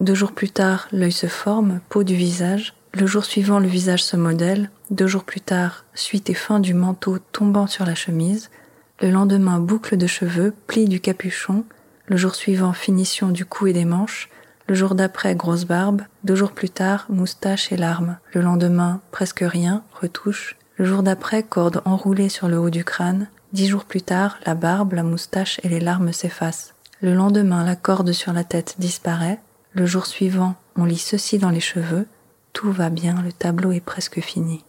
Deux 0.00 0.14
jours 0.14 0.32
plus 0.32 0.50
tard, 0.50 0.86
l'œil 0.92 1.12
se 1.12 1.28
forme, 1.28 1.80
peau 1.88 2.04
du 2.04 2.14
visage. 2.14 2.74
Le 2.92 3.06
jour 3.06 3.24
suivant, 3.24 3.58
le 3.58 3.68
visage 3.68 4.04
se 4.04 4.16
modèle. 4.16 4.70
Deux 4.90 5.06
jours 5.06 5.24
plus 5.24 5.40
tard, 5.40 5.86
suite 5.94 6.28
et 6.28 6.34
fin 6.34 6.60
du 6.60 6.74
manteau 6.74 7.18
tombant 7.32 7.66
sur 7.66 7.86
la 7.86 7.94
chemise. 7.94 8.50
Le 9.00 9.10
lendemain, 9.10 9.60
boucle 9.60 9.98
de 9.98 10.06
cheveux, 10.06 10.54
pli 10.66 10.86
du 10.86 11.00
capuchon. 11.00 11.64
Le 12.06 12.16
jour 12.16 12.34
suivant, 12.34 12.72
finition 12.72 13.28
du 13.28 13.44
cou 13.44 13.66
et 13.66 13.74
des 13.74 13.84
manches. 13.84 14.30
Le 14.68 14.74
jour 14.74 14.94
d'après, 14.94 15.34
grosse 15.34 15.66
barbe. 15.66 16.00
Deux 16.24 16.34
jours 16.34 16.52
plus 16.52 16.70
tard, 16.70 17.04
moustache 17.10 17.70
et 17.72 17.76
larmes. 17.76 18.16
Le 18.32 18.40
lendemain, 18.40 19.02
presque 19.10 19.44
rien, 19.46 19.82
retouche. 20.00 20.56
Le 20.76 20.86
jour 20.86 21.02
d'après, 21.02 21.42
corde 21.42 21.82
enroulée 21.84 22.30
sur 22.30 22.48
le 22.48 22.58
haut 22.58 22.70
du 22.70 22.84
crâne. 22.84 23.28
Dix 23.52 23.68
jours 23.68 23.84
plus 23.84 24.00
tard, 24.00 24.38
la 24.46 24.54
barbe, 24.54 24.94
la 24.94 25.02
moustache 25.02 25.60
et 25.62 25.68
les 25.68 25.80
larmes 25.80 26.14
s'effacent. 26.14 26.72
Le 27.02 27.12
lendemain, 27.12 27.64
la 27.64 27.76
corde 27.76 28.12
sur 28.12 28.32
la 28.32 28.44
tête 28.44 28.76
disparaît. 28.78 29.40
Le 29.72 29.84
jour 29.84 30.06
suivant, 30.06 30.54
on 30.74 30.86
lit 30.86 30.96
ceci 30.96 31.36
dans 31.36 31.50
les 31.50 31.60
cheveux. 31.60 32.06
Tout 32.54 32.72
va 32.72 32.88
bien, 32.88 33.20
le 33.22 33.32
tableau 33.32 33.72
est 33.72 33.80
presque 33.80 34.20
fini. 34.20 34.64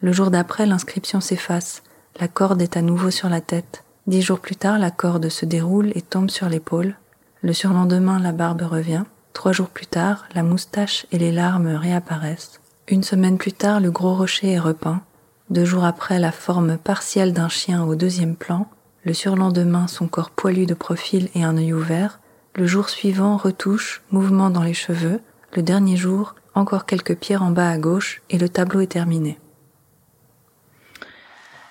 Le 0.00 0.12
jour 0.12 0.30
d'après, 0.30 0.66
l'inscription 0.66 1.20
s'efface. 1.20 1.82
La 2.18 2.28
corde 2.28 2.62
est 2.62 2.78
à 2.78 2.82
nouveau 2.82 3.10
sur 3.10 3.28
la 3.28 3.42
tête. 3.42 3.84
Dix 4.06 4.22
jours 4.22 4.40
plus 4.40 4.56
tard, 4.56 4.78
la 4.78 4.90
corde 4.90 5.28
se 5.28 5.44
déroule 5.44 5.92
et 5.94 6.00
tombe 6.00 6.30
sur 6.30 6.48
l'épaule. 6.48 6.94
Le 7.42 7.52
surlendemain, 7.52 8.18
la 8.18 8.32
barbe 8.32 8.62
revient. 8.62 9.04
Trois 9.34 9.52
jours 9.52 9.68
plus 9.68 9.86
tard, 9.86 10.24
la 10.34 10.42
moustache 10.42 11.06
et 11.12 11.18
les 11.18 11.30
larmes 11.30 11.74
réapparaissent. 11.74 12.60
Une 12.88 13.02
semaine 13.02 13.36
plus 13.36 13.52
tard, 13.52 13.80
le 13.80 13.90
gros 13.90 14.14
rocher 14.14 14.52
est 14.52 14.58
repeint. 14.58 15.02
Deux 15.50 15.66
jours 15.66 15.84
après, 15.84 16.18
la 16.18 16.32
forme 16.32 16.78
partielle 16.78 17.34
d'un 17.34 17.50
chien 17.50 17.84
au 17.84 17.94
deuxième 17.94 18.34
plan. 18.34 18.66
Le 19.04 19.12
surlendemain, 19.12 19.86
son 19.86 20.08
corps 20.08 20.30
poilu 20.30 20.64
de 20.64 20.74
profil 20.74 21.28
et 21.34 21.44
un 21.44 21.58
œil 21.58 21.74
ouvert. 21.74 22.20
Le 22.54 22.66
jour 22.66 22.88
suivant, 22.88 23.36
retouche, 23.36 24.02
mouvement 24.10 24.48
dans 24.48 24.62
les 24.62 24.74
cheveux. 24.74 25.20
Le 25.54 25.62
dernier 25.62 25.98
jour, 25.98 26.34
encore 26.54 26.86
quelques 26.86 27.16
pierres 27.16 27.42
en 27.42 27.50
bas 27.50 27.68
à 27.68 27.76
gauche 27.76 28.22
et 28.30 28.38
le 28.38 28.48
tableau 28.48 28.80
est 28.80 28.86
terminé. 28.86 29.38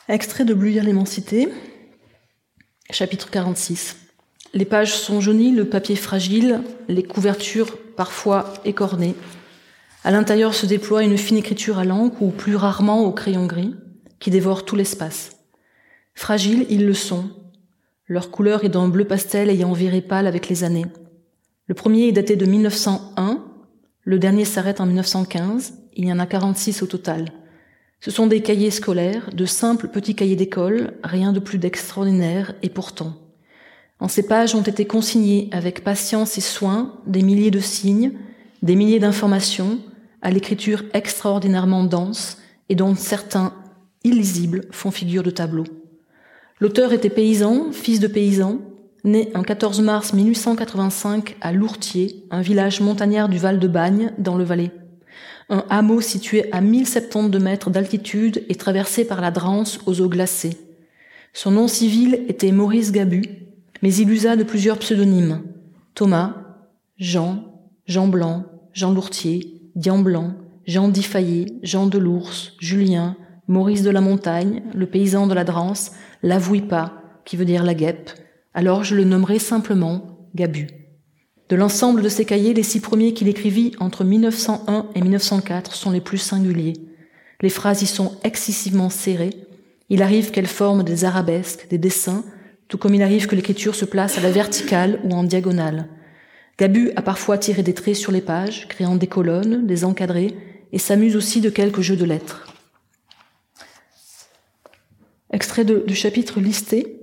Extrait 0.08 0.46
de 0.46 0.54
Bluyère 0.54 0.84
l'immensité, 0.84 1.50
chapitre 2.92 3.32
46. 3.32 3.96
Les 4.54 4.64
pages 4.64 4.94
sont 4.94 5.20
jaunies, 5.20 5.52
le 5.52 5.68
papier 5.68 5.96
fragile, 5.96 6.62
les 6.88 7.02
couvertures 7.02 7.76
parfois 7.96 8.54
écornées. 8.66 9.16
À 10.04 10.12
l'intérieur 10.12 10.54
se 10.54 10.68
déploie 10.68 11.02
une 11.02 11.18
fine 11.18 11.38
écriture 11.38 11.80
à 11.80 11.86
l'encre 11.86 12.22
ou 12.22 12.30
plus 12.30 12.56
rarement 12.56 13.04
au 13.04 13.12
crayon 13.14 13.48
gris 13.48 13.74
qui 14.20 14.30
dévore 14.30 14.64
tout 14.64 14.76
l'espace. 14.76 15.38
Fragiles, 16.14 16.68
ils 16.70 16.86
le 16.86 16.94
sont. 16.94 17.32
Leur 18.06 18.30
couleur 18.30 18.64
est 18.64 18.70
d'un 18.70 18.88
bleu 18.88 19.06
pastel 19.06 19.50
ayant 19.50 19.74
viré 19.74 20.02
pâle 20.02 20.28
avec 20.28 20.50
les 20.50 20.64
années. 20.64 20.86
Le 21.66 21.74
premier 21.74 22.10
est 22.10 22.12
daté 22.12 22.36
de 22.36 22.46
1901, 22.46 23.44
le 24.04 24.20
dernier 24.20 24.46
s'arrête 24.46 24.82
en 24.82 24.86
1915, 24.86 25.74
il 25.96 26.06
y 26.06 26.14
en 26.14 26.20
a 26.20 26.28
46 26.28 26.84
au 26.84 26.86
total. 26.86 27.32
Ce 28.06 28.12
sont 28.12 28.28
des 28.28 28.42
cahiers 28.42 28.70
scolaires, 28.70 29.32
de 29.34 29.48
simples 29.48 29.88
petits 29.88 30.14
cahiers 30.14 30.36
d'école, 30.36 30.94
rien 31.04 31.34
de 31.34 31.40
plus 31.40 31.58
d'extraordinaire, 31.58 32.54
et 32.62 32.70
pourtant. 32.70 33.16
En 34.00 34.08
ces 34.08 34.28
pages 34.28 34.54
ont 34.54 34.62
été 34.62 34.86
consignés 34.86 35.50
avec 35.52 35.84
patience 35.84 36.38
et 36.38 36.42
soin 36.42 37.00
des 37.08 37.24
milliers 37.24 37.50
de 37.50 37.60
signes, 37.60 38.12
des 38.62 38.76
milliers 38.76 39.00
d'informations, 39.00 39.80
à 40.22 40.30
l'écriture 40.30 40.84
extraordinairement 40.94 41.84
dense 41.84 42.38
et 42.70 42.76
dont 42.76 42.94
certains 42.94 43.54
illisibles 44.04 44.66
font 44.70 44.92
figure 44.92 45.24
de 45.24 45.32
tableau. 45.32 45.64
L'auteur 46.60 46.94
était 46.94 47.10
paysan, 47.10 47.72
fils 47.72 48.00
de 48.00 48.08
paysan, 48.08 48.60
né 49.04 49.32
un 49.34 49.42
14 49.42 49.82
mars 49.82 50.14
1885 50.14 51.38
à 51.42 51.52
Lourtier, 51.52 52.24
un 52.30 52.42
village 52.42 52.82
montagnard 52.82 53.30
du 53.30 53.40
Val 53.40 53.58
de 53.58 53.68
Bagne, 53.68 54.14
dans 54.20 54.38
le 54.38 54.44
Valais. 54.44 54.72
Un 55.50 55.64
hameau 55.70 56.02
situé 56.02 56.52
à 56.52 56.62
1072 56.62 57.42
mètres 57.42 57.70
d'altitude 57.70 58.44
et 58.50 58.56
traversé 58.56 59.06
par 59.06 59.22
la 59.22 59.32
Drance 59.32 59.80
aux 59.86 60.02
eaux 60.02 60.10
glacées. 60.10 60.58
Son 61.34 61.52
nom 61.52 61.68
civil 61.68 62.24
était 62.28 62.52
Maurice 62.52 62.92
Gabu, 62.92 63.24
mais 63.82 63.94
il 63.94 64.10
usa 64.10 64.36
de 64.36 64.44
plusieurs 64.44 64.80
pseudonymes. 64.80 65.44
Thomas, 65.94 66.36
Jean, 66.98 67.44
Jean 67.86 68.08
Blanc, 68.08 68.46
Jean 68.74 68.92
Lourtier, 68.92 69.62
Dian 69.76 70.00
Blanc, 70.00 70.34
Jean 70.66 70.88
Diffaillé, 70.88 71.60
Jean 71.62 71.86
de 71.86 72.00
l'Ours, 72.00 72.54
Julien, 72.60 73.16
Maurice 73.48 73.84
de 73.84 73.92
la 73.92 74.02
Montagne, 74.02 74.64
le 74.74 74.88
paysan 74.88 75.28
de 75.28 75.34
la 75.34 75.44
Drance, 75.44 75.92
l'avouit 76.24 76.62
pas, 76.62 76.94
qui 77.26 77.38
veut 77.38 77.46
dire 77.46 77.64
la 77.64 77.76
guêpe, 77.76 78.12
alors 78.54 78.84
je 78.84 78.96
le 78.96 79.04
nommerai 79.04 79.38
simplement 79.38 80.30
Gabu. 80.34 80.85
De 81.48 81.56
l'ensemble 81.56 82.02
de 82.02 82.10
ses 82.10 82.26
cahiers, 82.26 82.56
les 82.56 82.64
six 82.64 82.80
premiers 82.80 83.14
qu'il 83.14 83.28
écrivit 83.28 83.74
entre 83.80 84.04
1901 84.04 84.88
et 84.96 85.02
1904 85.02 85.76
sont 85.76 85.92
les 85.92 86.02
plus 86.02 86.18
singuliers. 86.18 86.74
Les 87.42 87.50
phrases 87.50 87.84
y 87.84 87.86
sont 87.86 88.18
excessivement 88.24 88.90
serrées. 88.90 89.36
Il 89.90 90.02
arrive 90.02 90.32
qu'elles 90.32 90.48
forment 90.48 90.84
des 90.84 91.06
arabesques, 91.06 91.68
des 91.70 91.78
dessins, 91.78 92.24
tout 92.68 92.80
comme 92.80 92.96
il 92.96 93.04
arrive 93.04 93.28
que 93.28 93.36
l'écriture 93.36 93.76
se 93.76 93.86
place 93.86 94.18
à 94.18 94.22
la 94.22 94.32
verticale 94.32 95.00
ou 95.04 95.12
en 95.14 95.24
diagonale. 95.24 95.88
Gabu 96.58 96.92
a 96.96 97.04
parfois 97.04 97.38
tiré 97.38 97.62
des 97.62 97.76
traits 97.76 97.96
sur 97.96 98.12
les 98.12 98.22
pages, 98.22 98.68
créant 98.68 98.96
des 98.96 99.08
colonnes, 99.08 99.68
des 99.68 99.86
encadrés, 99.86 100.36
et 100.72 100.80
s'amuse 100.80 101.16
aussi 101.16 101.42
de 101.42 101.52
quelques 101.52 101.82
jeux 101.82 101.96
de 101.96 102.06
lettres. 102.06 102.48
Extrait 105.32 105.66
du 105.66 105.96
chapitre 105.96 106.40
listé, 106.40 107.02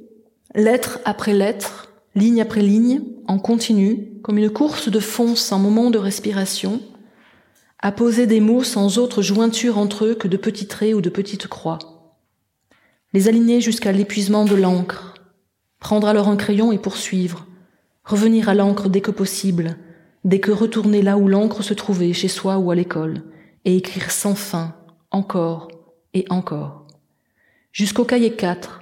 lettre 0.54 0.98
après 1.04 1.34
lettre, 1.34 1.91
ligne 2.14 2.40
après 2.40 2.62
ligne, 2.62 3.02
en 3.26 3.38
continu, 3.38 4.08
comme 4.22 4.38
une 4.38 4.50
course 4.50 4.88
de 4.88 5.00
fond 5.00 5.34
sans 5.34 5.58
moment 5.58 5.90
de 5.90 5.98
respiration, 5.98 6.80
à 7.78 7.92
poser 7.92 8.26
des 8.26 8.40
mots 8.40 8.62
sans 8.62 8.98
autre 8.98 9.22
jointure 9.22 9.78
entre 9.78 10.04
eux 10.04 10.14
que 10.14 10.28
de 10.28 10.36
petits 10.36 10.68
traits 10.68 10.94
ou 10.94 11.00
de 11.00 11.10
petites 11.10 11.48
croix. 11.48 11.78
Les 13.12 13.28
aligner 13.28 13.60
jusqu'à 13.60 13.92
l'épuisement 13.92 14.44
de 14.44 14.54
l'encre, 14.54 15.14
prendre 15.80 16.06
alors 16.06 16.28
un 16.28 16.36
crayon 16.36 16.70
et 16.72 16.78
poursuivre, 16.78 17.46
revenir 18.04 18.48
à 18.48 18.54
l'encre 18.54 18.88
dès 18.88 19.00
que 19.00 19.10
possible, 19.10 19.76
dès 20.24 20.38
que 20.38 20.52
retourner 20.52 21.02
là 21.02 21.18
où 21.18 21.28
l'encre 21.28 21.62
se 21.62 21.74
trouvait, 21.74 22.12
chez 22.12 22.28
soi 22.28 22.58
ou 22.58 22.70
à 22.70 22.74
l'école, 22.74 23.22
et 23.64 23.76
écrire 23.76 24.10
sans 24.10 24.34
fin, 24.34 24.76
encore 25.10 25.68
et 26.14 26.24
encore. 26.30 26.86
Jusqu'au 27.72 28.04
cahier 28.04 28.32
4, 28.32 28.81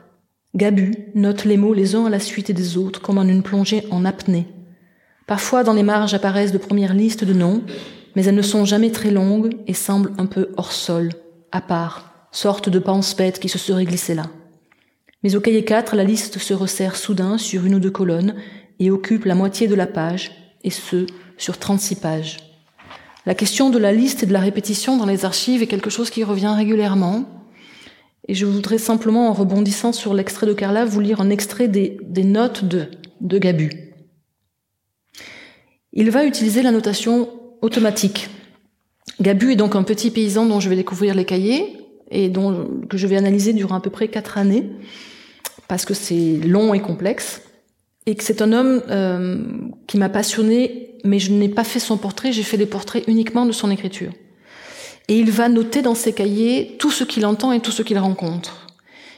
Gabu 0.57 0.93
note 1.15 1.45
les 1.45 1.57
mots 1.57 1.75
les 1.75 1.95
uns 1.95 2.07
à 2.07 2.11
la 2.11 2.19
suite 2.19 2.51
des 2.51 2.77
autres 2.77 3.01
comme 3.01 3.19
en 3.19 3.23
une 3.23 3.43
plongée 3.43 3.85
en 3.91 4.05
apnée. 4.05 4.49
Parfois 5.27 5.63
dans 5.63 5.75
les 5.75 5.85
marges 5.85 6.15
apparaissent 6.15 6.51
de 6.51 6.59
premières 6.59 6.95
listes 6.95 7.25
de 7.25 7.33
noms, 7.33 7.63
mais 8.17 8.25
elles 8.25 8.35
ne 8.35 8.43
sont 8.43 8.65
jamais 8.65 8.91
très 8.91 9.13
longues 9.13 9.55
et 9.69 9.75
semblent 9.75 10.13
un 10.19 10.27
peu 10.27 10.49
hors 10.57 10.73
sol, 10.73 11.11
à 11.53 11.61
part, 11.61 12.29
sorte 12.33 12.69
de 12.69 12.81
pense-bête 12.81 13.39
qui 13.39 13.49
se 13.49 13.59
serait 13.59 13.85
glissée 13.85 14.17
là. 14.17 14.27
Mais 15.23 15.37
au 15.37 15.41
cahier 15.41 15.65
4, 15.65 15.95
la 15.95 16.03
liste 16.03 16.39
se 16.39 16.55
resserre 16.55 16.97
soudain 16.97 17.39
sur 17.39 17.65
une 17.65 17.77
ou 17.77 17.79
deux 17.79 17.91
colonnes 17.91 18.35
et 18.81 18.91
occupe 18.91 19.27
la 19.27 19.37
moitié 19.37 19.69
de 19.69 19.75
la 19.77 19.87
page, 19.87 20.33
et 20.65 20.71
ce, 20.71 21.07
sur 21.37 21.59
36 21.59 21.97
pages. 21.97 22.39
La 23.25 23.35
question 23.35 23.71
de 23.71 23.79
la 23.79 23.93
liste 23.93 24.25
et 24.25 24.27
de 24.27 24.33
la 24.33 24.41
répétition 24.41 24.97
dans 24.97 25.07
les 25.07 25.25
archives 25.25 25.63
est 25.63 25.67
quelque 25.69 25.91
chose 25.91 26.11
qui 26.11 26.25
revient 26.25 26.55
régulièrement, 26.57 27.40
et 28.31 28.35
je 28.35 28.47
voudrais 28.47 28.79
simplement, 28.79 29.29
en 29.29 29.33
rebondissant 29.33 29.93
sur 29.93 30.15
l'extrait 30.15 30.47
de 30.47 30.53
Carla, 30.53 30.85
vous 30.85 31.01
lire 31.01 31.21
un 31.21 31.31
extrait 31.31 31.67
des, 31.67 31.99
notes 32.23 32.65
de, 32.65 33.39
Gabu. 33.39 33.71
Il 35.93 36.13
va 36.13 36.25
utiliser 36.25 36.63
la 36.63 36.71
notation 36.71 37.29
automatique. 37.61 38.31
Gabu 39.21 39.51
est 39.51 39.57
donc 39.57 39.75
un 39.75 39.83
petit 39.83 40.13
paysan 40.13 40.47
dont 40.47 40.61
je 40.61 40.69
vais 40.69 40.77
découvrir 40.77 41.17
les 41.17 41.25
cahiers 41.25 41.77
et 42.13 42.29
dont, 42.29 42.69
que 42.89 42.97
je 42.97 43.09
vais 43.09 43.17
analyser 43.17 43.53
durant 43.53 43.75
à 43.75 43.81
peu 43.81 43.91
près 43.91 44.07
quatre 44.07 44.39
années, 44.39 44.71
parce 45.67 45.85
que 45.85 45.93
c'est 45.93 46.37
long 46.37 46.73
et 46.73 46.81
complexe, 46.81 47.43
et 48.07 48.15
que 48.15 48.23
c'est 48.23 48.43
un 48.43 48.53
homme 48.53 48.81
euh, 48.91 49.43
qui 49.89 49.99
m'a 49.99 50.09
passionné, 50.09 51.01
mais 51.03 51.19
je 51.19 51.33
n'ai 51.33 51.49
pas 51.49 51.65
fait 51.65 51.81
son 51.81 51.97
portrait, 51.97 52.31
j'ai 52.31 52.45
fait 52.45 52.59
des 52.59 52.67
portraits 52.67 53.03
uniquement 53.09 53.45
de 53.45 53.51
son 53.51 53.73
écriture 53.73 54.13
et 55.11 55.19
il 55.19 55.33
va 55.33 55.49
noter 55.49 55.83
dans 55.83 55.97
ses 55.97 56.13
cahiers 56.13 56.77
tout 56.79 56.93
ce 56.93 57.03
qu'il 57.03 57.27
entend 57.27 57.51
et 57.51 57.59
tout 57.59 57.73
ce 57.73 57.83
qu'il 57.83 57.99
rencontre. 57.99 58.69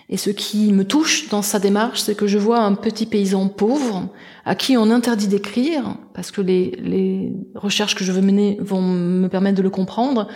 Et 0.09 0.17
ce 0.17 0.31
qui 0.31 0.73
me 0.73 0.87
touche 0.87 1.29
dans 1.29 1.43
sa 1.43 1.59
démarche, 1.59 2.01
c'est 2.01 2.15
que 2.15 2.27
je 2.27 2.39
vois 2.39 2.61
un 2.61 2.75
petit 2.75 3.05
paysan 3.05 3.49
pauvre 3.49 4.09
à 4.47 4.55
qui 4.55 4.79
on 4.79 4.91
interdit 4.91 5.29
d'écrire, 5.29 5.97
parce 6.15 6.31
que 6.31 6.41
les, 6.41 7.31
recherches 7.55 7.95
que 7.95 8.05
je 8.05 8.13
veux 8.13 8.23
mener 8.23 8.57
vont 8.59 8.81
me 8.81 9.29
permettre 9.29 9.59
de 9.59 9.63
le 9.63 9.69
comprendre, 9.69 10.29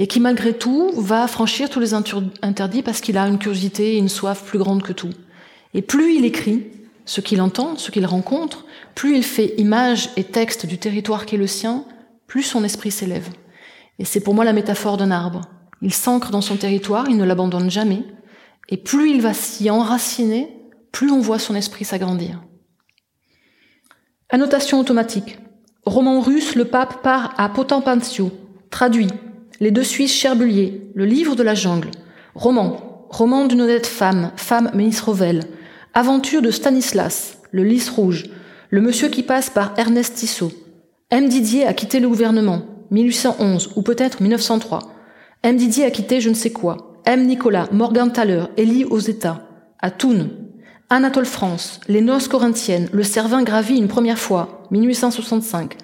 et 0.00 0.08
qui 0.08 0.18
malgré 0.18 0.52
tout 0.52 0.90
va 0.96 1.28
franchir 1.28 1.70
tous 1.70 1.80
les 1.80 1.94
interdits 1.94 2.82
parce 2.82 3.00
qu'il 3.00 3.16
a 3.16 3.28
une 3.28 3.38
curiosité 3.38 3.94
et 3.94 3.98
une 3.98 4.08
soif 4.08 4.42
plus 4.44 4.58
grande 4.58 4.82
que 4.82 4.92
tout. 4.92 5.10
Et 5.74 5.82
plus 5.82 6.16
il 6.16 6.24
écrit 6.24 6.64
ce 7.04 7.20
qu'il 7.20 7.40
entend, 7.40 7.76
ce 7.76 7.92
qu'il 7.92 8.04
rencontre, 8.04 8.64
plus 8.96 9.16
il 9.16 9.22
fait 9.22 9.54
image 9.58 10.10
et 10.16 10.24
texte 10.24 10.66
du 10.66 10.78
territoire 10.78 11.24
qui 11.24 11.36
est 11.36 11.38
le 11.38 11.46
sien, 11.46 11.84
plus 12.26 12.42
son 12.42 12.64
esprit 12.64 12.90
s'élève. 12.90 13.28
Et 13.98 14.04
c'est 14.04 14.20
pour 14.20 14.34
moi 14.34 14.44
la 14.44 14.52
métaphore 14.52 14.96
d'un 14.96 15.10
arbre. 15.10 15.42
Il 15.82 15.92
s'ancre 15.92 16.30
dans 16.30 16.40
son 16.40 16.56
territoire, 16.56 17.08
il 17.08 17.16
ne 17.16 17.24
l'abandonne 17.24 17.70
jamais, 17.70 18.02
et 18.68 18.76
plus 18.76 19.10
il 19.10 19.20
va 19.20 19.34
s'y 19.34 19.70
enraciner, 19.70 20.48
plus 20.92 21.10
on 21.10 21.20
voit 21.20 21.38
son 21.38 21.54
esprit 21.54 21.84
s'agrandir. 21.84 22.42
Annotation 24.30 24.80
automatique. 24.80 25.38
Roman 25.84 26.20
russe, 26.20 26.54
le 26.54 26.64
pape 26.64 27.02
part 27.02 27.34
à 27.36 27.48
Potampantio. 27.48 28.32
Traduit. 28.70 29.08
Les 29.60 29.70
deux 29.70 29.84
Suisses 29.84 30.14
Cherbulier. 30.14 30.90
Le 30.94 31.04
livre 31.04 31.36
de 31.36 31.42
la 31.42 31.54
jungle. 31.54 31.90
Roman. 32.34 33.06
Roman 33.10 33.46
d'une 33.46 33.60
honnête 33.60 33.86
femme, 33.86 34.32
femme 34.36 34.70
Ménisrovel. 34.74 35.44
Aventure 35.92 36.42
de 36.42 36.50
Stanislas. 36.50 37.38
Le 37.52 37.62
lys 37.62 37.90
rouge. 37.90 38.24
Le 38.70 38.80
monsieur 38.80 39.08
qui 39.08 39.22
passe 39.22 39.50
par 39.50 39.74
Ernest 39.76 40.14
Tissot. 40.14 40.52
M. 41.10 41.28
Didier 41.28 41.66
a 41.66 41.74
quitté 41.74 42.00
le 42.00 42.08
gouvernement. 42.08 42.62
1811 42.90 43.72
ou 43.76 43.82
peut-être 43.82 44.20
1903. 44.20 44.80
M. 45.42 45.56
Didier 45.56 45.84
a 45.84 45.90
quitté 45.90 46.20
je 46.20 46.30
ne 46.30 46.34
sais 46.34 46.52
quoi. 46.52 46.94
M. 47.04 47.26
Nicolas, 47.26 47.68
Morgan 47.72 48.10
Thaler, 48.12 48.44
Élie 48.56 48.84
aux 48.84 48.98
États, 48.98 49.46
à 49.80 49.90
Thun. 49.90 50.28
Anatole 50.90 51.26
France, 51.26 51.80
Les 51.88 52.00
Noces 52.00 52.28
corinthiennes, 52.28 52.88
Le 52.92 53.02
Servin 53.02 53.42
gravit 53.42 53.76
une 53.76 53.88
première 53.88 54.18
fois, 54.18 54.62
1865. 54.70 55.76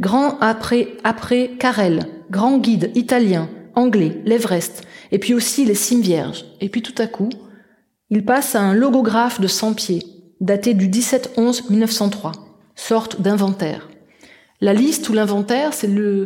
Grand 0.00 0.38
après, 0.40 0.88
après 1.04 1.52
Carrel, 1.58 2.06
grand 2.30 2.58
guide 2.58 2.90
italien, 2.94 3.48
anglais, 3.74 4.20
l'Everest, 4.24 4.82
et 5.10 5.18
puis 5.18 5.34
aussi 5.34 5.64
les 5.64 5.74
cimes 5.74 6.00
vierges. 6.00 6.44
Et 6.60 6.68
puis 6.68 6.82
tout 6.82 6.94
à 6.98 7.06
coup, 7.06 7.30
il 8.10 8.24
passe 8.24 8.54
à 8.54 8.60
un 8.60 8.74
logographe 8.74 9.40
de 9.40 9.46
100 9.46 9.74
pieds, 9.74 10.02
daté 10.40 10.74
du 10.74 10.88
17-11-1903, 10.88 12.32
sorte 12.74 13.20
d'inventaire. 13.20 13.88
La 14.62 14.72
liste 14.72 15.08
ou 15.08 15.12
l'inventaire, 15.12 15.74
c'est 15.74 15.88
le, 15.88 16.24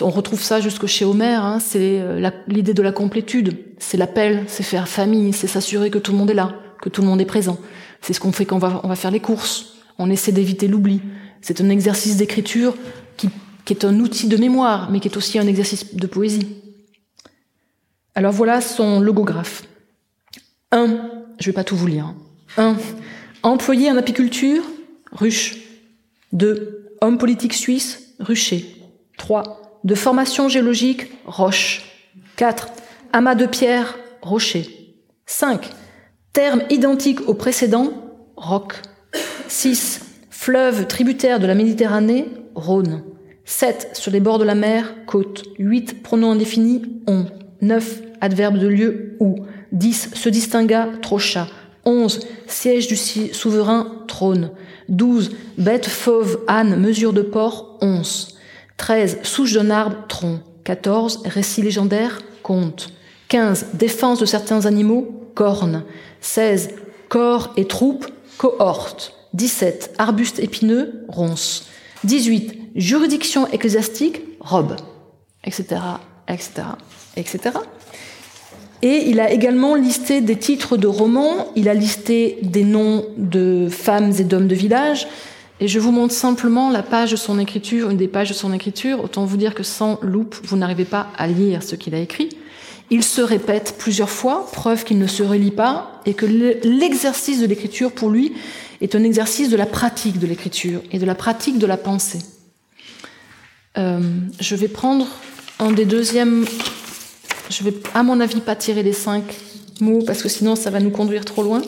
on 0.00 0.10
retrouve 0.10 0.40
ça 0.40 0.60
jusque 0.60 0.86
chez 0.86 1.04
Homère, 1.04 1.44
hein, 1.44 1.58
c'est 1.58 2.00
euh, 2.00 2.30
l'idée 2.46 2.74
de 2.74 2.82
la 2.82 2.92
complétude, 2.92 3.58
c'est 3.78 3.96
l'appel, 3.96 4.44
c'est 4.46 4.62
faire 4.62 4.88
famille, 4.88 5.32
c'est 5.32 5.48
s'assurer 5.48 5.90
que 5.90 5.98
tout 5.98 6.12
le 6.12 6.18
monde 6.18 6.30
est 6.30 6.34
là, 6.34 6.54
que 6.80 6.88
tout 6.88 7.02
le 7.02 7.08
monde 7.08 7.20
est 7.20 7.26
présent. 7.26 7.58
C'est 8.02 8.12
ce 8.12 8.20
qu'on 8.20 8.30
fait 8.30 8.44
quand 8.44 8.62
on 8.62 8.88
va, 8.88 8.94
faire 8.94 9.10
les 9.10 9.18
courses, 9.18 9.78
on 9.98 10.10
essaie 10.10 10.30
d'éviter 10.30 10.68
l'oubli. 10.68 11.02
C'est 11.42 11.60
un 11.60 11.70
exercice 11.70 12.16
d'écriture 12.16 12.76
qui, 13.16 13.28
est 13.68 13.84
un 13.84 13.98
outil 13.98 14.28
de 14.28 14.36
mémoire, 14.36 14.88
mais 14.92 15.00
qui 15.00 15.08
est 15.08 15.16
aussi 15.16 15.38
un 15.40 15.46
exercice 15.48 15.96
de 15.96 16.06
poésie. 16.06 16.56
Alors 18.14 18.32
voilà 18.32 18.60
son 18.60 19.00
logographe. 19.00 19.64
1. 20.70 20.86
Je 21.40 21.46
vais 21.46 21.52
pas 21.52 21.64
tout 21.64 21.76
vous 21.76 21.88
lire. 21.88 22.14
1. 22.58 22.76
Employé 23.42 23.90
en 23.90 23.96
apiculture, 23.96 24.62
ruche. 25.12 25.56
2 26.32 26.79
Homme 27.02 27.16
politique 27.16 27.54
suisse, 27.54 28.14
Rucher. 28.18 28.76
3. 29.16 29.80
De 29.84 29.94
formation 29.94 30.48
géologique, 30.48 31.10
Roche. 31.24 31.82
4. 32.36 32.68
Amas 33.12 33.34
de 33.34 33.46
pierre, 33.46 33.98
Rocher. 34.20 34.66
5. 35.24 35.70
Terme 36.34 36.62
identique 36.68 37.26
au 37.26 37.32
précédent, 37.32 37.92
Roc. 38.36 38.74
6. 39.48 40.00
Fleuve 40.28 40.86
tributaire 40.86 41.40
de 41.40 41.46
la 41.46 41.54
Méditerranée, 41.54 42.28
Rhône. 42.54 43.02
7. 43.46 43.90
Sur 43.94 44.12
les 44.12 44.20
bords 44.20 44.38
de 44.38 44.44
la 44.44 44.54
mer, 44.54 44.94
côte. 45.06 45.44
8. 45.58 46.02
Pronom 46.02 46.32
indéfini, 46.32 46.82
on. 47.06 47.24
9. 47.62 48.02
Adverbe 48.20 48.58
de 48.58 48.68
lieu, 48.68 49.16
ou. 49.20 49.46
10. 49.72 50.10
Se 50.14 50.28
distingua, 50.28 50.88
Trochat. 51.00 51.48
11. 51.86 52.20
Siège 52.46 52.88
du 52.88 52.96
souverain, 52.96 54.04
trône. 54.06 54.50
12. 54.90 55.30
Bête 55.56 55.86
fauve, 55.86 56.40
âne, 56.48 56.76
mesure 56.76 57.12
de 57.12 57.22
porc, 57.22 57.78
once. 57.80 58.36
13. 58.76 59.20
Souche 59.22 59.54
d'un 59.54 59.70
arbre, 59.70 59.96
tronc. 60.08 60.40
14. 60.64 61.22
Récits 61.24 61.62
légendaires, 61.62 62.20
contes. 62.42 62.92
15. 63.28 63.66
Défense 63.74 64.18
de 64.18 64.26
certains 64.26 64.66
animaux, 64.66 65.30
cornes. 65.34 65.84
16. 66.20 66.70
Corps 67.08 67.52
et 67.56 67.66
troupes, 67.66 68.06
cohortes. 68.36 69.14
17. 69.34 69.94
Arbustes 69.98 70.40
épineux, 70.40 71.04
ronces. 71.08 71.66
18. 72.04 72.72
Juridiction 72.74 73.46
ecclésiastique, 73.48 74.22
robe. 74.40 74.76
Etc. 75.44 75.76
etc. 76.28 76.50
etc. 77.16 77.50
Et 78.82 79.08
il 79.08 79.20
a 79.20 79.30
également 79.30 79.74
listé 79.74 80.20
des 80.20 80.36
titres 80.36 80.76
de 80.76 80.86
romans, 80.86 81.48
il 81.54 81.68
a 81.68 81.74
listé 81.74 82.38
des 82.42 82.64
noms 82.64 83.04
de 83.16 83.68
femmes 83.70 84.12
et 84.18 84.24
d'hommes 84.24 84.48
de 84.48 84.54
village, 84.54 85.06
et 85.60 85.68
je 85.68 85.78
vous 85.78 85.92
montre 85.92 86.14
simplement 86.14 86.70
la 86.70 86.82
page 86.82 87.10
de 87.10 87.16
son 87.16 87.38
écriture, 87.38 87.90
une 87.90 87.98
des 87.98 88.08
pages 88.08 88.30
de 88.30 88.34
son 88.34 88.54
écriture. 88.54 89.04
Autant 89.04 89.26
vous 89.26 89.36
dire 89.36 89.54
que 89.54 89.62
sans 89.62 89.98
loupe, 90.00 90.34
vous 90.44 90.56
n'arrivez 90.56 90.86
pas 90.86 91.08
à 91.18 91.26
lire 91.26 91.62
ce 91.62 91.76
qu'il 91.76 91.94
a 91.94 91.98
écrit. 91.98 92.30
Il 92.88 93.04
se 93.04 93.20
répète 93.20 93.76
plusieurs 93.78 94.08
fois, 94.08 94.48
preuve 94.52 94.84
qu'il 94.84 94.98
ne 94.98 95.06
se 95.06 95.22
relit 95.22 95.50
pas, 95.50 96.00
et 96.06 96.14
que 96.14 96.24
l'exercice 96.24 97.40
de 97.40 97.46
l'écriture, 97.46 97.92
pour 97.92 98.08
lui, 98.08 98.32
est 98.80 98.94
un 98.94 99.04
exercice 99.04 99.50
de 99.50 99.56
la 99.56 99.66
pratique 99.66 100.18
de 100.18 100.26
l'écriture 100.26 100.80
et 100.90 100.98
de 100.98 101.04
la 101.04 101.14
pratique 101.14 101.58
de 101.58 101.66
la 101.66 101.76
pensée. 101.76 102.20
Euh, 103.76 104.00
je 104.40 104.56
vais 104.56 104.68
prendre 104.68 105.06
un 105.58 105.72
des 105.72 105.84
deuxièmes 105.84 106.46
je 107.50 107.64
vais, 107.64 107.74
à 107.94 108.02
mon 108.02 108.20
avis, 108.20 108.40
pas 108.40 108.56
tirer 108.56 108.82
les 108.82 108.92
cinq 108.92 109.24
mots 109.80 110.02
parce 110.06 110.22
que 110.22 110.28
sinon 110.28 110.56
ça 110.56 110.70
va 110.70 110.80
nous 110.80 110.90
conduire 110.90 111.24
trop 111.24 111.42
loin. 111.42 111.62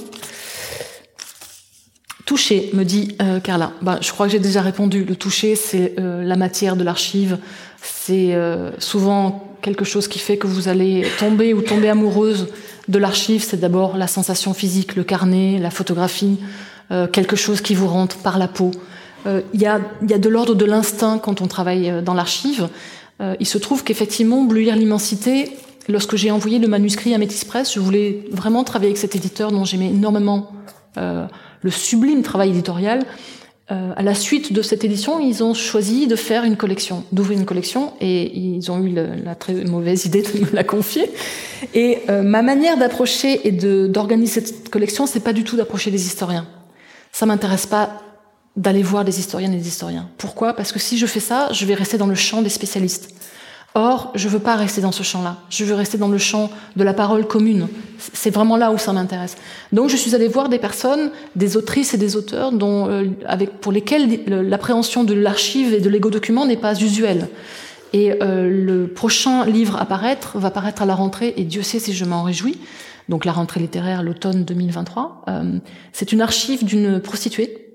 Toucher, 2.25 2.71
me 2.73 2.85
dit 2.85 3.17
euh, 3.21 3.41
Carla. 3.41 3.73
Bah, 3.83 3.99
je 4.01 4.13
crois 4.13 4.27
que 4.27 4.33
j'ai 4.33 4.39
déjà 4.39 4.63
répondu. 4.63 5.05
Le 5.05 5.17
toucher, 5.17 5.57
c'est 5.57 5.95
euh, 5.99 6.23
la 6.23 6.37
matière 6.37 6.77
de 6.77 6.85
l'archive. 6.85 7.39
C'est 7.83 8.35
euh, 8.35 8.71
souvent 8.79 9.57
quelque 9.61 9.85
chose 9.85 10.07
qui 10.07 10.19
fait 10.19 10.37
que 10.37 10.47
vous 10.47 10.69
allez 10.69 11.05
tomber 11.19 11.53
ou 11.53 11.63
tomber 11.63 11.89
amoureuse 11.89 12.49
de 12.89 12.99
l'archive. 12.99 13.43
C'est 13.43 13.59
d'abord 13.59 13.97
la 13.97 14.07
sensation 14.07 14.55
physique, 14.55 14.95
le 14.95 15.05
carnet, 15.05 15.59
la 15.59 15.71
photographie, 15.71 16.39
quelque 17.13 17.37
chose 17.37 17.61
qui 17.61 17.75
vous 17.75 17.87
rentre 17.87 18.17
par 18.19 18.39
la 18.39 18.49
peau. 18.49 18.73
Il 19.27 19.61
y 19.61 19.67
a, 19.67 19.79
de 19.79 20.29
l'ordre 20.29 20.55
de 20.55 20.65
l'instinct 20.65 21.19
quand 21.19 21.41
on 21.41 21.47
travaille 21.47 22.03
dans 22.03 22.13
l'archive. 22.13 22.69
il 23.39 23.47
se 23.47 23.57
trouve 23.57 23.85
qu'effectivement, 23.85 24.43
Bleuir 24.43 24.75
l'immensité, 24.75 25.53
lorsque 25.89 26.17
j'ai 26.17 26.31
envoyé 26.31 26.59
le 26.59 26.69
manuscrit 26.69 27.15
à 27.15 27.19
Métis 27.19 27.45
Press, 27.45 27.75
je 27.75 27.81
voulais 27.81 28.25
vraiment 28.31 28.65
travailler 28.65 28.91
avec 28.91 28.99
cet 28.99 29.17
éditeur 29.17 29.53
dont 29.53 29.65
j'aimais 29.65 29.89
énormément 29.89 30.53
euh, 30.99 31.27
le 31.63 31.71
sublime 31.71 32.23
travail 32.23 32.51
éditorial. 32.51 33.05
Euh, 33.71 33.93
à 33.97 34.03
la 34.03 34.15
suite 34.15 34.53
de 34.53 34.61
cette 34.61 34.85
édition, 34.85 35.21
ils 35.21 35.43
ont 35.43 35.55
choisi 35.55 36.07
de 36.07 36.17
faire 36.17 36.45
une 36.45 36.57
collection, 36.57 37.05
d'ouvrir 37.13 37.39
une 37.39 37.47
collection, 37.47 37.93
et 38.01 38.37
ils 38.37 38.71
ont 38.71 38.83
eu 38.83 38.93
la 38.93 39.35
très 39.35 39.55
mauvaise 39.65 40.05
idée 40.05 40.23
de 40.23 40.41
me 40.41 40.53
la 40.53 40.65
confier. 40.65 41.11
Et 41.73 41.99
euh, 42.11 42.23
ma 42.23 42.43
manière 42.43 42.77
d'approcher 42.77 43.47
et 43.47 43.53
d'organiser 43.53 44.41
cette 44.41 44.69
collection, 44.69 45.07
c'est 45.07 45.21
pas 45.21 45.33
du 45.33 45.45
tout 45.45 45.57
d'approcher 45.57 45.91
des 45.91 46.05
historiens. 46.05 46.47
Ça 47.13 47.25
m'intéresse 47.25 47.67
pas 47.67 48.03
d'aller 48.57 48.83
voir 48.83 49.05
des 49.05 49.19
historiennes 49.19 49.55
et 49.55 49.59
des 49.59 49.69
historiens. 49.69 50.09
Pourquoi? 50.19 50.55
Parce 50.55 50.73
que 50.73 50.79
si 50.79 50.99
je 50.99 51.07
fais 51.07 51.21
ça, 51.21 51.49
je 51.53 51.65
vais 51.65 51.75
rester 51.75 51.97
dans 51.97 52.07
le 52.07 52.15
champ 52.15 52.43
des 52.43 52.51
spécialistes. 52.51 53.15
Or, 53.75 54.13
je 54.15 54.29
veux 54.29 54.39
pas 54.39 54.55
rester 54.55 54.83
dans 54.83 54.93
ce 54.93 55.03
champ-là. 55.03 55.39
Je 55.49 55.65
veux 55.65 55.75
rester 55.75 55.97
dans 55.97 56.09
le 56.09 56.19
champ 56.19 56.51
de 56.77 56.85
la 56.85 56.93
parole 56.93 57.27
commune. 57.27 57.69
C'est 57.99 58.31
vraiment 58.31 58.59
là 58.59 58.71
où 58.71 58.77
ça 58.77 58.93
m'intéresse. 58.93 59.37
Donc, 59.73 59.89
je 59.89 59.97
suis 59.97 60.15
allée 60.15 60.29
voir 60.29 60.51
des 60.51 60.59
personnes, 60.59 61.11
des 61.37 61.57
autrices 61.57 61.95
et 61.95 61.99
des 61.99 62.15
auteurs 62.15 62.53
dont, 62.53 62.91
euh, 62.91 63.05
avec, 63.25 63.61
pour 63.61 63.73
lesquels 63.73 64.25
l'appréhension 64.27 65.05
de 65.05 65.15
l'archive 65.15 65.73
et 65.73 65.81
de 65.81 65.89
l'égo-document 65.89 66.45
n'est 66.45 66.59
pas 66.59 66.79
usuelle. 66.79 67.29
Et 67.95 68.13
euh, 68.23 68.49
le 68.51 68.89
prochain 68.89 69.47
livre 69.47 69.81
à 69.81 69.87
paraître 69.87 70.39
va 70.39 70.51
paraître 70.51 70.83
à 70.83 70.87
la 70.87 70.95
rentrée, 70.95 71.33
et 71.39 71.45
Dieu 71.45 71.63
sait 71.63 71.79
si 71.79 71.95
je 71.95 72.05
m'en 72.05 72.25
réjouis. 72.25 72.59
Donc, 73.09 73.25
la 73.25 73.33
rentrée 73.33 73.61
littéraire, 73.61 74.03
l'automne 74.03 74.45
2023. 74.45 75.25
Euh, 75.29 75.59
c'est 75.95 76.13
une 76.13 76.21
archive 76.21 76.63
d'une 76.63 77.01
prostituée, 77.01 77.75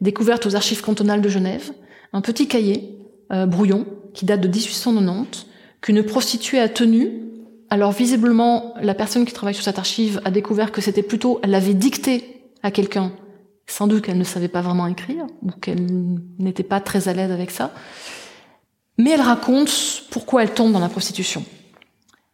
découverte 0.00 0.46
aux 0.46 0.56
archives 0.56 0.80
cantonales 0.80 1.20
de 1.20 1.28
Genève. 1.28 1.70
Un 2.14 2.22
petit 2.22 2.48
cahier, 2.48 2.96
brouillon, 3.30 3.86
qui 4.14 4.24
date 4.24 4.40
de 4.40 4.48
1890, 4.48 5.46
qu'une 5.80 6.02
prostituée 6.02 6.60
a 6.60 6.68
tenu. 6.68 7.10
Alors 7.68 7.92
visiblement, 7.92 8.74
la 8.80 8.94
personne 8.94 9.24
qui 9.24 9.32
travaille 9.32 9.54
sur 9.54 9.64
cette 9.64 9.78
archive 9.78 10.20
a 10.24 10.30
découvert 10.30 10.72
que 10.72 10.80
c'était 10.80 11.02
plutôt, 11.02 11.40
elle 11.42 11.50
l'avait 11.50 11.74
dicté 11.74 12.50
à 12.62 12.70
quelqu'un. 12.70 13.12
Sans 13.66 13.86
doute 13.86 14.04
qu'elle 14.04 14.18
ne 14.18 14.24
savait 14.24 14.48
pas 14.48 14.60
vraiment 14.60 14.86
écrire, 14.86 15.26
ou 15.42 15.50
qu'elle 15.50 15.86
n'était 16.38 16.62
pas 16.62 16.80
très 16.80 17.08
à 17.08 17.12
l'aise 17.12 17.30
avec 17.30 17.50
ça. 17.50 17.72
Mais 18.98 19.10
elle 19.10 19.20
raconte 19.20 20.04
pourquoi 20.10 20.42
elle 20.42 20.52
tombe 20.52 20.72
dans 20.72 20.80
la 20.80 20.88
prostitution. 20.88 21.44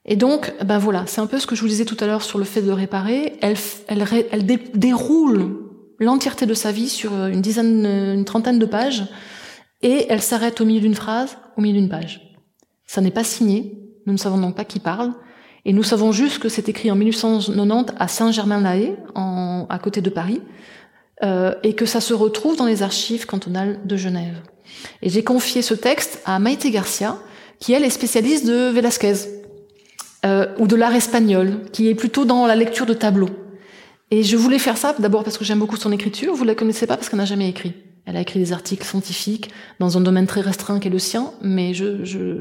Et 0.05 0.17
donc, 0.17 0.53
ben 0.65 0.79
voilà, 0.79 1.05
c'est 1.07 1.21
un 1.21 1.27
peu 1.27 1.39
ce 1.39 1.47
que 1.47 1.55
je 1.55 1.63
vous 1.63 1.69
disais 1.69 1.85
tout 1.85 1.97
à 2.01 2.07
l'heure 2.07 2.23
sur 2.23 2.39
le 2.39 2.45
fait 2.45 2.63
de 2.63 2.73
réparer. 2.73 3.39
Elle, 3.43 3.57
elle, 3.89 4.05
elle 4.33 4.47
déroule 4.75 5.57
l'entièreté 5.99 6.47
de 6.47 6.55
sa 6.55 6.73
vie 6.73 6.89
sur 6.89 7.13
une 7.27 7.41
dizaine, 7.41 7.87
une 7.87 8.25
trentaine 8.25 8.59
de 8.59 8.67
pages, 8.67 9.05
et 9.83 10.07
elle 10.09 10.23
s'arrête 10.23 10.61
au 10.61 10.65
milieu 10.65 10.81
d'une 10.81 10.95
phrase, 10.95 11.37
au 11.57 11.61
milieu 11.61 11.79
d'une 11.79 11.89
page. 11.89 12.35
Ça 12.87 13.01
n'est 13.01 13.11
pas 13.11 13.25
signé, 13.25 13.79
nous 14.07 14.13
ne 14.13 14.19
savons 14.19 14.39
donc 14.39 14.57
pas 14.57 14.65
qui 14.65 14.81
parle, 14.81 15.13
et 15.65 15.73
nous 15.73 15.83
savons 15.83 16.13
juste 16.13 16.39
que 16.39 16.49
c'est 16.49 16.69
écrit 16.69 16.91
en 16.91 16.97
1890 16.97 17.95
à 17.99 18.09
Saint-Germain-Laye, 18.09 18.97
à 19.15 19.79
côté 19.83 20.01
de 20.01 20.11
Paris, 20.11 20.41
euh, 21.23 21.55
et 21.63 21.75
que 21.75 21.85
ça 21.85 22.01
se 22.01 22.15
retrouve 22.15 22.57
dans 22.57 22.65
les 22.65 22.83
archives 22.83 23.27
cantonales 23.27 23.81
de 23.85 23.97
Genève. 23.97 24.41
Et 25.03 25.11
j'ai 25.11 25.23
confié 25.23 25.61
ce 25.61 25.75
texte 25.75 26.21
à 26.25 26.39
Maïté 26.39 26.71
Garcia, 26.71 27.19
qui 27.59 27.75
elle 27.75 27.85
est 27.85 27.91
spécialiste 27.91 28.47
de 28.47 28.71
Velázquez, 28.71 29.15
euh, 30.25 30.47
ou 30.59 30.67
de 30.67 30.77
l'art 30.77 30.95
espagnol, 30.95 31.61
qui 31.73 31.89
est 31.89 31.95
plutôt 31.95 32.25
dans 32.25 32.47
la 32.47 32.57
lecture 32.57 32.87
de 32.87 32.95
tableaux. 32.95 33.31
Et 34.11 34.23
je 34.23 34.37
voulais 34.37 34.59
faire 34.59 34.77
ça 34.77 34.95
d'abord 34.99 35.25
parce 35.25 35.39
que 35.39 35.45
j'aime 35.45 35.59
beaucoup 35.59 35.77
son 35.77 35.93
écriture, 35.93 36.35
vous 36.35 36.45
la 36.45 36.55
connaissez 36.55 36.87
pas 36.87 36.97
parce 36.97 37.09
qu'elle 37.09 37.19
n'a 37.19 37.27
jamais 37.27 37.49
écrit. 37.49 37.75
Elle 38.11 38.17
a 38.17 38.23
écrit 38.23 38.41
des 38.41 38.53
articles 38.53 38.85
scientifiques 38.85 39.53
dans 39.79 39.97
un 39.97 40.01
domaine 40.01 40.27
très 40.27 40.41
restreint 40.41 40.81
qu'est 40.81 40.91
le 40.91 40.99
sien, 40.99 41.31
mais 41.43 41.75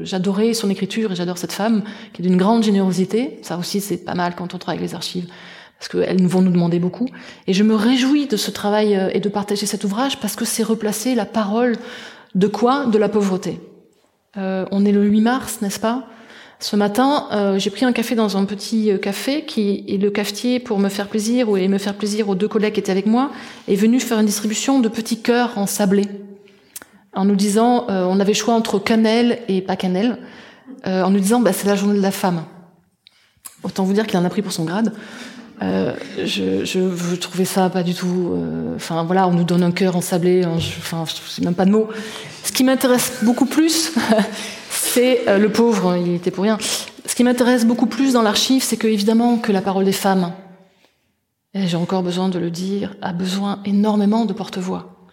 j'adorais 0.02 0.52
son 0.52 0.68
écriture 0.68 1.12
et 1.12 1.14
j'adore 1.14 1.38
cette 1.38 1.52
femme 1.52 1.84
qui 2.12 2.22
est 2.22 2.24
d'une 2.26 2.36
grande 2.36 2.64
générosité. 2.64 3.38
Ça 3.42 3.56
aussi, 3.56 3.80
c'est 3.80 3.98
pas 3.98 4.16
mal 4.16 4.34
quand 4.34 4.52
on 4.52 4.58
travaille 4.58 4.78
avec 4.78 4.90
les 4.90 4.96
archives, 4.96 5.28
parce 5.78 5.88
qu'elles 5.88 6.26
vont 6.26 6.42
nous 6.42 6.50
demander 6.50 6.80
beaucoup. 6.80 7.06
Et 7.46 7.52
je 7.52 7.62
me 7.62 7.76
réjouis 7.76 8.26
de 8.26 8.36
ce 8.36 8.50
travail 8.50 8.96
euh, 8.96 9.10
et 9.14 9.20
de 9.20 9.28
partager 9.28 9.64
cet 9.64 9.84
ouvrage 9.84 10.18
parce 10.18 10.34
que 10.34 10.44
c'est 10.44 10.64
replacer 10.64 11.14
la 11.14 11.24
parole 11.24 11.76
de 12.34 12.48
quoi? 12.48 12.86
De 12.86 12.98
la 12.98 13.08
pauvreté. 13.08 13.60
Euh, 14.38 14.66
on 14.72 14.84
est 14.84 14.92
le 14.92 15.04
8 15.04 15.20
mars, 15.20 15.60
n'est-ce 15.62 15.78
pas? 15.78 16.04
Ce 16.62 16.76
matin, 16.76 17.26
euh, 17.32 17.58
j'ai 17.58 17.70
pris 17.70 17.86
un 17.86 17.92
café 17.92 18.14
dans 18.14 18.36
un 18.36 18.44
petit 18.44 18.92
euh, 18.92 18.98
café 18.98 19.46
qui 19.46 19.82
est 19.88 19.96
le 19.96 20.10
cafetier 20.10 20.60
pour 20.60 20.78
me 20.78 20.90
faire 20.90 21.08
plaisir 21.08 21.48
ou 21.48 21.56
me 21.56 21.78
faire 21.78 21.94
plaisir 21.94 22.28
aux 22.28 22.34
deux 22.34 22.48
collègues 22.48 22.74
qui 22.74 22.80
étaient 22.80 22.92
avec 22.92 23.06
moi 23.06 23.30
est 23.66 23.76
venu 23.76 23.98
faire 23.98 24.18
une 24.20 24.26
distribution 24.26 24.78
de 24.78 24.88
petits 24.90 25.22
cœurs 25.22 25.56
en 25.56 25.66
sablé 25.66 26.06
en 27.14 27.24
nous 27.24 27.34
disant 27.34 27.86
euh, 27.88 28.04
on 28.04 28.20
avait 28.20 28.34
choix 28.34 28.52
entre 28.52 28.78
cannelle 28.78 29.38
et 29.48 29.62
pas 29.62 29.76
cannelle 29.76 30.18
en 30.84 31.10
nous 31.10 31.20
disant 31.20 31.40
bah, 31.40 31.52
c'est 31.52 31.66
la 31.66 31.76
journée 31.76 31.96
de 31.96 32.02
la 32.02 32.10
femme. 32.10 32.44
Autant 33.62 33.84
vous 33.84 33.92
dire 33.92 34.06
qu'il 34.06 34.18
en 34.18 34.24
a 34.24 34.30
pris 34.30 34.40
pour 34.40 34.52
son 34.52 34.64
grade. 34.64 34.94
je, 35.60 36.64
je, 36.64 37.16
trouvais 37.16 37.44
ça 37.44 37.68
pas 37.68 37.82
du 37.82 37.92
tout. 37.92 38.34
Enfin 38.76 39.02
voilà, 39.04 39.28
on 39.28 39.32
nous 39.32 39.44
donne 39.44 39.62
un 39.62 39.72
cœur 39.72 39.94
en 39.96 40.00
sablé. 40.00 40.42
Enfin, 40.46 41.04
je 41.06 41.30
sais 41.30 41.42
même 41.42 41.54
pas 41.54 41.66
de 41.66 41.70
mots. 41.70 41.88
Ce 42.44 42.52
qui 42.52 42.64
m'intéresse 42.64 43.18
beaucoup 43.22 43.44
plus, 43.44 43.92
c'est 44.92 45.28
euh, 45.28 45.38
le 45.38 45.50
pauvre, 45.50 45.96
il 45.96 46.14
était 46.14 46.30
pour 46.30 46.44
rien. 46.44 46.58
Ce 47.06 47.14
qui 47.14 47.22
m'intéresse 47.22 47.64
beaucoup 47.64 47.86
plus 47.86 48.12
dans 48.12 48.22
l'archive, 48.22 48.62
c'est 48.62 48.76
que 48.76 48.88
évidemment 48.88 49.38
que 49.38 49.52
la 49.52 49.62
parole 49.62 49.84
des 49.84 49.92
femmes, 49.92 50.32
et 51.54 51.66
j'ai 51.66 51.76
encore 51.76 52.02
besoin 52.02 52.28
de 52.28 52.38
le 52.38 52.50
dire, 52.50 52.96
a 53.00 53.12
besoin 53.12 53.60
énormément 53.64 54.24
de 54.24 54.32
porte-voix. 54.32 55.08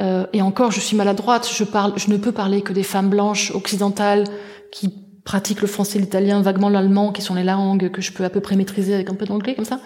Euh, 0.00 0.26
et 0.32 0.40
encore, 0.40 0.72
je 0.72 0.80
suis 0.80 0.96
maladroite, 0.96 1.46
je 1.48 2.10
ne 2.10 2.16
peux 2.16 2.32
parler 2.32 2.62
que 2.62 2.72
des 2.72 2.82
femmes 2.82 3.10
blanches 3.10 3.50
occidentales 3.54 4.24
qui 4.72 4.88
pratiquent 5.24 5.60
le 5.60 5.68
français, 5.68 5.98
l'italien, 5.98 6.40
vaguement 6.40 6.70
l'allemand, 6.70 7.12
qui 7.12 7.20
sont 7.20 7.34
les 7.34 7.44
langues 7.44 7.90
que 7.90 8.00
je 8.00 8.12
peux 8.12 8.24
à 8.24 8.30
peu 8.30 8.40
près 8.40 8.56
maîtriser 8.56 8.94
avec 8.94 9.10
un 9.10 9.14
peu 9.14 9.26
d'anglais 9.26 9.54
comme 9.54 9.66
ça. 9.66 9.80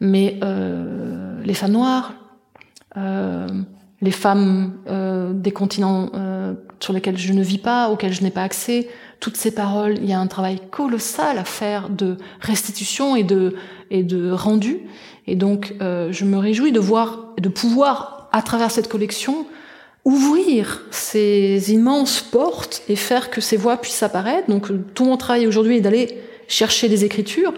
Mais 0.00 0.38
euh, 0.42 1.40
les 1.44 1.54
femmes 1.54 1.72
noires, 1.72 2.14
euh, 2.96 3.46
les 4.04 4.10
femmes 4.10 4.74
euh, 4.86 5.32
des 5.32 5.50
continents 5.50 6.10
euh, 6.14 6.52
sur 6.78 6.92
lesquels 6.92 7.16
je 7.16 7.32
ne 7.32 7.42
vis 7.42 7.58
pas, 7.58 7.88
auxquels 7.88 8.12
je 8.12 8.22
n'ai 8.22 8.30
pas 8.30 8.42
accès, 8.42 8.88
toutes 9.18 9.36
ces 9.38 9.50
paroles, 9.50 9.96
il 9.96 10.04
y 10.04 10.12
a 10.12 10.20
un 10.20 10.26
travail 10.26 10.60
colossal 10.70 11.38
à 11.38 11.44
faire 11.44 11.88
de 11.88 12.18
restitution 12.40 13.16
et 13.16 13.22
de 13.22 13.54
et 13.90 14.02
de 14.02 14.30
rendu. 14.30 14.80
Et 15.26 15.36
donc, 15.36 15.74
euh, 15.80 16.12
je 16.12 16.26
me 16.26 16.36
réjouis 16.36 16.72
de 16.72 16.80
voir, 16.80 17.28
de 17.40 17.48
pouvoir, 17.48 18.28
à 18.32 18.42
travers 18.42 18.70
cette 18.70 18.88
collection, 18.88 19.46
ouvrir 20.04 20.82
ces 20.90 21.72
immenses 21.72 22.20
portes 22.20 22.82
et 22.88 22.96
faire 22.96 23.30
que 23.30 23.40
ces 23.40 23.56
voix 23.56 23.78
puissent 23.78 24.02
apparaître. 24.02 24.50
Donc, 24.50 24.68
tout 24.92 25.06
mon 25.06 25.16
travail 25.16 25.46
aujourd'hui 25.46 25.76
est 25.78 25.80
d'aller 25.80 26.18
chercher 26.46 26.90
des 26.90 27.06
écritures. 27.06 27.54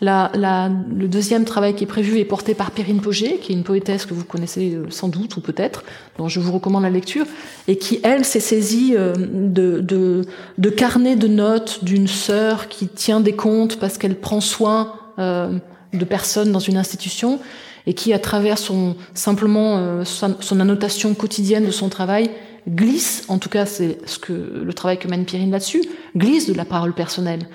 La, 0.00 0.30
la, 0.34 0.68
le 0.68 1.08
deuxième 1.08 1.44
travail 1.44 1.74
qui 1.74 1.84
est 1.84 1.88
prévu 1.88 2.18
est 2.18 2.24
porté 2.24 2.54
par 2.54 2.70
Perrine 2.70 3.00
Poget, 3.00 3.38
qui 3.38 3.52
est 3.52 3.54
une 3.56 3.64
poétesse 3.64 4.06
que 4.06 4.14
vous 4.14 4.24
connaissez 4.24 4.74
euh, 4.74 4.86
sans 4.90 5.08
doute 5.08 5.36
ou 5.36 5.40
peut-être, 5.40 5.82
dont 6.18 6.28
je 6.28 6.38
vous 6.38 6.52
recommande 6.52 6.84
la 6.84 6.90
lecture, 6.90 7.26
et 7.66 7.78
qui, 7.78 7.98
elle, 8.04 8.24
s'est 8.24 8.38
saisie 8.38 8.94
euh, 8.96 9.12
de, 9.16 9.80
de, 9.80 10.24
de 10.56 10.70
carnets 10.70 11.16
de 11.16 11.26
notes 11.26 11.82
d'une 11.82 12.06
sœur 12.06 12.68
qui 12.68 12.86
tient 12.86 13.18
des 13.20 13.34
comptes 13.34 13.80
parce 13.80 13.98
qu'elle 13.98 14.14
prend 14.14 14.40
soin 14.40 14.94
euh, 15.18 15.58
de 15.92 16.04
personnes 16.04 16.52
dans 16.52 16.60
une 16.60 16.76
institution 16.76 17.40
et 17.88 17.94
qui, 17.94 18.12
à 18.12 18.18
travers 18.18 18.58
son 18.58 18.94
simplement 19.14 19.78
euh, 19.78 20.04
son, 20.04 20.60
annotation 20.60 21.14
quotidienne 21.14 21.64
de 21.64 21.70
son 21.70 21.88
travail, 21.88 22.30
glisse, 22.68 23.24
en 23.28 23.38
tout 23.38 23.48
cas 23.48 23.64
c'est 23.64 23.98
ce 24.04 24.18
que 24.18 24.32
le 24.32 24.72
travail 24.74 24.98
que 24.98 25.08
mène 25.08 25.24
Pierrine 25.24 25.50
là-dessus, 25.50 25.82
glisse 26.14 26.46
de 26.46 26.52
la 26.52 26.66
parole 26.66 26.92
personnelle. 26.92 27.48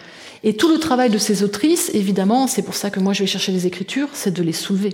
Et 0.43 0.55
tout 0.55 0.69
le 0.69 0.77
travail 0.77 1.09
de 1.09 1.17
ces 1.17 1.43
autrices, 1.43 1.89
évidemment, 1.93 2.47
c'est 2.47 2.63
pour 2.63 2.75
ça 2.75 2.89
que 2.89 2.99
moi 2.99 3.13
je 3.13 3.21
vais 3.21 3.27
chercher 3.27 3.53
les 3.53 3.65
écritures, 3.65 4.09
c'est 4.13 4.33
de 4.33 4.43
les 4.43 4.51
soulever. 4.51 4.93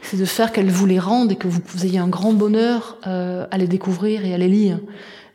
C'est 0.00 0.16
de 0.16 0.24
faire 0.24 0.52
qu'elles 0.52 0.70
vous 0.70 0.86
les 0.86 0.98
rendent 0.98 1.32
et 1.32 1.36
que 1.36 1.48
vous, 1.48 1.60
ayez 1.84 1.98
un 1.98 2.08
grand 2.08 2.32
bonheur 2.32 2.96
euh, 3.06 3.46
à 3.50 3.58
les 3.58 3.66
découvrir 3.66 4.24
et 4.24 4.32
à 4.32 4.38
les 4.38 4.48
lire. 4.48 4.78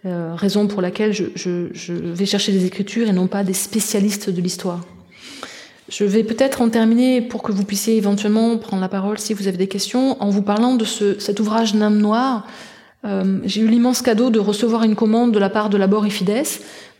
Euh, 0.05 0.33
raison 0.35 0.65
pour 0.65 0.81
laquelle 0.81 1.13
je, 1.13 1.25
je, 1.35 1.67
je, 1.73 1.93
vais 1.93 2.25
chercher 2.25 2.51
des 2.51 2.65
écritures 2.65 3.07
et 3.07 3.11
non 3.11 3.27
pas 3.27 3.43
des 3.43 3.53
spécialistes 3.53 4.31
de 4.31 4.41
l'histoire. 4.41 4.81
Je 5.89 6.05
vais 6.05 6.23
peut-être 6.23 6.61
en 6.61 6.69
terminer 6.69 7.21
pour 7.21 7.43
que 7.43 7.51
vous 7.51 7.65
puissiez 7.65 7.97
éventuellement 7.97 8.57
prendre 8.57 8.81
la 8.81 8.89
parole 8.89 9.19
si 9.19 9.35
vous 9.35 9.47
avez 9.47 9.57
des 9.57 9.67
questions 9.67 10.19
en 10.19 10.29
vous 10.29 10.41
parlant 10.41 10.75
de 10.75 10.85
ce, 10.85 11.19
cet 11.19 11.39
ouvrage 11.39 11.75
Name 11.75 11.99
Noire. 11.99 12.47
Euh, 13.05 13.39
J'ai 13.43 13.61
eu 13.61 13.67
l'immense 13.67 14.01
cadeau 14.01 14.31
de 14.31 14.39
recevoir 14.39 14.83
une 14.83 14.95
commande 14.95 15.31
de 15.31 15.39
la 15.39 15.49
part 15.49 15.69
de 15.69 15.77
Labor 15.77 16.05
et 16.07 16.09
Fides 16.09 16.47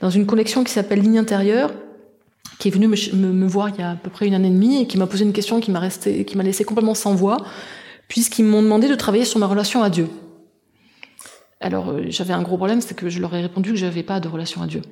dans 0.01 0.09
une 0.11 0.28
collection 0.28 0.63
qui 0.63 0.72
s'appelle 0.72 0.99
Ligne 0.99 1.17
intérieure 1.17 1.72
qui 2.62 2.68
est 2.68 2.72
venu 2.72 2.88
me, 2.88 3.47
voir 3.47 3.70
il 3.70 3.80
y 3.80 3.82
a 3.82 3.89
à 3.89 3.95
peu 3.95 4.12
près 4.12 4.28
une 4.28 4.36
année 4.36 4.49
et 4.49 4.51
demie 4.51 4.84
et 4.84 4.86
qui 4.86 4.99
m'a 4.99 5.07
posé 5.07 5.26
une 5.26 5.34
question 5.34 5.59
qui 5.59 5.72
m'a 5.72 5.80
resté, 5.80 6.26
qui 6.26 6.38
m'a 6.38 6.43
laissé 6.43 6.64
complètement 6.64 6.93
sans 6.93 7.16
voix, 7.16 7.38
puisqu'ils 8.07 8.45
m'ont 8.45 8.62
demandé 8.62 8.88
de 8.88 8.93
travailler 8.93 9.26
sur 9.26 9.39
ma 9.39 9.47
relation 9.47 9.82
à 9.82 9.89
Dieu. 9.89 10.07
Alors 11.59 11.89
euh, 11.89 12.03
j'avais 12.09 12.34
un 12.34 12.43
gros 12.43 12.57
problème, 12.57 12.80
c'est 12.80 12.93
que 12.95 13.09
je 13.09 13.20
leur 13.20 13.34
ai 13.34 13.41
répondu 13.41 13.72
que 13.72 13.78
je 13.78 13.86
n'avais 13.86 14.03
pas 14.03 14.20
de 14.20 14.28
relation 14.28 14.62
à 14.62 14.68
Dieu. 14.68 14.84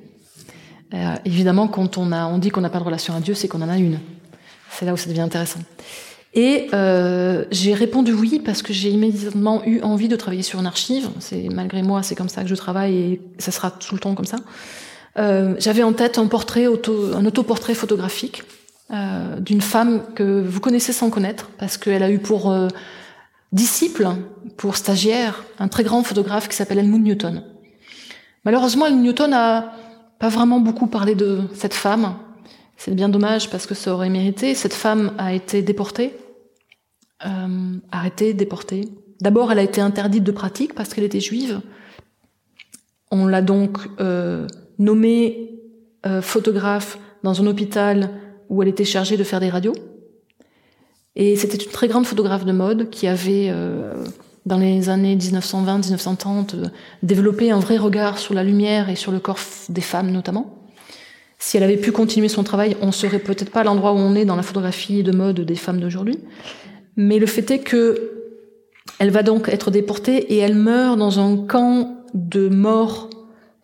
Euh, 0.94 1.14
évidemment, 1.24 1.68
quand 1.68 1.96
on 1.96 2.10
a, 2.10 2.26
on 2.26 2.38
dit 2.38 2.48
qu'on 2.48 2.60
n'a 2.60 2.70
pas 2.70 2.80
de 2.80 2.84
relation 2.84 3.14
à 3.14 3.20
Dieu, 3.20 3.34
c'est 3.34 3.46
qu'on 3.46 3.62
en 3.62 3.68
a 3.68 3.78
une. 3.78 4.00
C'est 4.72 4.84
là 4.84 4.92
où 4.92 4.96
ça 4.96 5.08
devient 5.08 5.20
intéressant. 5.20 5.60
Et 6.34 6.66
euh, 6.74 7.44
j'ai 7.52 7.72
répondu 7.72 8.12
oui 8.12 8.42
parce 8.44 8.62
que 8.62 8.72
j'ai 8.72 8.90
immédiatement 8.90 9.64
eu 9.64 9.80
envie 9.82 10.08
de 10.08 10.16
travailler 10.16 10.42
sur 10.42 10.58
une 10.58 10.66
archive. 10.66 11.08
C'est 11.20 11.48
malgré 11.50 11.82
moi, 11.82 12.02
c'est 12.02 12.16
comme 12.16 12.28
ça 12.28 12.42
que 12.42 12.48
je 12.48 12.56
travaille 12.56 12.96
et 12.96 13.20
ça 13.38 13.52
sera 13.52 13.70
tout 13.70 13.94
le 13.94 14.00
temps 14.00 14.16
comme 14.16 14.26
ça. 14.26 14.38
Euh, 15.18 15.54
j'avais 15.58 15.82
en 15.82 15.92
tête 15.92 16.18
un 16.18 16.26
portrait, 16.26 16.66
auto, 16.66 17.14
un 17.14 17.24
autoportrait 17.26 17.74
photographique 17.74 18.44
euh, 18.92 19.40
d'une 19.40 19.60
femme 19.60 20.02
que 20.14 20.42
vous 20.42 20.60
connaissez 20.60 20.92
sans 20.92 21.10
connaître, 21.10 21.50
parce 21.58 21.76
qu'elle 21.76 22.02
a 22.02 22.10
eu 22.10 22.18
pour 22.18 22.50
euh, 22.50 22.68
disciple, 23.52 24.08
pour 24.56 24.76
stagiaire, 24.76 25.44
un 25.58 25.68
très 25.68 25.84
grand 25.84 26.02
photographe 26.02 26.48
qui 26.48 26.56
s'appelle 26.56 26.78
Helmut 26.78 27.02
Newton. 27.02 27.42
Malheureusement, 28.44 28.86
Helmut 28.86 29.02
Newton 29.02 29.30
n'a 29.30 29.74
pas 30.18 30.28
vraiment 30.28 30.60
beaucoup 30.60 30.86
parlé 30.86 31.14
de 31.14 31.40
cette 31.54 31.74
femme. 31.74 32.14
C'est 32.76 32.94
bien 32.94 33.08
dommage 33.08 33.50
parce 33.50 33.66
que 33.66 33.74
ça 33.74 33.92
aurait 33.92 34.08
mérité. 34.08 34.54
Cette 34.54 34.74
femme 34.74 35.12
a 35.18 35.34
été 35.34 35.60
déportée, 35.62 36.16
euh, 37.26 37.76
arrêtée, 37.92 38.32
déportée. 38.32 38.88
D'abord, 39.20 39.52
elle 39.52 39.58
a 39.58 39.62
été 39.62 39.80
interdite 39.80 40.24
de 40.24 40.32
pratique 40.32 40.74
parce 40.74 40.94
qu'elle 40.94 41.04
était 41.04 41.20
juive. 41.20 41.60
On 43.10 43.26
l'a 43.26 43.42
donc 43.42 43.78
euh, 44.00 44.46
nommée 44.80 45.60
euh, 46.06 46.20
photographe 46.20 46.98
dans 47.22 47.40
un 47.40 47.46
hôpital 47.46 48.10
où 48.48 48.62
elle 48.62 48.68
était 48.68 48.84
chargée 48.84 49.16
de 49.16 49.22
faire 49.22 49.38
des 49.38 49.50
radios. 49.50 49.74
Et 51.14 51.36
c'était 51.36 51.58
une 51.58 51.70
très 51.70 51.86
grande 51.86 52.06
photographe 52.06 52.44
de 52.44 52.52
mode 52.52 52.88
qui 52.90 53.06
avait, 53.06 53.48
euh, 53.50 54.04
dans 54.46 54.58
les 54.58 54.88
années 54.88 55.16
1920-1930, 55.16 56.54
euh, 56.54 56.64
développé 57.02 57.50
un 57.50 57.60
vrai 57.60 57.76
regard 57.76 58.18
sur 58.18 58.34
la 58.34 58.42
lumière 58.42 58.88
et 58.88 58.96
sur 58.96 59.12
le 59.12 59.20
corps 59.20 59.38
des 59.68 59.80
femmes 59.82 60.10
notamment. 60.10 60.56
Si 61.38 61.56
elle 61.56 61.62
avait 61.62 61.76
pu 61.76 61.92
continuer 61.92 62.28
son 62.28 62.42
travail, 62.42 62.76
on 62.80 62.92
serait 62.92 63.18
peut-être 63.18 63.50
pas 63.50 63.60
à 63.60 63.64
l'endroit 63.64 63.92
où 63.92 63.96
on 63.96 64.14
est 64.14 64.24
dans 64.24 64.36
la 64.36 64.42
photographie 64.42 65.02
de 65.02 65.12
mode 65.12 65.40
des 65.40 65.54
femmes 65.54 65.80
d'aujourd'hui. 65.80 66.18
Mais 66.96 67.18
le 67.18 67.26
fait 67.26 67.50
est 67.50 67.60
que 67.60 68.12
elle 68.98 69.10
va 69.10 69.22
donc 69.22 69.48
être 69.48 69.70
déportée 69.70 70.34
et 70.34 70.38
elle 70.38 70.54
meurt 70.54 70.98
dans 70.98 71.18
un 71.18 71.36
camp 71.46 72.04
de 72.14 72.48
morts 72.48 73.08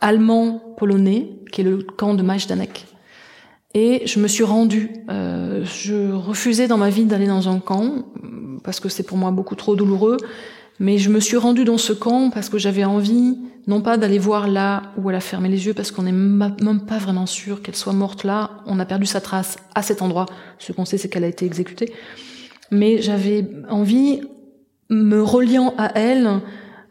allemand-polonais, 0.00 1.30
qui 1.52 1.60
est 1.60 1.64
le 1.64 1.78
camp 1.78 2.14
de 2.14 2.22
Majdanek. 2.22 2.86
Et 3.74 4.06
je 4.06 4.20
me 4.20 4.28
suis 4.28 4.44
rendue. 4.44 4.90
Euh, 5.10 5.64
je 5.64 6.12
refusais 6.12 6.68
dans 6.68 6.78
ma 6.78 6.88
vie 6.88 7.04
d'aller 7.04 7.26
dans 7.26 7.48
un 7.48 7.58
camp, 7.58 8.06
parce 8.64 8.80
que 8.80 8.88
c'est 8.88 9.02
pour 9.02 9.18
moi 9.18 9.30
beaucoup 9.30 9.54
trop 9.54 9.76
douloureux, 9.76 10.16
mais 10.78 10.98
je 10.98 11.08
me 11.08 11.20
suis 11.20 11.36
rendue 11.36 11.64
dans 11.64 11.78
ce 11.78 11.92
camp 11.92 12.30
parce 12.30 12.48
que 12.48 12.58
j'avais 12.58 12.84
envie, 12.84 13.38
non 13.66 13.80
pas 13.80 13.96
d'aller 13.96 14.18
voir 14.18 14.48
là 14.48 14.92
où 14.98 15.08
elle 15.08 15.16
a 15.16 15.20
fermé 15.20 15.48
les 15.48 15.66
yeux, 15.66 15.74
parce 15.74 15.90
qu'on 15.90 16.02
n'est 16.02 16.12
même 16.12 16.80
pas 16.86 16.98
vraiment 16.98 17.26
sûr 17.26 17.62
qu'elle 17.62 17.76
soit 17.76 17.92
morte 17.92 18.24
là, 18.24 18.50
on 18.66 18.78
a 18.78 18.84
perdu 18.84 19.06
sa 19.06 19.20
trace 19.20 19.56
à 19.74 19.82
cet 19.82 20.02
endroit, 20.02 20.26
ce 20.58 20.72
qu'on 20.72 20.84
sait 20.84 20.98
c'est 20.98 21.08
qu'elle 21.08 21.24
a 21.24 21.28
été 21.28 21.46
exécutée, 21.46 21.92
mais 22.70 23.00
j'avais 23.00 23.48
envie, 23.70 24.20
me 24.90 25.22
reliant 25.22 25.74
à 25.78 25.98
elle, 25.98 26.40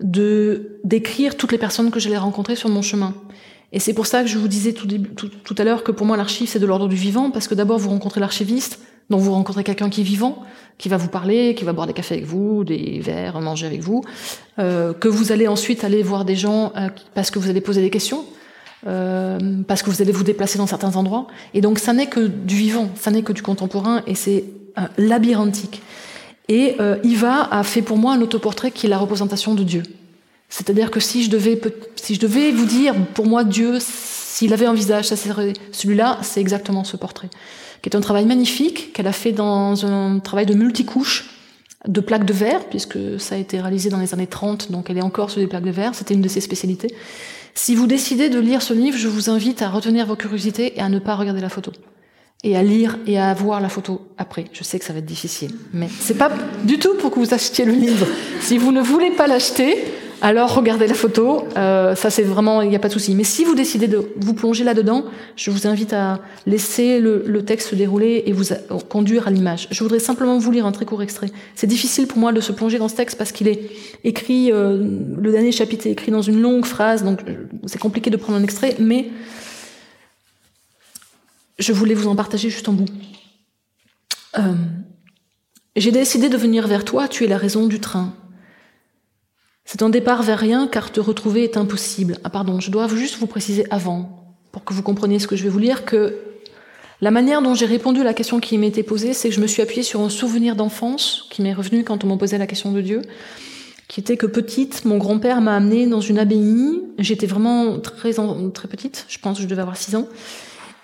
de 0.01 0.79
d'écrire 0.83 1.37
toutes 1.37 1.51
les 1.51 1.57
personnes 1.57 1.91
que 1.91 1.99
j'allais 1.99 2.17
rencontrer 2.17 2.55
sur 2.55 2.69
mon 2.69 2.81
chemin. 2.81 3.13
Et 3.71 3.79
c'est 3.79 3.93
pour 3.93 4.05
ça 4.05 4.21
que 4.21 4.27
je 4.27 4.37
vous 4.37 4.47
disais 4.47 4.73
tout, 4.73 4.87
tout, 4.87 5.29
tout 5.29 5.55
à 5.57 5.63
l'heure 5.63 5.83
que 5.83 5.91
pour 5.91 6.05
moi 6.05 6.17
l'archive 6.17 6.47
c'est 6.47 6.59
de 6.59 6.65
l'ordre 6.65 6.87
du 6.87 6.95
vivant, 6.95 7.31
parce 7.31 7.47
que 7.47 7.55
d'abord 7.55 7.77
vous 7.79 7.89
rencontrez 7.89 8.19
l'archiviste, 8.19 8.79
donc 9.09 9.21
vous 9.21 9.31
rencontrez 9.31 9.63
quelqu'un 9.63 9.89
qui 9.89 10.01
est 10.01 10.05
vivant, 10.05 10.43
qui 10.77 10.89
va 10.89 10.97
vous 10.97 11.07
parler, 11.07 11.55
qui 11.55 11.63
va 11.63 11.73
boire 11.73 11.87
des 11.87 11.93
cafés 11.93 12.15
avec 12.15 12.25
vous, 12.25 12.63
des 12.63 12.99
verres, 12.99 13.39
manger 13.39 13.67
avec 13.67 13.81
vous, 13.81 14.03
euh, 14.59 14.93
que 14.93 15.07
vous 15.07 15.31
allez 15.31 15.47
ensuite 15.47 15.83
aller 15.83 16.01
voir 16.01 16.25
des 16.25 16.35
gens 16.35 16.73
euh, 16.75 16.89
parce 17.13 17.31
que 17.31 17.39
vous 17.39 17.49
allez 17.49 17.61
poser 17.61 17.81
des 17.81 17.89
questions, 17.89 18.25
euh, 18.87 19.39
parce 19.67 19.83
que 19.83 19.89
vous 19.89 20.01
allez 20.01 20.11
vous 20.11 20.23
déplacer 20.23 20.57
dans 20.57 20.67
certains 20.67 20.95
endroits. 20.95 21.27
Et 21.53 21.61
donc 21.61 21.79
ça 21.79 21.93
n'est 21.93 22.07
que 22.07 22.27
du 22.27 22.55
vivant, 22.55 22.89
ça 22.95 23.11
n'est 23.11 23.21
que 23.21 23.33
du 23.33 23.41
contemporain, 23.41 24.01
et 24.07 24.15
c'est 24.15 24.45
labyrinthique. 24.97 25.81
Et 26.47 26.75
euh, 26.79 26.97
Iva 27.03 27.47
a 27.51 27.63
fait 27.63 27.81
pour 27.81 27.97
moi 27.97 28.13
un 28.13 28.21
autoportrait 28.21 28.71
qui 28.71 28.85
est 28.85 28.89
la 28.89 28.97
représentation 28.97 29.55
de 29.55 29.63
Dieu. 29.63 29.83
C'est-à-dire 30.49 30.91
que 30.91 30.99
si 30.99 31.23
je 31.23 31.29
devais, 31.29 31.59
si 31.95 32.15
je 32.15 32.19
devais 32.19 32.51
vous 32.51 32.65
dire, 32.65 32.93
pour 33.13 33.25
moi, 33.25 33.43
Dieu, 33.43 33.77
s'il 33.79 34.53
avait 34.53 34.67
un 34.67 34.73
visage, 34.73 35.05
ça 35.05 35.15
serait 35.15 35.53
celui-là, 35.71 36.19
c'est 36.21 36.39
exactement 36.39 36.83
ce 36.83 36.97
portrait, 36.97 37.29
qui 37.81 37.89
est 37.89 37.95
un 37.95 38.01
travail 38.01 38.25
magnifique 38.25 38.93
qu'elle 38.93 39.07
a 39.07 39.11
fait 39.11 39.31
dans 39.31 39.85
un 39.85 40.19
travail 40.19 40.45
de 40.45 40.53
multicouche 40.53 41.31
de 41.87 41.99
plaques 41.99 42.25
de 42.25 42.33
verre, 42.33 42.65
puisque 42.69 42.97
ça 43.19 43.35
a 43.35 43.37
été 43.37 43.59
réalisé 43.59 43.89
dans 43.89 43.99
les 43.99 44.13
années 44.13 44.27
30, 44.27 44.71
donc 44.71 44.89
elle 44.89 44.97
est 44.97 45.03
encore 45.03 45.29
sur 45.29 45.39
des 45.39 45.47
plaques 45.47 45.63
de 45.63 45.71
verre, 45.71 45.93
c'était 45.93 46.13
une 46.13 46.21
de 46.21 46.27
ses 46.27 46.41
spécialités. 46.41 46.93
Si 47.53 47.75
vous 47.75 47.87
décidez 47.87 48.29
de 48.29 48.39
lire 48.39 48.61
ce 48.61 48.73
livre, 48.73 48.97
je 48.97 49.07
vous 49.07 49.29
invite 49.29 49.61
à 49.61 49.69
retenir 49.69 50.05
vos 50.05 50.15
curiosités 50.15 50.77
et 50.77 50.81
à 50.81 50.89
ne 50.89 50.99
pas 50.99 51.15
regarder 51.15 51.41
la 51.41 51.49
photo 51.49 51.71
et 52.43 52.55
à 52.55 52.63
lire 52.63 52.99
et 53.07 53.19
à 53.19 53.33
voir 53.33 53.61
la 53.61 53.69
photo 53.69 54.07
après. 54.17 54.45
Je 54.53 54.63
sais 54.63 54.77
que 54.79 54.85
ça 54.85 54.93
va 54.93 54.99
être 54.99 55.05
difficile, 55.05 55.51
mais 55.73 55.87
c'est 55.99 56.17
pas 56.17 56.31
du 56.63 56.79
tout 56.79 56.95
pour 56.95 57.11
que 57.11 57.19
vous 57.19 57.33
achetiez 57.33 57.65
le 57.65 57.73
livre. 57.73 58.07
Si 58.41 58.57
vous 58.57 58.71
ne 58.71 58.81
voulez 58.81 59.11
pas 59.11 59.27
l'acheter, 59.27 59.77
alors 60.21 60.55
regardez 60.55 60.87
la 60.87 60.93
photo. 60.93 61.43
Euh, 61.57 61.95
ça 61.95 62.09
c'est 62.09 62.23
vraiment, 62.23 62.61
il 62.61 62.69
n'y 62.69 62.75
a 62.75 62.79
pas 62.79 62.87
de 62.87 62.93
souci. 62.93 63.15
Mais 63.15 63.23
si 63.23 63.43
vous 63.43 63.55
décidez 63.55 63.87
de 63.87 64.09
vous 64.17 64.33
plonger 64.33 64.63
là-dedans, 64.63 65.05
je 65.35 65.51
vous 65.51 65.67
invite 65.67 65.93
à 65.93 66.19
laisser 66.45 66.99
le, 66.99 67.23
le 67.25 67.43
texte 67.43 67.69
se 67.69 67.75
dérouler 67.75 68.23
et 68.25 68.31
vous 68.31 68.45
conduire 68.89 69.27
à 69.27 69.31
l'image. 69.31 69.67
Je 69.71 69.83
voudrais 69.83 69.99
simplement 69.99 70.37
vous 70.37 70.51
lire 70.51 70.65
un 70.65 70.71
très 70.71 70.85
court 70.85 71.03
extrait. 71.03 71.31
C'est 71.55 71.67
difficile 71.67 72.07
pour 72.07 72.17
moi 72.17 72.31
de 72.31 72.41
se 72.41 72.51
plonger 72.51 72.77
dans 72.77 72.87
ce 72.87 72.95
texte 72.95 73.17
parce 73.17 73.31
qu'il 73.31 73.47
est 73.47 73.69
écrit, 74.03 74.51
euh, 74.51 74.83
le 75.17 75.31
dernier 75.31 75.51
chapitre 75.51 75.87
est 75.87 75.91
écrit 75.91 76.11
dans 76.11 76.21
une 76.21 76.41
longue 76.41 76.65
phrase, 76.65 77.03
donc 77.03 77.21
euh, 77.27 77.47
c'est 77.65 77.79
compliqué 77.79 78.09
de 78.09 78.17
prendre 78.17 78.37
un 78.37 78.43
extrait, 78.43 78.75
mais 78.79 79.09
je 81.57 81.73
voulais 81.73 81.93
vous 81.93 82.07
en 82.07 82.15
partager 82.15 82.49
juste 82.49 82.69
en 82.69 82.73
bout. 82.73 82.89
Euh, 84.37 84.53
J'ai 85.75 85.91
décidé 85.91 86.29
de 86.29 86.37
venir 86.37 86.67
vers 86.67 86.85
toi, 86.85 87.07
tu 87.07 87.23
es 87.23 87.27
la 87.27 87.37
raison 87.37 87.67
du 87.67 87.79
train. 87.79 88.13
C'est 89.65 89.81
un 89.81 89.89
départ 89.89 90.23
vers 90.23 90.39
rien 90.39 90.67
car 90.67 90.91
te 90.91 90.99
retrouver 90.99 91.43
est 91.43 91.57
impossible. 91.57 92.17
Ah 92.23 92.29
pardon, 92.29 92.59
je 92.59 92.71
dois 92.71 92.87
juste 92.87 93.17
vous 93.17 93.27
préciser 93.27 93.65
avant, 93.71 94.35
pour 94.51 94.63
que 94.63 94.73
vous 94.73 94.83
compreniez 94.83 95.19
ce 95.19 95.27
que 95.27 95.35
je 95.35 95.43
vais 95.43 95.49
vous 95.49 95.59
lire, 95.59 95.85
que 95.85 96.17
la 97.01 97.11
manière 97.11 97.41
dont 97.41 97.55
j'ai 97.55 97.65
répondu 97.65 97.99
à 98.01 98.03
la 98.03 98.13
question 98.13 98.39
qui 98.39 98.57
m'était 98.57 98.83
posée, 98.83 99.13
c'est 99.13 99.29
que 99.29 99.35
je 99.35 99.41
me 99.41 99.47
suis 99.47 99.61
appuyée 99.61 99.83
sur 99.83 100.01
un 100.01 100.09
souvenir 100.09 100.55
d'enfance 100.55 101.27
qui 101.29 101.41
m'est 101.41 101.53
revenu 101.53 101.83
quand 101.83 102.03
on 102.03 102.07
m'a 102.07 102.17
posé 102.17 102.37
la 102.37 102.47
question 102.47 102.71
de 102.71 102.79
Dieu, 102.79 103.01
qui 103.87 103.99
était 103.99 104.17
que 104.17 104.27
petite, 104.27 104.85
mon 104.85 104.97
grand-père 104.97 105.41
m'a 105.41 105.55
amenée 105.57 105.87
dans 105.87 105.99
une 105.99 106.19
abbaye. 106.19 106.81
J'étais 106.99 107.27
vraiment 107.27 107.79
très, 107.79 108.13
très 108.13 108.67
petite, 108.69 109.05
je 109.09 109.17
pense 109.17 109.37
que 109.37 109.43
je 109.43 109.47
devais 109.47 109.61
avoir 109.61 109.77
six 109.77 109.95
ans. 109.95 110.07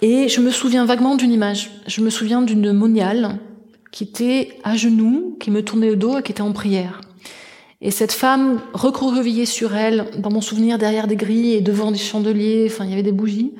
Et 0.01 0.29
je 0.29 0.41
me 0.41 0.49
souviens 0.49 0.85
vaguement 0.85 1.15
d'une 1.15 1.31
image. 1.31 1.69
Je 1.85 2.01
me 2.01 2.09
souviens 2.09 2.41
d'une 2.41 2.71
moniale 2.73 3.39
qui 3.91 4.03
était 4.03 4.57
à 4.63 4.75
genoux, 4.75 5.37
qui 5.39 5.51
me 5.51 5.63
tournait 5.63 5.89
le 5.89 5.95
dos 5.95 6.17
et 6.17 6.23
qui 6.23 6.31
était 6.31 6.41
en 6.41 6.53
prière. 6.53 7.01
Et 7.81 7.91
cette 7.91 8.11
femme, 8.11 8.61
recroquevillée 8.73 9.45
sur 9.45 9.75
elle, 9.75 10.05
dans 10.17 10.31
mon 10.31 10.41
souvenir 10.41 10.77
derrière 10.77 11.07
des 11.07 11.15
grilles 11.15 11.53
et 11.53 11.61
devant 11.61 11.91
des 11.91 11.97
chandeliers, 11.97 12.67
enfin 12.69 12.85
il 12.85 12.91
y 12.91 12.93
avait 12.93 13.03
des 13.03 13.11
bougies, 13.11 13.53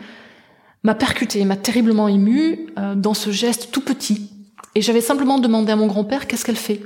m'a 0.84 0.96
percuté, 0.96 1.44
m'a 1.46 1.58
terriblement 1.58 2.08
ému 2.08 2.68
euh, 2.78 2.96
dans 2.96 3.14
ce 3.14 3.32
geste 3.32 3.72
tout 3.72 3.82
petit. 3.82 4.32
Et 4.74 4.82
j'avais 4.82 5.02
simplement 5.02 5.40
demandé 5.40 5.72
à 5.72 5.76
mon 5.76 5.88
grand-père 5.88 6.28
qu'est-ce 6.28 6.46
qu'elle 6.46 6.56
fait. 6.56 6.82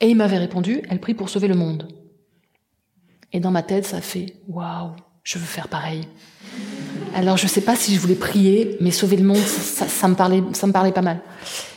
Et 0.00 0.08
il 0.08 0.16
m'avait 0.16 0.38
répondu, 0.38 0.82
elle 0.88 1.00
prie 1.00 1.14
pour 1.14 1.28
sauver 1.28 1.48
le 1.48 1.54
monde. 1.54 1.88
Et 3.32 3.40
dans 3.40 3.50
ma 3.50 3.62
tête, 3.62 3.84
ça 3.84 4.00
fait 4.00 4.34
waouh, 4.46 4.92
je 5.24 5.38
veux 5.38 5.44
faire 5.44 5.68
pareil. 5.68 6.02
Alors 7.14 7.36
je 7.36 7.44
ne 7.44 7.48
sais 7.48 7.60
pas 7.60 7.76
si 7.76 7.94
je 7.94 8.00
voulais 8.00 8.14
prier, 8.14 8.76
mais 8.80 8.90
sauver 8.90 9.16
le 9.16 9.24
monde, 9.24 9.38
ça, 9.38 10.08
me 10.08 10.14
parlait, 10.14 10.42
ça 10.52 10.66
me 10.66 10.72
parlait 10.72 10.92
pas 10.92 11.02
mal. 11.02 11.20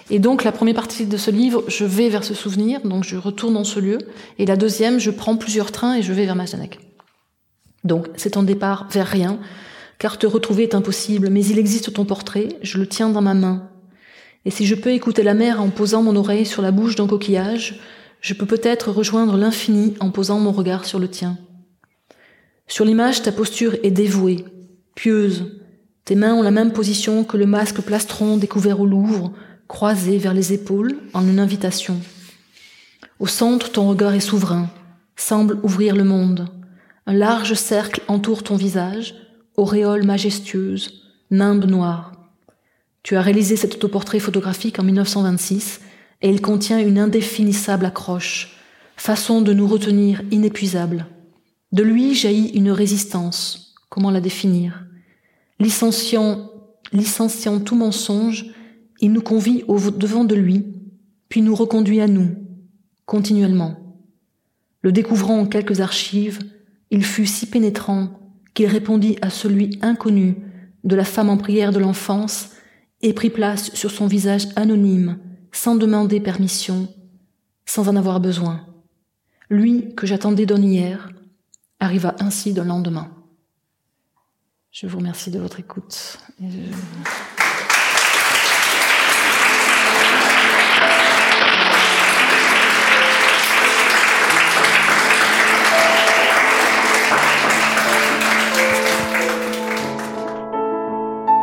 Et 0.10 0.20
donc 0.20 0.44
la 0.44 0.52
première 0.52 0.76
partie 0.76 1.06
de 1.06 1.18
ce 1.18 1.32
livre, 1.32 1.64
je 1.68 1.86
vais 1.86 2.10
vers 2.10 2.24
ce 2.24 2.34
souvenir, 2.34 2.82
donc 2.82 3.04
je 3.04 3.16
retourne 3.16 3.54
dans 3.54 3.64
ce 3.64 3.80
lieu. 3.80 3.98
Et 4.40 4.46
la 4.46 4.58
deuxième, 4.58 5.00
je 5.00 5.10
prends 5.10 5.38
plusieurs 5.38 5.72
trains 5.72 5.96
et 5.96 6.02
je 6.02 6.14
vais 6.14 6.26
vers 6.26 6.36
Majdanek. 6.36 6.80
Donc 7.84 8.08
c'est 8.16 8.38
un 8.38 8.44
départ 8.44 8.88
vers 8.92 9.08
rien, 9.08 9.40
car 10.00 10.18
te 10.18 10.28
retrouver 10.28 10.64
est 10.64 10.76
impossible, 10.76 11.30
mais 11.30 11.46
il 11.46 11.58
existe 11.58 11.94
ton 11.94 12.06
portrait, 12.06 12.50
je 12.62 12.78
le 12.78 12.88
tiens 12.88 13.10
dans 13.10 13.22
ma 13.22 13.34
main. 13.34 13.70
Et 14.46 14.52
si 14.52 14.66
je 14.66 14.76
peux 14.76 14.92
écouter 14.92 15.24
la 15.24 15.34
mer 15.34 15.62
en 15.62 15.70
posant 15.70 16.04
mon 16.04 16.16
oreille 16.16 16.46
sur 16.46 16.62
la 16.62 16.72
bouche 16.72 16.96
d'un 16.96 17.08
coquillage, 17.08 17.80
je 18.22 18.34
peux 18.34 18.46
peut-être 18.46 18.92
rejoindre 18.92 19.38
l'infini 19.38 19.96
en 20.00 20.12
posant 20.12 20.40
mon 20.40 20.52
regard 20.52 20.86
sur 20.86 21.00
le 21.00 21.08
tien. 21.08 21.38
Sur 22.68 22.86
l'image, 22.86 23.22
ta 23.22 23.32
posture 23.32 23.76
est 23.84 23.92
dévouée, 23.92 24.46
pieuse. 24.96 25.46
Tes 26.06 26.16
mains 26.16 26.34
ont 26.34 26.42
la 26.42 26.52
même 26.52 26.74
position 26.74 27.24
que 27.24 27.38
le 27.38 27.46
masque 27.46 27.82
plastron 27.82 28.38
découvert 28.38 28.80
au 28.80 28.86
Louvre, 28.86 29.34
croisé 29.68 30.18
vers 30.18 30.34
les 30.34 30.54
épaules 30.54 30.98
en 31.14 31.26
une 31.28 31.40
invitation. 31.40 32.00
Au 33.20 33.28
centre, 33.28 33.72
ton 33.72 33.88
regard 33.88 34.14
est 34.14 34.20
souverain, 34.20 34.70
semble 35.16 35.60
ouvrir 35.64 35.96
le 35.96 36.04
monde. 36.04 36.48
Un 37.06 37.14
large 37.14 37.54
cercle 37.54 38.02
entoure 38.08 38.44
ton 38.44 38.56
visage, 38.56 39.16
auréole 39.56 40.04
majestueuse, 40.04 41.04
nimbe 41.30 41.66
noire. 41.66 42.12
Tu 43.04 43.16
as 43.16 43.22
réalisé 43.22 43.56
cet 43.56 43.76
autoportrait 43.76 44.20
photographique 44.20 44.80
en 44.80 44.84
1926 44.84 45.82
et 46.22 46.30
il 46.30 46.42
contient 46.42 46.80
une 46.80 47.00
indéfinissable 47.00 47.86
accroche, 47.86 48.58
façon 48.96 49.42
de 49.42 49.54
nous 49.54 49.68
retenir 49.68 50.22
inépuisable. 50.32 51.08
De 51.72 51.84
lui 51.84 52.14
jaillit 52.14 52.50
une 52.50 52.72
résistance. 52.72 53.71
Comment 53.92 54.10
la 54.10 54.22
définir? 54.22 54.86
Licenciant, 55.60 56.50
licenciant 56.94 57.60
tout 57.60 57.76
mensonge, 57.76 58.46
il 59.02 59.12
nous 59.12 59.22
convie 59.22 59.66
au 59.68 59.78
devant 59.92 60.24
de 60.24 60.34
lui, 60.34 60.66
puis 61.28 61.42
nous 61.42 61.54
reconduit 61.54 62.00
à 62.00 62.08
nous, 62.08 62.38
continuellement. 63.06 64.00
Le 64.82 64.94
découvrant 64.94 65.40
en 65.40 65.46
quelques 65.46 65.82
archives, 65.82 66.40
il 66.90 67.04
fut 67.04 67.26
si 67.26 67.48
pénétrant 67.48 68.18
qu'il 68.54 68.68
répondit 68.68 69.18
à 69.22 69.30
celui 69.30 69.78
inconnu 69.82 70.38
de 70.86 70.96
la 70.96 71.04
femme 71.04 71.30
en 71.30 71.36
prière 71.36 71.74
de 71.74 71.80
l'enfance 71.80 72.52
et 73.02 73.12
prit 73.12 73.30
place 73.30 73.74
sur 73.74 73.92
son 73.92 74.08
visage 74.08 74.48
anonyme, 74.56 75.20
sans 75.52 75.76
demander 75.76 76.22
permission, 76.22 76.88
sans 77.66 77.90
en 77.90 77.98
avoir 77.98 78.22
besoin. 78.22 78.66
Lui 79.50 79.94
que 79.96 80.08
j'attendais 80.08 80.46
d'un 80.46 80.62
hier 80.62 81.10
arriva 81.82 82.16
ainsi 82.22 82.54
d'un 82.54 82.64
lendemain. 82.64 83.21
Je 84.72 84.88
vous 84.88 85.00
remercie 85.00 85.32
de 85.32 85.38
votre 85.38 85.60
écoute. 85.60 86.18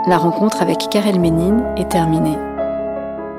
La 0.06 0.16
rencontre 0.16 0.62
avec 0.62 0.88
Karel 0.90 1.20
Ménine 1.20 1.62
est 1.76 1.90
terminée. 1.90 2.38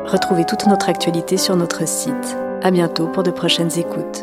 Retrouvez 0.05 0.45
toute 0.45 0.67
notre 0.67 0.89
actualité 0.89 1.37
sur 1.37 1.55
notre 1.55 1.87
site. 1.87 2.37
À 2.61 2.69
bientôt 2.69 3.07
pour 3.07 3.23
de 3.23 3.31
prochaines 3.31 3.75
écoutes. 3.79 4.21